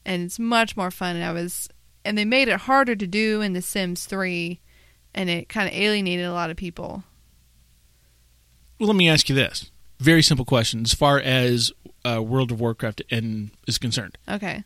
And 0.05 0.23
it's 0.23 0.39
much 0.39 0.77
more 0.77 0.91
fun. 0.91 1.17
And 1.17 1.25
I 1.25 1.33
was 1.33 1.69
and 2.05 2.17
they 2.17 2.25
made 2.25 2.49
it 2.49 2.61
harder 2.61 2.97
to 2.97 3.07
do 3.07 3.41
in 3.43 3.53
The 3.53 3.61
Sims 3.61 4.07
3 4.07 4.61
and 5.15 5.29
it 5.29 5.49
kind 5.49 5.69
of 5.69 5.75
alienated 5.75 6.25
a 6.25 6.33
lot 6.33 6.51
of 6.51 6.57
people. 6.57 7.03
Well, 8.79 8.89
let 8.89 8.97
me 8.97 9.09
ask 9.09 9.29
you 9.29 9.35
this 9.35 9.71
very 9.99 10.23
simple 10.23 10.45
question 10.45 10.83
as 10.83 10.95
far 10.95 11.19
as 11.19 11.73
uh, 12.05 12.23
World 12.23 12.53
of 12.53 12.61
Warcraft 12.61 13.03
and 13.11 13.51
is 13.67 13.79
concerned. 13.79 14.19
Okay. 14.29 14.65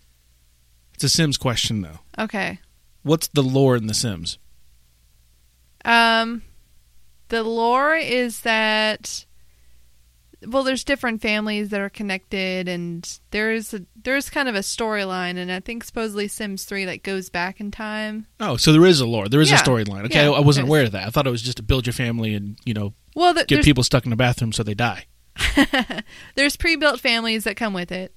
It's 0.95 1.05
a 1.05 1.09
Sims 1.09 1.37
question, 1.37 1.83
though. 1.83 2.01
Okay. 2.19 2.61
What's 3.03 3.29
the 3.29 3.43
lore 3.43 3.77
in 3.77 3.87
The 3.87 3.95
Sims? 3.95 4.39
Um, 5.85 6.43
the 7.29 7.43
lore 7.43 7.95
is 7.95 8.41
that 8.41 9.25
well, 10.47 10.63
there's 10.63 10.85
different 10.85 11.21
families 11.21 11.69
that 11.69 11.81
are 11.81 11.91
connected, 11.91 12.67
and 12.67 13.07
there's 13.31 13.75
a, 13.75 13.83
there's 14.03 14.31
kind 14.31 14.49
of 14.49 14.55
a 14.55 14.61
storyline, 14.61 15.37
and 15.37 15.53
I 15.53 15.61
think 15.61 15.85
supposedly 15.85 16.29
Sims 16.29 16.65
Three 16.65 16.87
like 16.87 17.03
goes 17.03 17.29
back 17.29 17.61
in 17.61 17.71
time. 17.71 18.27
Oh, 18.41 18.57
so 18.57 18.73
there 18.73 18.87
is 18.87 19.01
a 19.01 19.07
lore. 19.07 19.29
There 19.29 19.41
is 19.43 19.51
Yeah. 19.51 19.61
a 19.61 19.63
storyline. 19.63 20.05
Okay, 20.07 20.25
Yeah, 20.25 20.31
I 20.31 20.41
wasn't 20.41 20.67
aware 20.69 20.85
of 20.85 20.93
that. 20.93 21.07
I 21.07 21.11
thought 21.11 21.27
it 21.27 21.31
was 21.31 21.43
just 21.43 21.59
to 21.59 21.63
build 21.63 21.87
your 21.87 21.93
family 21.93 22.35
and 22.35 22.59
you 22.65 22.73
know 22.75 22.95
Well, 23.15 23.35
th- 23.35 23.49
get 23.49 23.65
people 23.65 23.85
stuck 23.85 24.05
in 24.05 24.11
the 24.11 24.17
bathroom 24.17 24.53
so 24.53 24.63
they 24.63 24.75
die. 24.75 25.05
there's 26.35 26.57
pre-built 26.57 27.01
families 27.01 27.45
that 27.45 27.57
come 27.57 27.73
with 27.75 27.93
it, 27.93 28.15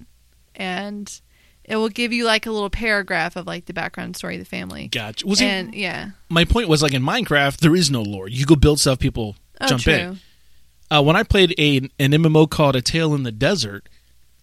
and 0.56 1.22
it 1.66 1.76
will 1.78 1.90
give 1.90 2.12
you 2.12 2.26
like 2.26 2.46
a 2.46 2.52
little 2.52 2.70
paragraph 2.70 3.36
of 3.36 3.48
like 3.48 3.66
the 3.66 3.74
background 3.74 4.16
story 4.18 4.36
of 4.36 4.40
the 4.42 4.46
family. 4.46 4.88
Gotcha. 4.90 5.26
Was 5.26 5.42
it- 5.42 5.46
and 5.46 5.74
yeah, 5.76 6.12
my 6.30 6.46
point 6.46 6.68
was 6.68 6.82
like 6.82 6.94
in 6.94 7.02
Minecraft, 7.04 7.58
there 7.58 7.76
is 7.76 7.90
no 7.90 8.02
lore. 8.02 8.28
You 8.28 8.46
go 8.46 8.56
build 8.56 8.80
stuff, 8.80 9.00
people 9.00 9.36
oh, 9.62 9.68
jump 9.68 9.82
true. 9.82 9.94
in. 9.94 10.20
Uh, 10.92 11.02
when 11.02 11.16
I 11.16 11.24
played 11.24 11.56
a 11.58 11.78
an 11.78 12.12
MMO 12.12 12.50
called 12.50 12.76
A 12.76 12.82
Tale 12.82 13.16
in 13.16 13.24
the 13.24 13.32
Desert, 13.32 13.90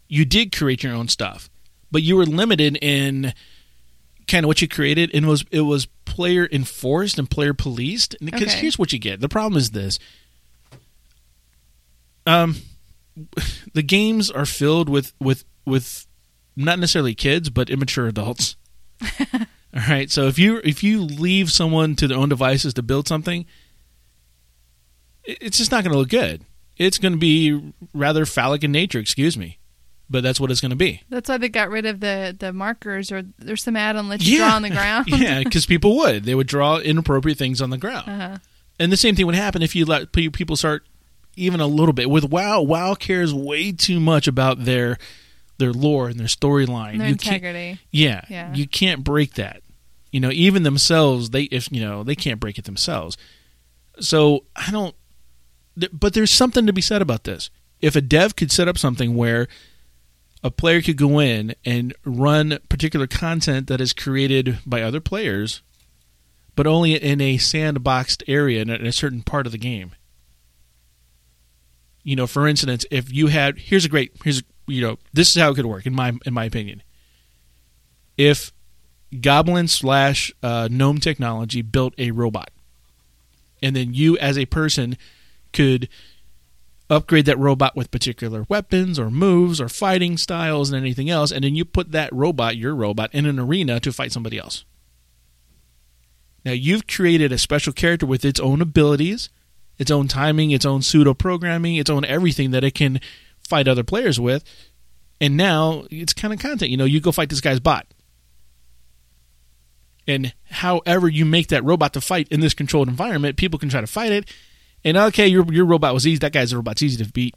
you 0.09 0.25
did 0.25 0.57
create 0.57 0.83
your 0.83 0.95
own 0.95 1.09
stuff, 1.09 1.49
but 1.93 2.03
you 2.03 2.17
were 2.17 2.27
limited 2.27 2.77
in 2.83 3.33
kind 4.27 4.45
of 4.45 4.49
what 4.49 4.61
you 4.63 4.67
created, 4.69 5.11
and 5.15 5.25
it 5.27 5.29
was 5.29 5.45
it 5.51 5.61
was 5.61 5.87
player 6.07 6.49
enforced 6.51 7.19
and 7.19 7.31
player 7.31 7.55
policed. 7.55 8.17
Because 8.21 8.49
Okay. 8.49 8.61
here's 8.61 8.79
what 8.79 8.93
you 8.93 8.99
get: 8.99 9.21
the 9.21 9.29
problem 9.29 9.57
is 9.59 9.71
this. 9.71 9.99
Um, 12.27 12.57
the 13.75 13.83
games 13.83 14.31
are 14.31 14.47
filled 14.47 14.89
with 14.89 15.13
with 15.21 15.45
with 15.65 16.07
not 16.65 16.79
necessarily 16.79 17.15
kids, 17.15 17.51
but 17.51 17.71
immature 17.71 18.07
adults. 18.07 18.57
All 19.73 19.83
right, 19.89 20.11
so 20.11 20.27
if 20.27 20.39
you 20.39 20.61
if 20.65 20.83
you 20.83 21.01
leave 21.03 21.51
someone 21.51 21.95
to 21.97 22.09
their 22.09 22.19
own 22.19 22.29
devices 22.29 22.75
to 22.75 22.83
build 22.83 23.07
something, 23.09 23.47
it's 25.25 25.59
just 25.59 25.71
not 25.71 25.85
going 25.85 25.93
to 25.93 25.99
look 25.99 26.09
good. 26.09 26.45
It's 26.77 26.99
going 26.99 27.13
to 27.13 27.19
be 27.19 27.73
rather 27.93 28.25
phallic 28.27 28.65
in 28.65 28.73
nature, 28.73 28.99
excuse 28.99 29.37
me, 29.37 29.59
but 30.09 30.23
that's 30.23 30.41
what 30.41 30.51
it's 30.51 30.61
going 30.61 30.71
to 30.71 30.77
be. 30.77 31.03
That's 31.11 31.29
why 31.29 31.37
they 31.39 31.49
got 31.49 31.71
rid 31.71 31.87
of 31.87 32.01
the 32.01 32.35
the 32.39 32.53
markers, 32.53 33.13
or 33.13 33.23
there's 33.39 33.63
some 33.63 33.77
add-on 33.77 34.09
let 34.09 34.23
you 34.23 34.39
draw 34.39 34.57
on 34.57 34.63
the 34.63 34.71
ground. 34.81 35.07
yeah, 35.09 35.43
because 35.45 35.67
people 35.67 35.97
would 35.99 36.25
they 36.25 36.35
would 36.35 36.47
draw 36.47 36.79
inappropriate 36.79 37.39
things 37.39 37.61
on 37.61 37.71
the 37.71 37.79
ground, 37.79 38.09
Uh-huh. 38.09 38.37
and 38.79 38.91
the 38.91 38.97
same 38.97 39.15
thing 39.15 39.27
would 39.27 39.35
happen 39.35 39.63
if 39.63 39.77
you 39.77 39.85
let 39.85 40.13
people 40.13 40.57
start 40.57 40.87
even 41.37 41.61
a 41.61 41.67
little 41.67 41.93
bit 41.93 42.11
with 42.11 42.25
WoW. 42.25 42.61
WoW 42.63 42.95
cares 42.95 43.33
way 43.33 43.73
too 43.73 44.01
much 44.01 44.27
about 44.27 44.65
their 44.65 44.99
their 45.61 45.73
lore 45.73 46.09
and 46.09 46.19
their 46.19 46.27
storyline. 46.27 46.99
Their 46.99 47.09
You 47.11 47.15
can't- 47.17 47.37
integrity. 47.37 47.79
Yeah, 47.93 48.23
Yeah. 48.29 48.53
you 48.53 48.67
can't 48.67 49.05
break 49.05 49.35
that. 49.35 49.63
You 50.11 50.19
know, 50.19 50.33
even 50.33 50.65
themselves, 50.65 51.31
they 51.31 51.45
if 51.45 51.71
you 51.71 51.81
know 51.81 52.03
they 52.03 52.17
can't 52.17 52.41
break 52.41 52.59
it 52.59 52.65
themselves. 52.65 53.17
So 54.01 54.45
I 54.57 54.73
don't. 54.73 54.97
But 55.93 56.15
there's 56.15 56.33
something 56.33 56.67
to 56.67 56.73
be 56.73 56.81
said 56.83 57.01
about 57.01 57.23
this. 57.25 57.49
If 57.81 57.95
a 57.95 58.01
dev 58.01 58.35
could 58.35 58.51
set 58.51 58.67
up 58.67 58.77
something 58.77 59.15
where 59.15 59.47
a 60.43 60.51
player 60.51 60.83
could 60.83 60.97
go 60.97 61.21
in 61.21 61.55
and 61.65 61.95
run 62.05 62.59
particular 62.69 63.07
content 63.07 63.69
that 63.69 63.81
is 63.81 63.93
created 63.93 64.59
by 64.67 64.83
other 64.83 65.01
players, 65.01 65.63
but 66.57 66.67
only 66.67 66.95
in 66.95 67.21
a 67.21 67.37
sandboxed 67.39 68.23
area 68.27 68.63
in 68.63 68.69
a, 68.71 68.75
in 68.75 68.87
a 68.87 68.93
certain 68.93 69.23
part 69.23 69.47
of 69.47 69.53
the 69.53 69.59
game. 69.59 69.93
You 72.03 72.17
know, 72.17 72.27
for 72.27 72.49
instance, 72.49 72.85
if 72.91 73.13
you 73.13 73.29
had 73.29 73.59
here's 73.59 73.85
a 73.85 73.89
great 73.89 74.13
here's 74.25 74.43
you 74.71 74.81
know 74.83 74.99
this 75.13 75.35
is 75.35 75.41
how 75.41 75.51
it 75.51 75.55
could 75.55 75.67
work 75.67 75.87
in 75.87 75.95
my 75.95 76.13
in 76.25 76.35
my 76.35 76.45
opinion. 76.45 76.83
If 78.17 78.53
Goblin 79.21 79.69
slash 79.69 80.33
uh, 80.43 80.69
Gnome 80.71 80.99
technology 80.99 81.63
built 81.63 81.95
a 81.99 82.11
robot, 82.11 82.51
and 83.63 83.75
then 83.75 83.95
you 83.95 84.17
as 84.19 84.39
a 84.39 84.47
person 84.47 84.97
could 85.53 85.89
upgrade 86.89 87.25
that 87.27 87.39
robot 87.39 87.77
with 87.77 87.91
particular 87.91 88.45
weapons 88.49 88.99
or 88.99 89.11
moves 89.11 89.61
or 89.61 89.69
fighting 89.69 90.17
styles 90.17 90.71
and 90.71 90.81
anything 90.81 91.09
else, 91.09 91.31
and 91.31 91.45
then 91.45 91.55
you 91.55 91.65
put 91.65 91.93
that 91.93 92.13
robot, 92.13 92.57
your 92.57 92.75
robot, 92.75 93.11
in 93.15 93.27
an 93.27 93.39
arena 93.39 93.81
to 93.81 93.93
fight 93.93 94.13
somebody 94.13 94.39
else. 94.39 94.65
Now 96.45 96.53
you've 96.53 96.87
created 96.87 97.33
a 97.33 97.39
special 97.39 97.73
character 97.73 98.07
with 98.07 98.25
its 98.25 98.41
own 98.41 98.61
abilities, 98.61 99.29
its 99.79 99.91
own 99.91 100.09
timing, 100.09 100.51
its 100.51 100.67
own 100.67 100.83
pseudo 100.83 101.15
programming, 101.15 101.77
its 101.77 101.91
own 101.91 102.05
everything 102.05 102.51
that 102.51 102.65
it 102.65 102.75
can 102.75 103.01
fight 103.51 103.69
other 103.69 103.85
players 103.85 104.19
with. 104.19 104.43
And 105.21 105.37
now 105.37 105.85
it's 105.91 106.15
kind 106.15 106.33
of 106.33 106.41
content. 106.41 106.71
You 106.71 106.79
know, 106.79 106.87
you 106.87 107.01
go 107.01 107.13
fight 107.13 107.29
this 107.29 107.43
guy's 107.43 107.61
bot. 107.61 107.87
And 110.07 110.33
however 110.51 111.09
you 111.09 111.27
make 111.27 111.49
that 111.49 111.63
robot 111.63 111.93
to 111.93 112.01
fight 112.01 112.29
in 112.31 112.41
this 112.41 112.55
controlled 112.55 112.89
environment, 112.89 113.37
people 113.37 113.59
can 113.59 113.69
try 113.69 113.83
to 113.83 113.87
fight 113.87 114.13
it. 114.13 114.33
And 114.83 114.97
okay, 114.97 115.27
your 115.27 115.45
your 115.53 115.67
robot 115.67 115.93
was 115.93 116.07
easy. 116.07 116.19
That 116.21 116.33
guy's 116.33 116.55
robot's 116.55 116.83
easy 116.83 117.05
to 117.05 117.13
beat. 117.13 117.35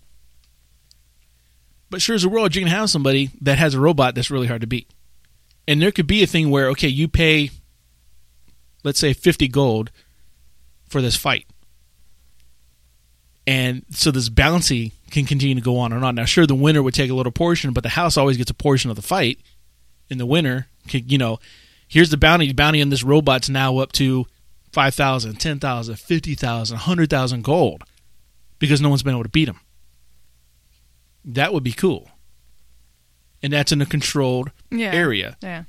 But 1.90 2.02
sure 2.02 2.16
as 2.16 2.24
a 2.24 2.30
world, 2.30 2.56
you 2.56 2.62
can 2.62 2.72
have 2.72 2.90
somebody 2.90 3.32
that 3.42 3.58
has 3.58 3.74
a 3.74 3.82
robot 3.82 4.16
that's 4.16 4.32
really 4.32 4.48
hard 4.48 4.62
to 4.62 4.68
beat. 4.68 4.90
And 5.68 5.82
there 5.82 5.92
could 5.92 6.08
be 6.08 6.24
a 6.24 6.28
thing 6.28 6.50
where 6.50 6.70
okay, 6.70 6.88
you 6.88 7.10
pay, 7.10 7.52
let's 8.84 9.00
say 9.00 9.12
fifty 9.14 9.50
gold 9.50 9.92
for 10.88 11.02
this 11.02 11.18
fight, 11.18 11.46
and 13.46 13.86
so 13.90 14.10
this 14.10 14.30
bouncy 14.30 14.94
can 15.14 15.26
continue 15.26 15.56
to 15.56 15.62
go 15.62 15.78
on 15.78 15.94
and 15.94 16.04
on. 16.04 16.16
Now, 16.16 16.26
sure, 16.26 16.46
the 16.46 16.56
winner 16.56 16.84
would 16.84 16.94
take 16.94 17.10
a 17.10 17.14
little 17.14 17.32
portion, 17.32 17.72
but 17.72 17.84
the 17.84 17.90
house 17.90 18.18
always 18.18 18.36
gets 18.36 18.52
a 18.52 18.54
portion 18.56 18.90
of 18.90 18.96
the 18.98 19.02
fight. 19.02 19.40
And 20.10 20.20
the 20.20 20.26
winner, 20.26 20.68
can, 20.88 21.08
you 21.08 21.18
know, 21.18 21.40
here's 21.88 22.10
the 22.10 22.18
bounty. 22.18 22.48
The 22.48 22.54
bounty 22.54 22.82
on 22.82 22.90
this 22.90 23.04
robot's 23.04 23.48
now 23.50 23.78
up 23.78 23.92
to 23.94 24.26
5,000, 24.74 25.40
10,000, 25.40 25.96
50,000, 25.96 26.76
100,000 26.76 27.44
gold 27.44 27.84
because 28.60 28.82
no 28.82 28.90
one's 28.90 29.04
been 29.04 29.14
able 29.14 29.24
to 29.24 29.30
beat 29.30 29.48
him. 29.48 29.60
That 31.26 31.54
would 31.54 31.64
be 31.64 31.72
cool. 31.72 32.10
And 33.42 33.54
that's 33.54 33.72
in 33.72 33.82
a 33.82 33.86
controlled 33.86 34.52
Yeah. 34.72 34.92
area. 34.94 35.38
Yeah. 35.42 35.64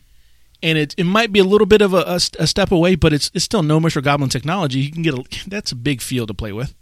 And 0.63 0.79
it, 0.79 0.95
it 0.97 1.05
might 1.05 1.33
be 1.33 1.41
a 1.41 1.45
little 1.45 1.67
bit 1.67 1.83
of 1.83 1.93
a, 1.93 1.99
a, 1.99 2.21
a 2.39 2.47
step 2.47 2.73
away, 2.73 2.95
but 2.95 3.13
it's, 3.13 3.31
it's 3.35 3.45
still 3.45 3.63
no 3.63 3.79
Mr. 3.79 4.03
Goblin 4.03 4.31
technology. 4.31 4.81
You 4.81 4.91
can 4.91 5.03
get 5.03 5.15
a, 5.15 5.25
that's 5.49 5.73
a 5.73 5.77
big 5.77 6.01
field 6.01 6.29
to 6.29 6.35
play 6.35 6.53
with. 6.53 6.75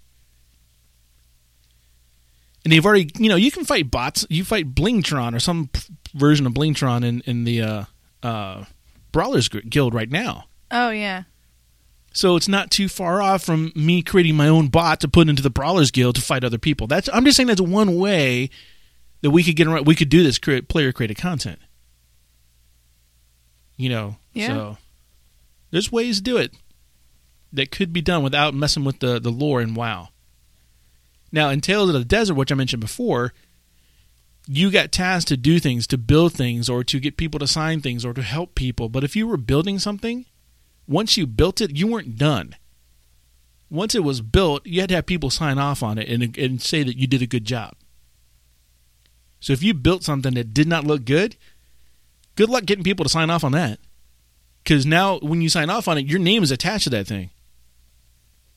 And 2.65 2.73
they've 2.73 2.85
already, 2.85 3.11
you 3.19 3.29
know, 3.29 3.37
you 3.37 3.51
can 3.51 3.65
fight 3.65 3.91
bots. 3.91 4.25
You 4.31 4.45
fight 4.45 4.75
Blingtron 4.75 5.35
or 5.35 5.41
some 5.41 5.69
version 6.15 6.47
of 6.47 6.53
Blingtron 6.53 7.05
in, 7.05 7.21
in 7.23 7.43
the 7.45 7.61
uh, 7.63 7.85
uh, 8.23 8.65
Brawlers 9.11 9.49
Gu- 9.49 9.63
Guild 9.63 9.95
right 9.95 10.11
now. 10.11 10.45
Oh 10.71 10.91
yeah. 10.91 11.25
So 12.15 12.37
it's 12.37 12.47
not 12.49 12.71
too 12.71 12.89
far 12.89 13.21
off 13.23 13.43
from 13.43 13.73
me 13.75 14.03
creating 14.03 14.37
my 14.37 14.47
own 14.47 14.69
bot 14.69 15.01
to 15.01 15.09
put 15.09 15.29
into 15.29 15.43
the 15.43 15.51
Brawlers 15.51 15.91
Guild 15.91 16.15
to 16.17 16.21
fight 16.21 16.45
other 16.45 16.59
people. 16.59 16.87
That's 16.87 17.09
I'm 17.13 17.25
just 17.25 17.37
saying 17.37 17.47
that's 17.49 17.61
one 17.61 17.97
way 17.97 18.51
that 19.23 19.31
we 19.31 19.43
could 19.43 19.57
get 19.57 19.67
around. 19.67 19.87
We 19.87 19.95
could 19.97 20.09
do 20.11 20.23
this 20.23 20.39
create, 20.39 20.69
player 20.69 20.93
created 20.93 21.17
content. 21.17 21.59
You 23.77 23.89
know, 23.89 24.17
Yeah. 24.35 24.49
so 24.49 24.77
there's 25.71 25.91
ways 25.91 26.19
to 26.19 26.23
do 26.23 26.37
it 26.37 26.53
that 27.53 27.71
could 27.71 27.93
be 27.93 28.03
done 28.03 28.23
without 28.23 28.55
messing 28.55 28.85
with 28.85 29.01
the 29.01 29.19
the 29.19 29.31
lore 29.31 29.61
in 29.61 29.75
WoW. 29.75 30.11
Now, 31.33 31.49
in 31.49 31.63
Tales 31.63 31.89
of 31.89 31.95
the 31.95 32.05
Desert, 32.05 32.35
which 32.35 32.53
I 32.53 32.55
mentioned 32.55 32.83
before, 32.83 33.33
you 34.47 34.71
got 34.71 34.93
tasked 34.93 35.29
to 35.29 35.37
do 35.37 35.59
things, 35.59 35.87
to 35.89 35.99
build 35.99 36.35
things, 36.35 36.69
or 36.69 36.85
to 36.85 37.01
get 37.01 37.17
people 37.17 37.41
to 37.41 37.47
sign 37.47 37.81
things, 37.81 38.05
or 38.05 38.13
to 38.13 38.23
help 38.23 38.55
people. 38.55 38.89
But 38.89 39.03
if 39.03 39.17
you 39.17 39.27
were 39.27 39.39
building 39.39 39.79
something, 39.79 40.27
once 40.87 41.17
you 41.17 41.27
built 41.27 41.61
it, 41.61 41.77
you 41.77 41.87
weren't 41.87 42.19
done. 42.19 42.57
Once 43.71 43.95
it 43.95 44.05
was 44.05 44.21
built, 44.21 44.67
you 44.67 44.81
had 44.81 44.91
to 44.91 44.97
have 44.97 45.07
people 45.07 45.31
sign 45.31 45.59
off 45.59 45.83
on 45.83 45.97
it 45.97 46.09
and, 46.09 46.37
and 46.37 46.61
say 46.61 46.83
that 46.83 46.99
you 46.99 47.07
did 47.07 47.23
a 47.23 47.27
good 47.27 47.45
job. 47.45 47.75
So 49.41 49.53
if 49.53 49.63
you 49.63 49.73
built 49.73 50.05
something 50.05 50.35
that 50.35 50.53
did 50.53 50.69
not 50.69 50.85
look 50.87 51.05
good, 51.05 51.37
good 52.37 52.51
luck 52.51 52.65
getting 52.67 52.85
people 52.85 53.05
to 53.05 53.09
sign 53.09 53.31
off 53.31 53.45
on 53.45 53.53
that. 53.53 53.81
Because 54.63 54.85
now, 54.85 55.19
when 55.19 55.41
you 55.41 55.49
sign 55.49 55.71
off 55.71 55.89
on 55.89 55.99
it, 55.99 56.07
your 56.07 56.21
name 56.21 56.43
is 56.43 56.51
attached 56.51 56.85
to 56.85 56.91
that 56.91 57.07
thing. 57.07 57.31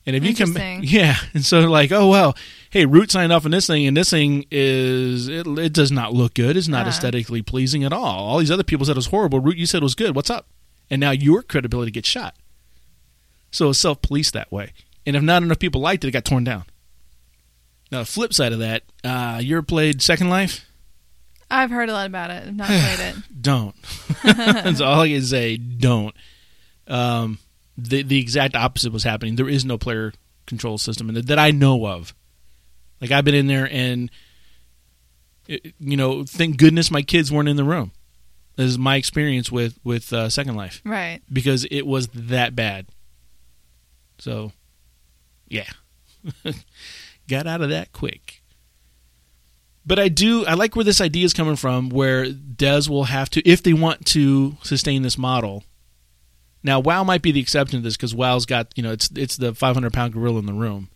And 0.06 0.14
if 0.14 0.22
you 0.24 0.34
can, 0.34 0.82
yeah, 0.84 1.16
and 1.34 1.44
so 1.44 1.60
like, 1.68 1.90
oh 1.90 2.08
well, 2.08 2.36
hey, 2.70 2.86
Root 2.86 3.10
signed 3.10 3.32
off 3.32 3.44
on 3.44 3.50
this 3.50 3.66
thing, 3.66 3.86
and 3.86 3.96
this 3.96 4.08
thing 4.10 4.46
is 4.52 5.26
it, 5.28 5.46
it 5.46 5.72
does 5.72 5.90
not 5.90 6.12
look 6.12 6.34
good. 6.34 6.56
It's 6.56 6.68
not 6.68 6.82
Uh-huh. 6.82 6.90
aesthetically 6.90 7.42
pleasing 7.42 7.82
at 7.82 7.92
all. 7.92 8.04
All 8.28 8.38
these 8.38 8.50
other 8.52 8.62
people 8.62 8.86
said 8.86 8.92
it 8.92 8.96
was 8.96 9.06
horrible. 9.06 9.40
Root, 9.40 9.56
you 9.56 9.66
said 9.66 9.78
it 9.78 9.82
was 9.82 9.96
good. 9.96 10.14
What's 10.14 10.30
up? 10.30 10.46
And 10.88 11.00
now 11.00 11.10
your 11.10 11.42
credibility 11.42 11.90
gets 11.90 12.08
shot. 12.08 12.36
So 13.50 13.70
it's 13.70 13.78
self 13.80 14.00
police 14.00 14.30
that 14.30 14.52
way. 14.52 14.72
And 15.04 15.16
if 15.16 15.22
not 15.22 15.42
enough 15.42 15.58
people 15.58 15.80
liked 15.80 16.04
it, 16.04 16.08
it 16.08 16.12
got 16.12 16.24
torn 16.24 16.44
down. 16.44 16.64
Now, 17.90 18.00
the 18.00 18.04
flip 18.04 18.32
side 18.34 18.52
of 18.52 18.58
that, 18.60 18.82
uh, 19.04 19.40
you 19.42 19.56
ever 19.56 19.64
played 19.64 20.02
Second 20.02 20.28
Life? 20.28 20.64
I've 21.50 21.70
heard 21.70 21.88
a 21.88 21.92
lot 21.92 22.06
about 22.06 22.30
it. 22.30 22.44
I've 22.48 22.56
not 22.56 22.66
played 22.66 23.00
it. 23.00 23.16
Don't. 23.40 23.74
That's 24.24 24.80
all 24.80 25.00
I 25.00 25.08
can 25.08 25.22
say. 25.22 25.56
Don't. 25.56 26.14
Um, 26.88 27.38
the 27.78 28.02
the 28.02 28.18
exact 28.18 28.54
opposite 28.56 28.92
was 28.92 29.04
happening. 29.04 29.36
There 29.36 29.48
is 29.48 29.64
no 29.64 29.78
player 29.78 30.12
control 30.46 30.78
system 30.78 31.08
and 31.08 31.18
that 31.18 31.38
I 31.38 31.50
know 31.50 31.86
of. 31.86 32.14
Like 33.00 33.10
I've 33.10 33.24
been 33.24 33.34
in 33.34 33.46
there 33.46 33.68
and, 33.70 34.10
it- 35.48 35.74
you 35.78 35.96
know, 35.96 36.24
thank 36.24 36.56
goodness 36.56 36.90
my 36.90 37.02
kids 37.02 37.30
weren't 37.30 37.48
in 37.48 37.56
the 37.56 37.64
room. 37.64 37.92
This 38.56 38.66
is 38.70 38.78
my 38.78 38.96
experience 38.96 39.52
with 39.52 39.78
with 39.84 40.12
uh, 40.12 40.28
Second 40.30 40.54
Life 40.56 40.80
Right. 40.84 41.20
because 41.30 41.66
it 41.70 41.82
was 41.86 42.08
that 42.14 42.56
bad. 42.56 42.86
So, 44.18 44.52
yeah, 45.46 45.68
got 47.28 47.46
out 47.46 47.60
of 47.60 47.68
that 47.68 47.92
quick. 47.92 48.40
But 49.84 49.98
I 49.98 50.08
do 50.08 50.46
I 50.46 50.54
like 50.54 50.74
where 50.74 50.84
this 50.86 51.00
idea 51.02 51.24
is 51.26 51.34
coming 51.34 51.56
from, 51.56 51.90
where 51.90 52.30
Des 52.30 52.88
will 52.88 53.04
have 53.04 53.28
to 53.30 53.46
if 53.48 53.62
they 53.62 53.74
want 53.74 54.06
to 54.06 54.56
sustain 54.62 55.02
this 55.02 55.18
model. 55.18 55.64
Now, 56.66 56.80
WoW 56.80 57.04
might 57.04 57.22
be 57.22 57.30
the 57.30 57.38
exception 57.38 57.78
to 57.78 57.84
this 57.84 57.96
because 57.96 58.12
WoW's 58.12 58.44
got 58.44 58.72
you 58.74 58.82
know 58.82 58.90
it's 58.90 59.08
it's 59.14 59.36
the 59.36 59.54
500 59.54 59.92
pound 59.92 60.12
gorilla 60.12 60.40
in 60.40 60.46
the 60.46 60.52
room 60.52 60.90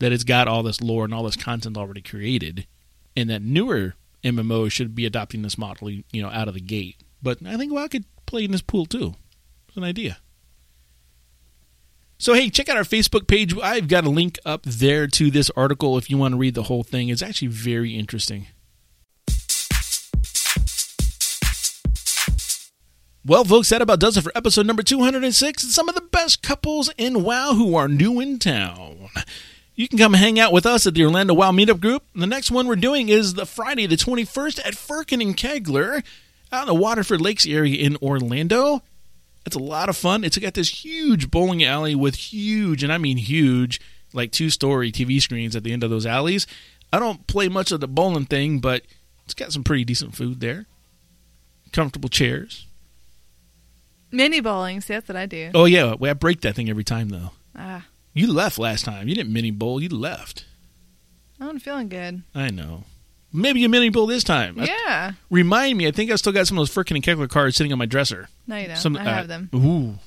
that 0.00 0.10
it's 0.10 0.24
got 0.24 0.48
all 0.48 0.64
this 0.64 0.80
lore 0.80 1.04
and 1.04 1.14
all 1.14 1.22
this 1.22 1.36
content 1.36 1.76
already 1.76 2.02
created, 2.02 2.66
and 3.16 3.30
that 3.30 3.42
newer 3.42 3.94
MMOs 4.24 4.72
should 4.72 4.96
be 4.96 5.06
adopting 5.06 5.42
this 5.42 5.56
model 5.56 5.88
you 5.88 6.04
know 6.14 6.30
out 6.30 6.48
of 6.48 6.54
the 6.54 6.60
gate. 6.60 6.96
But 7.22 7.38
I 7.46 7.56
think 7.56 7.72
WoW 7.72 7.86
could 7.86 8.06
play 8.26 8.42
in 8.42 8.50
this 8.50 8.60
pool 8.60 8.86
too. 8.86 9.14
It's 9.68 9.76
an 9.76 9.84
idea. 9.84 10.18
So 12.18 12.34
hey, 12.34 12.50
check 12.50 12.68
out 12.68 12.76
our 12.76 12.82
Facebook 12.82 13.28
page. 13.28 13.56
I've 13.56 13.86
got 13.86 14.04
a 14.04 14.10
link 14.10 14.40
up 14.44 14.64
there 14.64 15.06
to 15.06 15.30
this 15.30 15.50
article 15.50 15.96
if 15.96 16.10
you 16.10 16.18
want 16.18 16.32
to 16.32 16.38
read 16.38 16.56
the 16.56 16.64
whole 16.64 16.82
thing. 16.82 17.08
It's 17.08 17.22
actually 17.22 17.48
very 17.48 17.96
interesting. 17.96 18.48
Well, 23.30 23.44
folks, 23.44 23.68
that 23.68 23.80
about 23.80 24.00
does 24.00 24.16
it 24.16 24.22
for 24.22 24.32
episode 24.34 24.66
number 24.66 24.82
206. 24.82 25.62
And 25.62 25.70
some 25.70 25.88
of 25.88 25.94
the 25.94 26.00
best 26.00 26.42
couples 26.42 26.90
in 26.98 27.22
WoW 27.22 27.54
who 27.54 27.76
are 27.76 27.86
new 27.86 28.18
in 28.18 28.40
town. 28.40 29.08
You 29.76 29.86
can 29.86 29.98
come 29.98 30.14
hang 30.14 30.40
out 30.40 30.52
with 30.52 30.66
us 30.66 30.84
at 30.84 30.94
the 30.94 31.04
Orlando 31.04 31.34
WoW 31.34 31.52
Meetup 31.52 31.80
Group. 31.80 32.02
The 32.12 32.26
next 32.26 32.50
one 32.50 32.66
we're 32.66 32.74
doing 32.74 33.08
is 33.08 33.34
the 33.34 33.46
Friday, 33.46 33.86
the 33.86 33.94
21st 33.94 34.66
at 34.66 34.74
Firkin 34.74 35.22
and 35.22 35.36
Kegler 35.36 36.02
out 36.50 36.62
in 36.62 36.66
the 36.66 36.74
Waterford 36.74 37.20
Lakes 37.20 37.46
area 37.46 37.76
in 37.76 37.96
Orlando. 38.02 38.82
It's 39.46 39.54
a 39.54 39.60
lot 39.60 39.88
of 39.88 39.96
fun. 39.96 40.24
It's 40.24 40.36
got 40.36 40.54
this 40.54 40.84
huge 40.84 41.30
bowling 41.30 41.62
alley 41.62 41.94
with 41.94 42.16
huge, 42.16 42.82
and 42.82 42.92
I 42.92 42.98
mean 42.98 43.16
huge, 43.16 43.80
like 44.12 44.32
two 44.32 44.50
story 44.50 44.90
TV 44.90 45.22
screens 45.22 45.54
at 45.54 45.62
the 45.62 45.72
end 45.72 45.84
of 45.84 45.90
those 45.90 46.04
alleys. 46.04 46.48
I 46.92 46.98
don't 46.98 47.24
play 47.28 47.48
much 47.48 47.70
of 47.70 47.78
the 47.78 47.86
bowling 47.86 48.26
thing, 48.26 48.58
but 48.58 48.82
it's 49.24 49.34
got 49.34 49.52
some 49.52 49.62
pretty 49.62 49.84
decent 49.84 50.16
food 50.16 50.40
there. 50.40 50.66
Comfortable 51.72 52.08
chairs. 52.08 52.66
Mini 54.12 54.40
bowling. 54.40 54.80
See, 54.80 54.94
that's 54.94 55.08
what 55.08 55.16
I 55.16 55.26
do. 55.26 55.50
Oh, 55.54 55.64
yeah. 55.66 55.94
I 56.00 56.12
break 56.14 56.40
that 56.42 56.54
thing 56.56 56.68
every 56.70 56.84
time, 56.84 57.08
though. 57.10 57.30
Ah, 57.56 57.86
You 58.14 58.32
left 58.32 58.58
last 58.58 58.84
time. 58.84 59.08
You 59.08 59.14
didn't 59.14 59.32
mini 59.32 59.50
bowl. 59.50 59.80
You 59.82 59.88
left. 59.88 60.44
I'm 61.40 61.58
feeling 61.58 61.88
good. 61.88 62.22
I 62.34 62.50
know. 62.50 62.84
Maybe 63.32 63.60
you 63.60 63.68
mini 63.68 63.88
bowl 63.90 64.06
this 64.06 64.24
time. 64.24 64.58
I- 64.60 64.64
Yeah. 64.66 65.12
remind 65.30 65.78
me. 65.78 65.86
I 65.86 65.90
think 65.92 66.10
I 66.10 66.16
still 66.16 66.32
got 66.32 66.46
some 66.48 66.58
of 66.58 66.62
those 66.62 66.72
Firkin 66.74 66.96
and 66.96 67.04
Kegler 67.04 67.28
cards 67.28 67.56
sitting 67.56 67.72
on 67.72 67.78
my 67.78 67.86
dresser. 67.86 68.28
No, 68.46 68.56
you 68.56 68.66
don't. 68.68 68.76
Some, 68.76 68.96
I 68.96 69.00
uh, 69.02 69.04
have 69.14 69.28
them. 69.28 69.48
Ooh. 69.54 69.98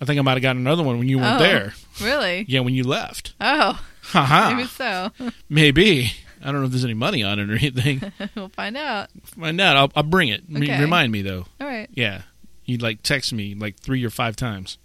I 0.00 0.04
think 0.04 0.18
I 0.18 0.22
might 0.22 0.32
have 0.32 0.42
gotten 0.42 0.62
another 0.62 0.82
one 0.82 0.98
when 0.98 1.08
you 1.08 1.18
weren't 1.18 1.36
Oh. 1.36 1.38
there. 1.44 1.74
Really? 2.00 2.44
Yeah, 2.48 2.60
when 2.60 2.74
you 2.74 2.84
left. 2.84 3.34
Oh, 3.40 3.80
Haha. 4.02 4.54
maybe 4.54 4.68
so. 4.68 5.10
Maybe. 5.48 6.12
I 6.40 6.46
don't 6.52 6.60
know 6.60 6.66
if 6.66 6.70
there's 6.70 6.84
any 6.84 6.94
money 6.94 7.24
on 7.24 7.40
it 7.40 7.50
or 7.50 7.54
anything. 7.56 8.12
we'll 8.36 8.48
find 8.50 8.76
out. 8.76 9.08
Find 9.38 9.60
out. 9.60 9.76
I'll, 9.76 9.90
I'll 9.96 10.02
bring 10.04 10.28
it. 10.28 10.44
Re- 10.48 10.70
Okay. 10.70 10.80
remind 10.80 11.10
me 11.10 11.22
though. 11.22 11.46
All 11.60 11.66
right. 11.66 11.88
Yeah. 11.92 12.22
You 12.68 12.76
like 12.76 13.02
text 13.02 13.32
me 13.32 13.54
like 13.54 13.78
three 13.80 14.04
or 14.04 14.10
five 14.10 14.36
times. 14.36 14.76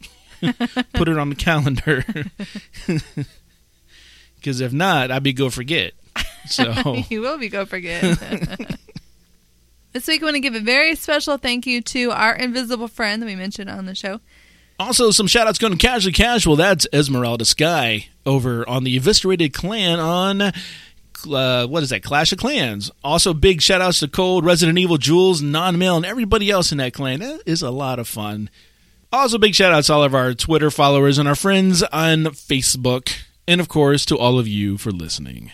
Put 0.94 1.10
it 1.10 1.18
on 1.18 1.30
the 1.30 1.36
calendar. 1.36 2.06
Because 4.36 4.60
if 4.60 4.74
not, 4.74 5.10
I'd 5.10 5.24
be 5.24 5.32
go 5.32 5.50
forget. 5.50 5.94
So 6.48 6.98
you 7.10 7.22
will 7.22 7.38
be 7.38 7.48
go 7.48 7.66
forget. 7.66 8.02
this 9.94 10.06
week, 10.06 10.22
I 10.22 10.26
want 10.26 10.36
to 10.36 10.42
give 10.42 10.54
a 10.54 10.60
very 10.60 10.96
special 10.96 11.38
thank 11.38 11.66
you 11.66 11.82
to 11.82 12.12
our 12.12 12.36
invisible 12.36 12.90
friend 12.90 13.22
that 13.22 13.26
we 13.26 13.38
mentioned 13.38 13.70
on 13.70 13.86
the 13.86 13.96
show. 13.96 14.20
also 14.78 15.12
some 15.12 15.28
shout 15.28 15.48
outs 15.48 15.60
going 15.60 15.72
to 15.72 15.80
Casually 15.80 16.12
Casual. 16.12 16.58
That's 16.58 16.86
Esmeralda 16.92 17.46
Sky 17.46 18.10
over 18.26 18.68
on 18.68 18.84
the 18.84 18.98
Eviscerated 19.00 19.54
Clan 19.54 19.98
on 20.02 20.52
uh, 21.26 21.68
what 21.68 21.84
is 21.84 21.90
that? 21.90 22.04
Clash 22.04 22.32
of 22.32 22.40
Clans. 22.40 22.92
Also, 23.04 23.34
big 23.34 23.62
shout 23.62 23.82
outs 23.82 24.00
to 24.00 24.08
Cold, 24.08 24.46
Resident 24.46 24.78
Evil, 24.78 24.98
Jules, 24.98 25.42
Non 25.42 25.78
Mail, 25.78 25.98
and 25.98 26.06
everybody 26.06 26.50
else 26.50 26.72
in 26.72 26.78
that 26.80 26.94
clan. 26.94 27.20
That 27.20 27.42
is 27.46 27.62
a 27.62 27.72
lot 27.72 28.00
of 28.00 28.08
fun. 28.08 28.50
Also, 29.12 29.38
big 29.38 29.54
shout 29.54 29.74
outs 29.74 29.88
to 29.88 29.94
all 29.94 30.04
of 30.04 30.16
our 30.16 30.34
Twitter 30.34 30.72
followers 30.72 31.18
and 31.18 31.28
our 31.28 31.36
friends 31.36 31.84
on 31.84 32.26
Facebook. 32.26 33.14
And 33.48 33.62
of 33.62 33.68
course, 33.68 34.06
to 34.06 34.18
all 34.18 34.40
of 34.40 34.48
you 34.48 34.78
for 34.78 34.92
listening. 34.92 35.52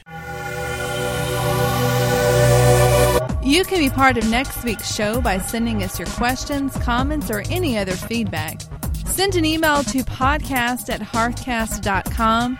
You 3.43 3.63
can 3.63 3.79
be 3.79 3.89
part 3.89 4.17
of 4.17 4.29
next 4.29 4.63
week's 4.63 4.93
show 4.93 5.21
by 5.21 5.39
sending 5.39 5.81
us 5.81 5.97
your 5.97 6.07
questions, 6.09 6.75
comments, 6.77 7.31
or 7.31 7.39
any 7.49 7.77
other 7.77 7.93
feedback. 7.93 8.61
Send 9.07 9.35
an 9.35 9.43
email 9.43 9.83
to 9.85 10.03
podcast 10.03 10.93
at 10.93 11.01
hearthcast.com. 11.01 12.59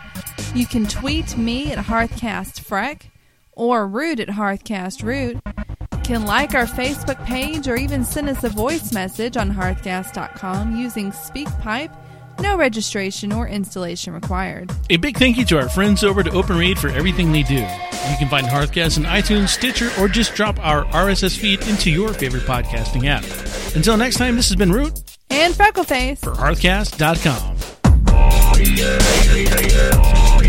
You 0.56 0.66
can 0.66 0.86
tweet 0.88 1.38
me 1.38 1.72
at 1.72 1.78
hearthcastfreck 1.86 3.04
or 3.54 3.88
root 3.88 4.20
at 4.20 4.30
hearthcastroot. 4.30 5.42
You 5.92 6.00
can 6.04 6.26
like 6.26 6.56
our 6.56 6.66
Facebook 6.66 7.24
page 7.26 7.68
or 7.68 7.76
even 7.76 8.04
send 8.04 8.30
us 8.30 8.44
a 8.44 8.50
voice 8.50 8.92
message 8.94 9.38
on 9.38 9.54
hearthcast.com 9.54 10.76
using 10.76 11.12
SpeakPipe. 11.12 11.96
No 12.40 12.56
registration 12.58 13.34
or 13.34 13.48
installation 13.50 14.14
required. 14.14 14.72
A 14.90 14.96
big 14.98 15.18
thank 15.18 15.38
you 15.38 15.44
to 15.46 15.58
our 15.60 15.68
friends 15.68 16.06
over 16.06 16.22
at 16.22 16.28
OpenRaid 16.28 16.78
for 16.80 16.88
everything 16.88 17.34
they 17.34 17.44
do. 17.44 17.56
You 17.56 18.16
can 18.18 18.30
find 18.30 18.48
Hearthcast 18.48 18.98
on 18.98 19.04
iTunes, 19.04 19.50
Stitcher, 19.50 19.92
or 20.00 20.08
just 20.08 20.36
drop 20.36 20.58
our 20.66 20.86
RSS 20.86 21.38
feed 21.38 21.62
into 21.68 21.92
your 21.92 22.14
favorite 22.14 22.44
podcasting 22.44 23.06
app. 23.08 23.26
Until 23.76 23.98
next 23.98 24.16
time, 24.16 24.38
this 24.38 24.48
has 24.48 24.56
been 24.56 24.72
Root 24.72 24.94
And 25.30 25.54
Freckleface. 25.54 26.20
for 26.20 26.32
Hearthcast.com 26.32 27.58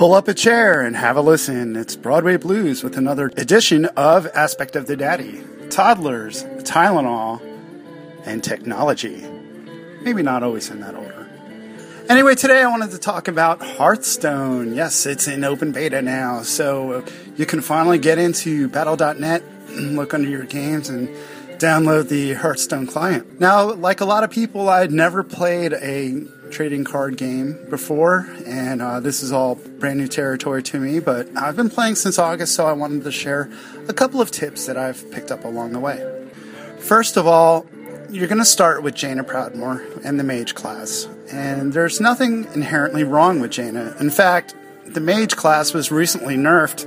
Pull 0.00 0.14
up 0.14 0.28
a 0.28 0.32
chair 0.32 0.80
and 0.80 0.96
have 0.96 1.18
a 1.18 1.20
listen. 1.20 1.76
It's 1.76 1.94
Broadway 1.94 2.38
Blues 2.38 2.82
with 2.82 2.96
another 2.96 3.26
edition 3.36 3.84
of 3.98 4.26
Aspect 4.28 4.74
of 4.74 4.86
the 4.86 4.96
Daddy. 4.96 5.44
Toddlers, 5.68 6.42
Tylenol, 6.64 7.42
and 8.24 8.42
technology. 8.42 9.22
Maybe 10.00 10.22
not 10.22 10.42
always 10.42 10.70
in 10.70 10.80
that 10.80 10.94
order. 10.94 11.28
Anyway, 12.08 12.34
today 12.34 12.62
I 12.62 12.68
wanted 12.68 12.92
to 12.92 12.98
talk 12.98 13.28
about 13.28 13.60
Hearthstone. 13.60 14.74
Yes, 14.74 15.04
it's 15.04 15.28
in 15.28 15.44
open 15.44 15.70
beta 15.70 16.00
now, 16.00 16.44
so 16.44 17.04
you 17.36 17.44
can 17.44 17.60
finally 17.60 17.98
get 17.98 18.16
into 18.16 18.68
battle.net, 18.68 19.42
look 19.68 20.14
under 20.14 20.30
your 20.30 20.44
games, 20.44 20.88
and 20.88 21.08
download 21.58 22.08
the 22.08 22.32
Hearthstone 22.32 22.86
client. 22.86 23.38
Now, 23.38 23.74
like 23.74 24.00
a 24.00 24.06
lot 24.06 24.24
of 24.24 24.30
people, 24.30 24.70
I'd 24.70 24.92
never 24.92 25.22
played 25.22 25.74
a 25.74 26.24
trading 26.50 26.84
card 26.84 27.16
game 27.16 27.58
before, 27.70 28.28
and 28.46 28.82
uh, 28.82 29.00
this 29.00 29.22
is 29.22 29.32
all 29.32 29.54
brand 29.54 29.98
new 29.98 30.08
territory 30.08 30.62
to 30.64 30.78
me, 30.78 31.00
but 31.00 31.28
I've 31.36 31.56
been 31.56 31.70
playing 31.70 31.94
since 31.94 32.18
August, 32.18 32.54
so 32.54 32.66
I 32.66 32.72
wanted 32.72 33.04
to 33.04 33.12
share 33.12 33.50
a 33.88 33.92
couple 33.92 34.20
of 34.20 34.30
tips 34.30 34.66
that 34.66 34.76
I've 34.76 35.10
picked 35.10 35.30
up 35.30 35.44
along 35.44 35.72
the 35.72 35.80
way. 35.80 36.04
First 36.78 37.16
of 37.16 37.26
all, 37.26 37.66
you're 38.10 38.28
going 38.28 38.38
to 38.38 38.44
start 38.44 38.82
with 38.82 38.94
Jaina 38.94 39.24
Proudmoore 39.24 40.04
and 40.04 40.18
the 40.18 40.24
Mage 40.24 40.54
class, 40.54 41.08
and 41.32 41.72
there's 41.72 42.00
nothing 42.00 42.46
inherently 42.54 43.04
wrong 43.04 43.40
with 43.40 43.52
Jaina. 43.52 43.96
In 44.00 44.10
fact, 44.10 44.54
the 44.84 45.00
Mage 45.00 45.36
class 45.36 45.72
was 45.72 45.92
recently 45.92 46.36
nerfed 46.36 46.86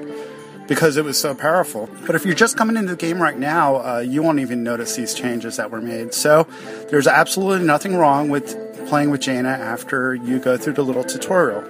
because 0.68 0.97
it 0.97 1.05
was 1.05 1.18
so 1.18 1.34
powerful. 1.36 1.89
But 2.05 2.16
if 2.16 2.26
you're 2.26 2.36
just 2.36 2.57
coming 2.57 2.78
into 2.78 2.91
the 2.91 2.97
game 2.97 3.22
right 3.22 3.38
now, 3.38 3.76
uh, 3.76 3.99
you 3.99 4.24
won't 4.24 4.39
even 4.39 4.64
notice 4.64 4.95
these 4.95 5.14
changes 5.14 5.57
that 5.57 5.72
were 5.72 5.82
made. 5.82 6.14
So 6.14 6.47
there's 6.89 7.07
absolutely 7.07 7.66
nothing 7.66 7.95
wrong 7.95 8.30
with 8.30 8.55
playing 8.88 9.09
with 9.09 9.21
Jaina 9.21 9.49
after 9.49 10.15
you 10.15 10.39
go 10.39 10.57
through 10.57 10.73
the 10.73 10.84
little 10.84 11.03
tutorial. 11.03 11.63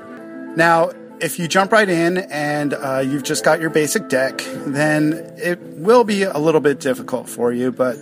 Now, 0.55 0.91
if 1.19 1.39
you 1.39 1.47
jump 1.47 1.71
right 1.71 1.87
in 1.87 2.17
and 2.17 2.73
uh, 2.73 2.99
you've 2.99 3.23
just 3.23 3.43
got 3.43 3.61
your 3.61 3.69
basic 3.69 4.09
deck, 4.09 4.41
then 4.65 5.33
it 5.37 5.59
will 5.77 6.03
be 6.03 6.23
a 6.23 6.37
little 6.37 6.61
bit 6.61 6.79
difficult 6.79 7.29
for 7.29 7.51
you, 7.51 7.71
but 7.71 7.97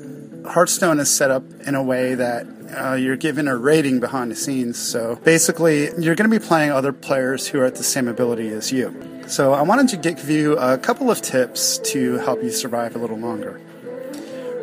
Hearthstone 0.46 1.00
is 1.00 1.10
set 1.10 1.30
up 1.30 1.44
in 1.66 1.76
a 1.76 1.84
way 1.84 2.16
that 2.16 2.48
uh, 2.76 2.94
you're 2.94 3.18
given 3.18 3.48
a 3.48 3.56
rating 3.56 4.00
behind 4.00 4.32
the 4.32 4.36
scenes. 4.36 4.80
So 4.80 5.18
basically, 5.24 5.90
you're 6.00 6.16
going 6.16 6.30
to 6.30 6.40
be 6.40 6.44
playing 6.44 6.72
other 6.72 6.94
players 6.94 7.48
who 7.48 7.60
are 7.60 7.66
at 7.66 7.76
the 7.76 7.84
same 7.84 8.08
ability 8.08 8.50
as 8.50 8.72
you. 8.72 8.96
So 9.28 9.54
I 9.54 9.62
wanted 9.62 9.90
to 9.90 9.98
give 9.98 10.30
you 10.30 10.58
a 10.58 10.78
couple 10.78 11.12
of 11.12 11.22
tips 11.22 11.78
to 11.92 12.18
help 12.18 12.42
you 12.44 12.50
survive 12.50 12.96
a 12.96 13.00
little 13.00 13.18
longer. 13.18 13.62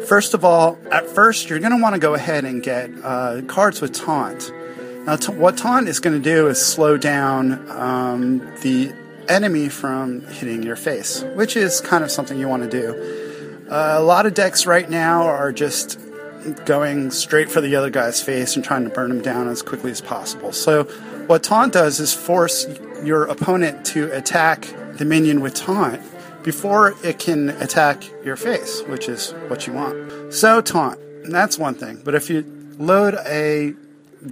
First 0.09 0.33
of 0.33 0.43
all, 0.43 0.79
at 0.91 1.07
first, 1.07 1.51
you're 1.51 1.59
going 1.59 1.77
to 1.77 1.83
want 1.83 1.95
to 1.95 1.99
go 1.99 2.15
ahead 2.15 2.47
and 2.47 2.63
get 2.63 2.91
uh, 3.05 3.43
cards 3.47 3.83
with 3.83 3.93
taunt. 3.93 4.51
Now, 5.05 5.17
t- 5.17 5.35
what 5.35 5.59
taunt 5.59 5.87
is 5.87 6.01
going 6.01 6.17
to 6.17 6.23
do 6.23 6.47
is 6.47 6.65
slow 6.65 6.97
down 6.97 7.71
um, 7.71 8.39
the 8.63 8.95
enemy 9.29 9.69
from 9.69 10.23
hitting 10.23 10.63
your 10.63 10.77
face, 10.77 11.23
which 11.35 11.59
is 11.59 11.83
kind 11.83 12.03
of 12.03 12.11
something 12.11 12.39
you 12.39 12.49
want 12.49 12.63
to 12.63 12.71
do. 12.71 13.67
Uh, 13.71 13.97
a 13.99 14.03
lot 14.03 14.25
of 14.25 14.33
decks 14.33 14.65
right 14.65 14.89
now 14.89 15.25
are 15.25 15.53
just 15.53 16.01
going 16.65 17.11
straight 17.11 17.51
for 17.51 17.61
the 17.61 17.77
other 17.77 17.91
guy's 17.91 18.23
face 18.23 18.57
and 18.57 18.65
trying 18.65 18.85
to 18.85 18.91
burn 18.91 19.11
him 19.11 19.21
down 19.21 19.47
as 19.47 19.61
quickly 19.61 19.91
as 19.91 20.01
possible. 20.01 20.53
So, 20.53 20.85
what 21.27 21.43
taunt 21.43 21.75
does 21.75 22.01
is 22.01 22.15
force 22.15 22.67
your 23.05 23.25
opponent 23.25 23.85
to 23.89 24.11
attack 24.17 24.73
the 24.95 25.05
minion 25.05 25.43
with 25.43 25.55
taunt 25.55 26.01
before 26.49 26.95
it 27.05 27.19
can 27.19 27.51
attack 27.61 28.03
your 28.25 28.35
face, 28.35 28.81
which 28.85 29.07
is 29.07 29.33
what 29.49 29.67
you 29.67 29.73
want. 29.75 30.33
So, 30.33 30.63
taunt, 30.63 30.99
that's 31.25 31.59
one 31.59 31.75
thing. 31.75 32.01
But 32.03 32.15
if 32.15 32.31
you 32.31 32.43
load 32.79 33.17
a 33.27 33.75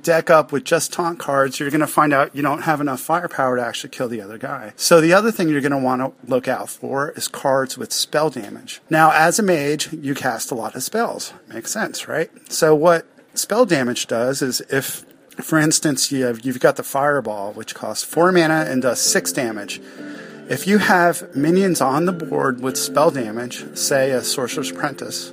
deck 0.01 0.31
up 0.31 0.51
with 0.51 0.65
just 0.65 0.95
taunt 0.95 1.19
cards, 1.19 1.61
you're 1.61 1.69
going 1.69 1.83
to 1.83 1.87
find 1.87 2.15
out 2.15 2.35
you 2.35 2.41
don't 2.41 2.63
have 2.63 2.81
enough 2.81 3.03
firepower 3.03 3.57
to 3.57 3.63
actually 3.63 3.91
kill 3.91 4.09
the 4.09 4.23
other 4.23 4.39
guy. 4.39 4.73
So 4.77 5.03
the 5.03 5.13
other 5.13 5.31
thing 5.31 5.51
you're 5.51 5.61
going 5.61 5.73
to 5.73 5.79
want 5.79 6.01
to 6.01 6.27
look 6.27 6.49
out 6.49 6.71
for 6.71 7.11
is 7.11 7.29
cards 7.29 7.77
with 7.77 7.93
spell 7.93 8.31
damage. 8.31 8.81
Now, 8.89 9.13
as 9.13 9.39
a 9.39 9.43
mage, 9.43 9.93
you 9.93 10.15
cast 10.15 10.51
a 10.51 10.55
lot 10.55 10.75
of 10.75 10.83
spells. 10.83 11.35
Makes 11.49 11.71
sense, 11.71 12.09
right? 12.09 12.31
So 12.51 12.75
what 12.75 13.07
spell 13.35 13.67
damage 13.67 14.07
does 14.07 14.41
is 14.41 14.63
if, 14.71 15.05
for 15.37 15.59
instance, 15.59 16.11
you 16.11 16.25
have, 16.25 16.47
you've 16.47 16.61
got 16.61 16.77
the 16.77 16.83
fireball, 16.83 17.53
which 17.53 17.75
costs 17.75 18.05
four 18.05 18.33
mana 18.33 18.65
and 18.67 18.81
does 18.81 19.03
six 19.03 19.33
damage. 19.33 19.83
If 20.49 20.69
you 20.69 20.79
have 20.79 21.35
minions 21.35 21.81
on 21.81 22.05
the 22.05 22.13
board 22.13 22.61
with 22.61 22.77
spell 22.77 23.11
damage, 23.11 23.77
say 23.77 24.13
a 24.13 24.23
Sorcerer's 24.23 24.71
Apprentice, 24.71 25.33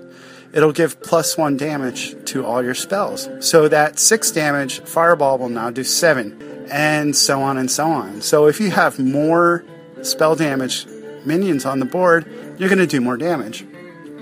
it'll 0.52 0.72
give 0.72 1.04
plus 1.04 1.38
one 1.38 1.56
damage 1.56 2.16
to 2.26 2.44
all 2.44 2.64
your 2.64 2.74
spells. 2.74 3.30
So 3.40 3.68
that 3.68 4.00
six 4.00 4.32
damage 4.32 4.80
fireball 4.80 5.38
will 5.38 5.50
now 5.50 5.70
do 5.70 5.84
seven, 5.84 6.68
and 6.72 7.16
so 7.16 7.44
on 7.44 7.60
and 7.60 7.70
so 7.70 7.86
on. 7.86 8.22
So 8.22 8.48
if 8.48 8.60
you 8.60 8.72
have 8.72 8.98
more 8.98 9.64
spell 10.02 10.36
damage 10.36 10.88
minions 11.26 11.64
on 11.64 11.78
the 11.78 11.86
board, 11.86 12.26
you're 12.58 12.70
going 12.70 12.80
to 12.80 12.88
do 12.88 13.00
more 13.00 13.16
damage. 13.16 13.68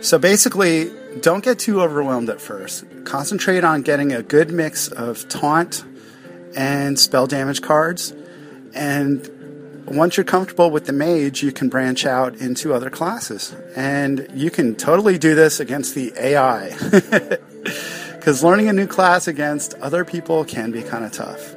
So 0.01 0.19
basically, 0.19 0.91
don't 1.21 1.41
get 1.41 1.57
too 1.57 1.81
overwhelmed 1.81 2.29
at 2.29 2.41
first. 2.41 2.83
Concentrate 3.05 3.63
on 3.63 3.81
getting 3.81 4.11
a 4.11 4.21
good 4.21 4.51
mix 4.51 4.89
of 4.89 5.25
taunt 5.29 5.85
and 6.53 6.99
spell 6.99 7.27
damage 7.27 7.61
cards. 7.61 8.13
And 8.73 9.29
once 9.85 10.17
you're 10.17 10.23
comfortable 10.23 10.71
with 10.71 10.85
the 10.85 10.93
mage, 10.93 11.43
you 11.43 11.51
can 11.51 11.69
branch 11.69 12.05
out 12.05 12.35
into 12.35 12.73
other 12.73 12.89
classes. 12.89 13.53
And 13.75 14.27
you 14.33 14.49
can 14.51 14.75
totally 14.75 15.17
do 15.17 15.35
this 15.35 15.59
against 15.59 15.95
the 15.95 16.13
AI. 16.17 16.69
Because 18.15 18.41
learning 18.43 18.69
a 18.69 18.73
new 18.73 18.87
class 18.87 19.27
against 19.27 19.73
other 19.75 20.03
people 20.05 20.45
can 20.45 20.71
be 20.71 20.81
kind 20.83 21.05
of 21.05 21.11
tough. 21.11 21.55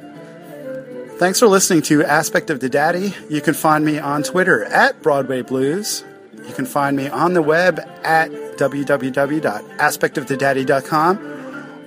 Thanks 1.17 1.39
for 1.39 1.47
listening 1.47 1.81
to 1.83 2.03
Aspect 2.03 2.49
of 2.49 2.59
the 2.59 2.67
Daddy. 2.67 3.13
You 3.29 3.39
can 3.41 3.53
find 3.53 3.85
me 3.85 3.99
on 3.99 4.23
Twitter 4.23 4.65
at 4.65 5.01
Broadway 5.01 5.43
Blues. 5.43 6.03
You 6.45 6.53
can 6.53 6.65
find 6.65 6.97
me 6.97 7.07
on 7.07 7.33
the 7.33 7.41
web 7.41 7.79
at 8.03 8.29
www.aspectofthedaddy.com. 8.57 11.34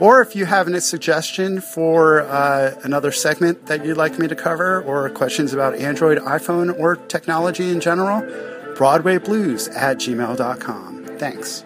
Or 0.01 0.23
if 0.23 0.37
you 0.37 0.45
have 0.47 0.69
any 0.69 0.81
suggestion 0.81 1.61
for 1.61 2.21
uh, 2.23 2.79
another 2.85 3.11
segment 3.11 3.67
that 3.67 3.85
you'd 3.85 3.97
like 3.97 4.19
me 4.19 4.29
to 4.29 4.37
cover, 4.37 4.83
or 4.83 5.11
questions 5.11 5.53
about 5.53 5.75
Android, 5.75 6.19
iPhone, 6.19 6.79
or 6.79 6.97
technology 6.97 7.71
in 7.71 7.81
general, 7.81 8.23
BroadwayBlues 8.77 9.75
at 9.75 9.99
gmail.com. 9.99 11.05
Thanks. 11.19 11.65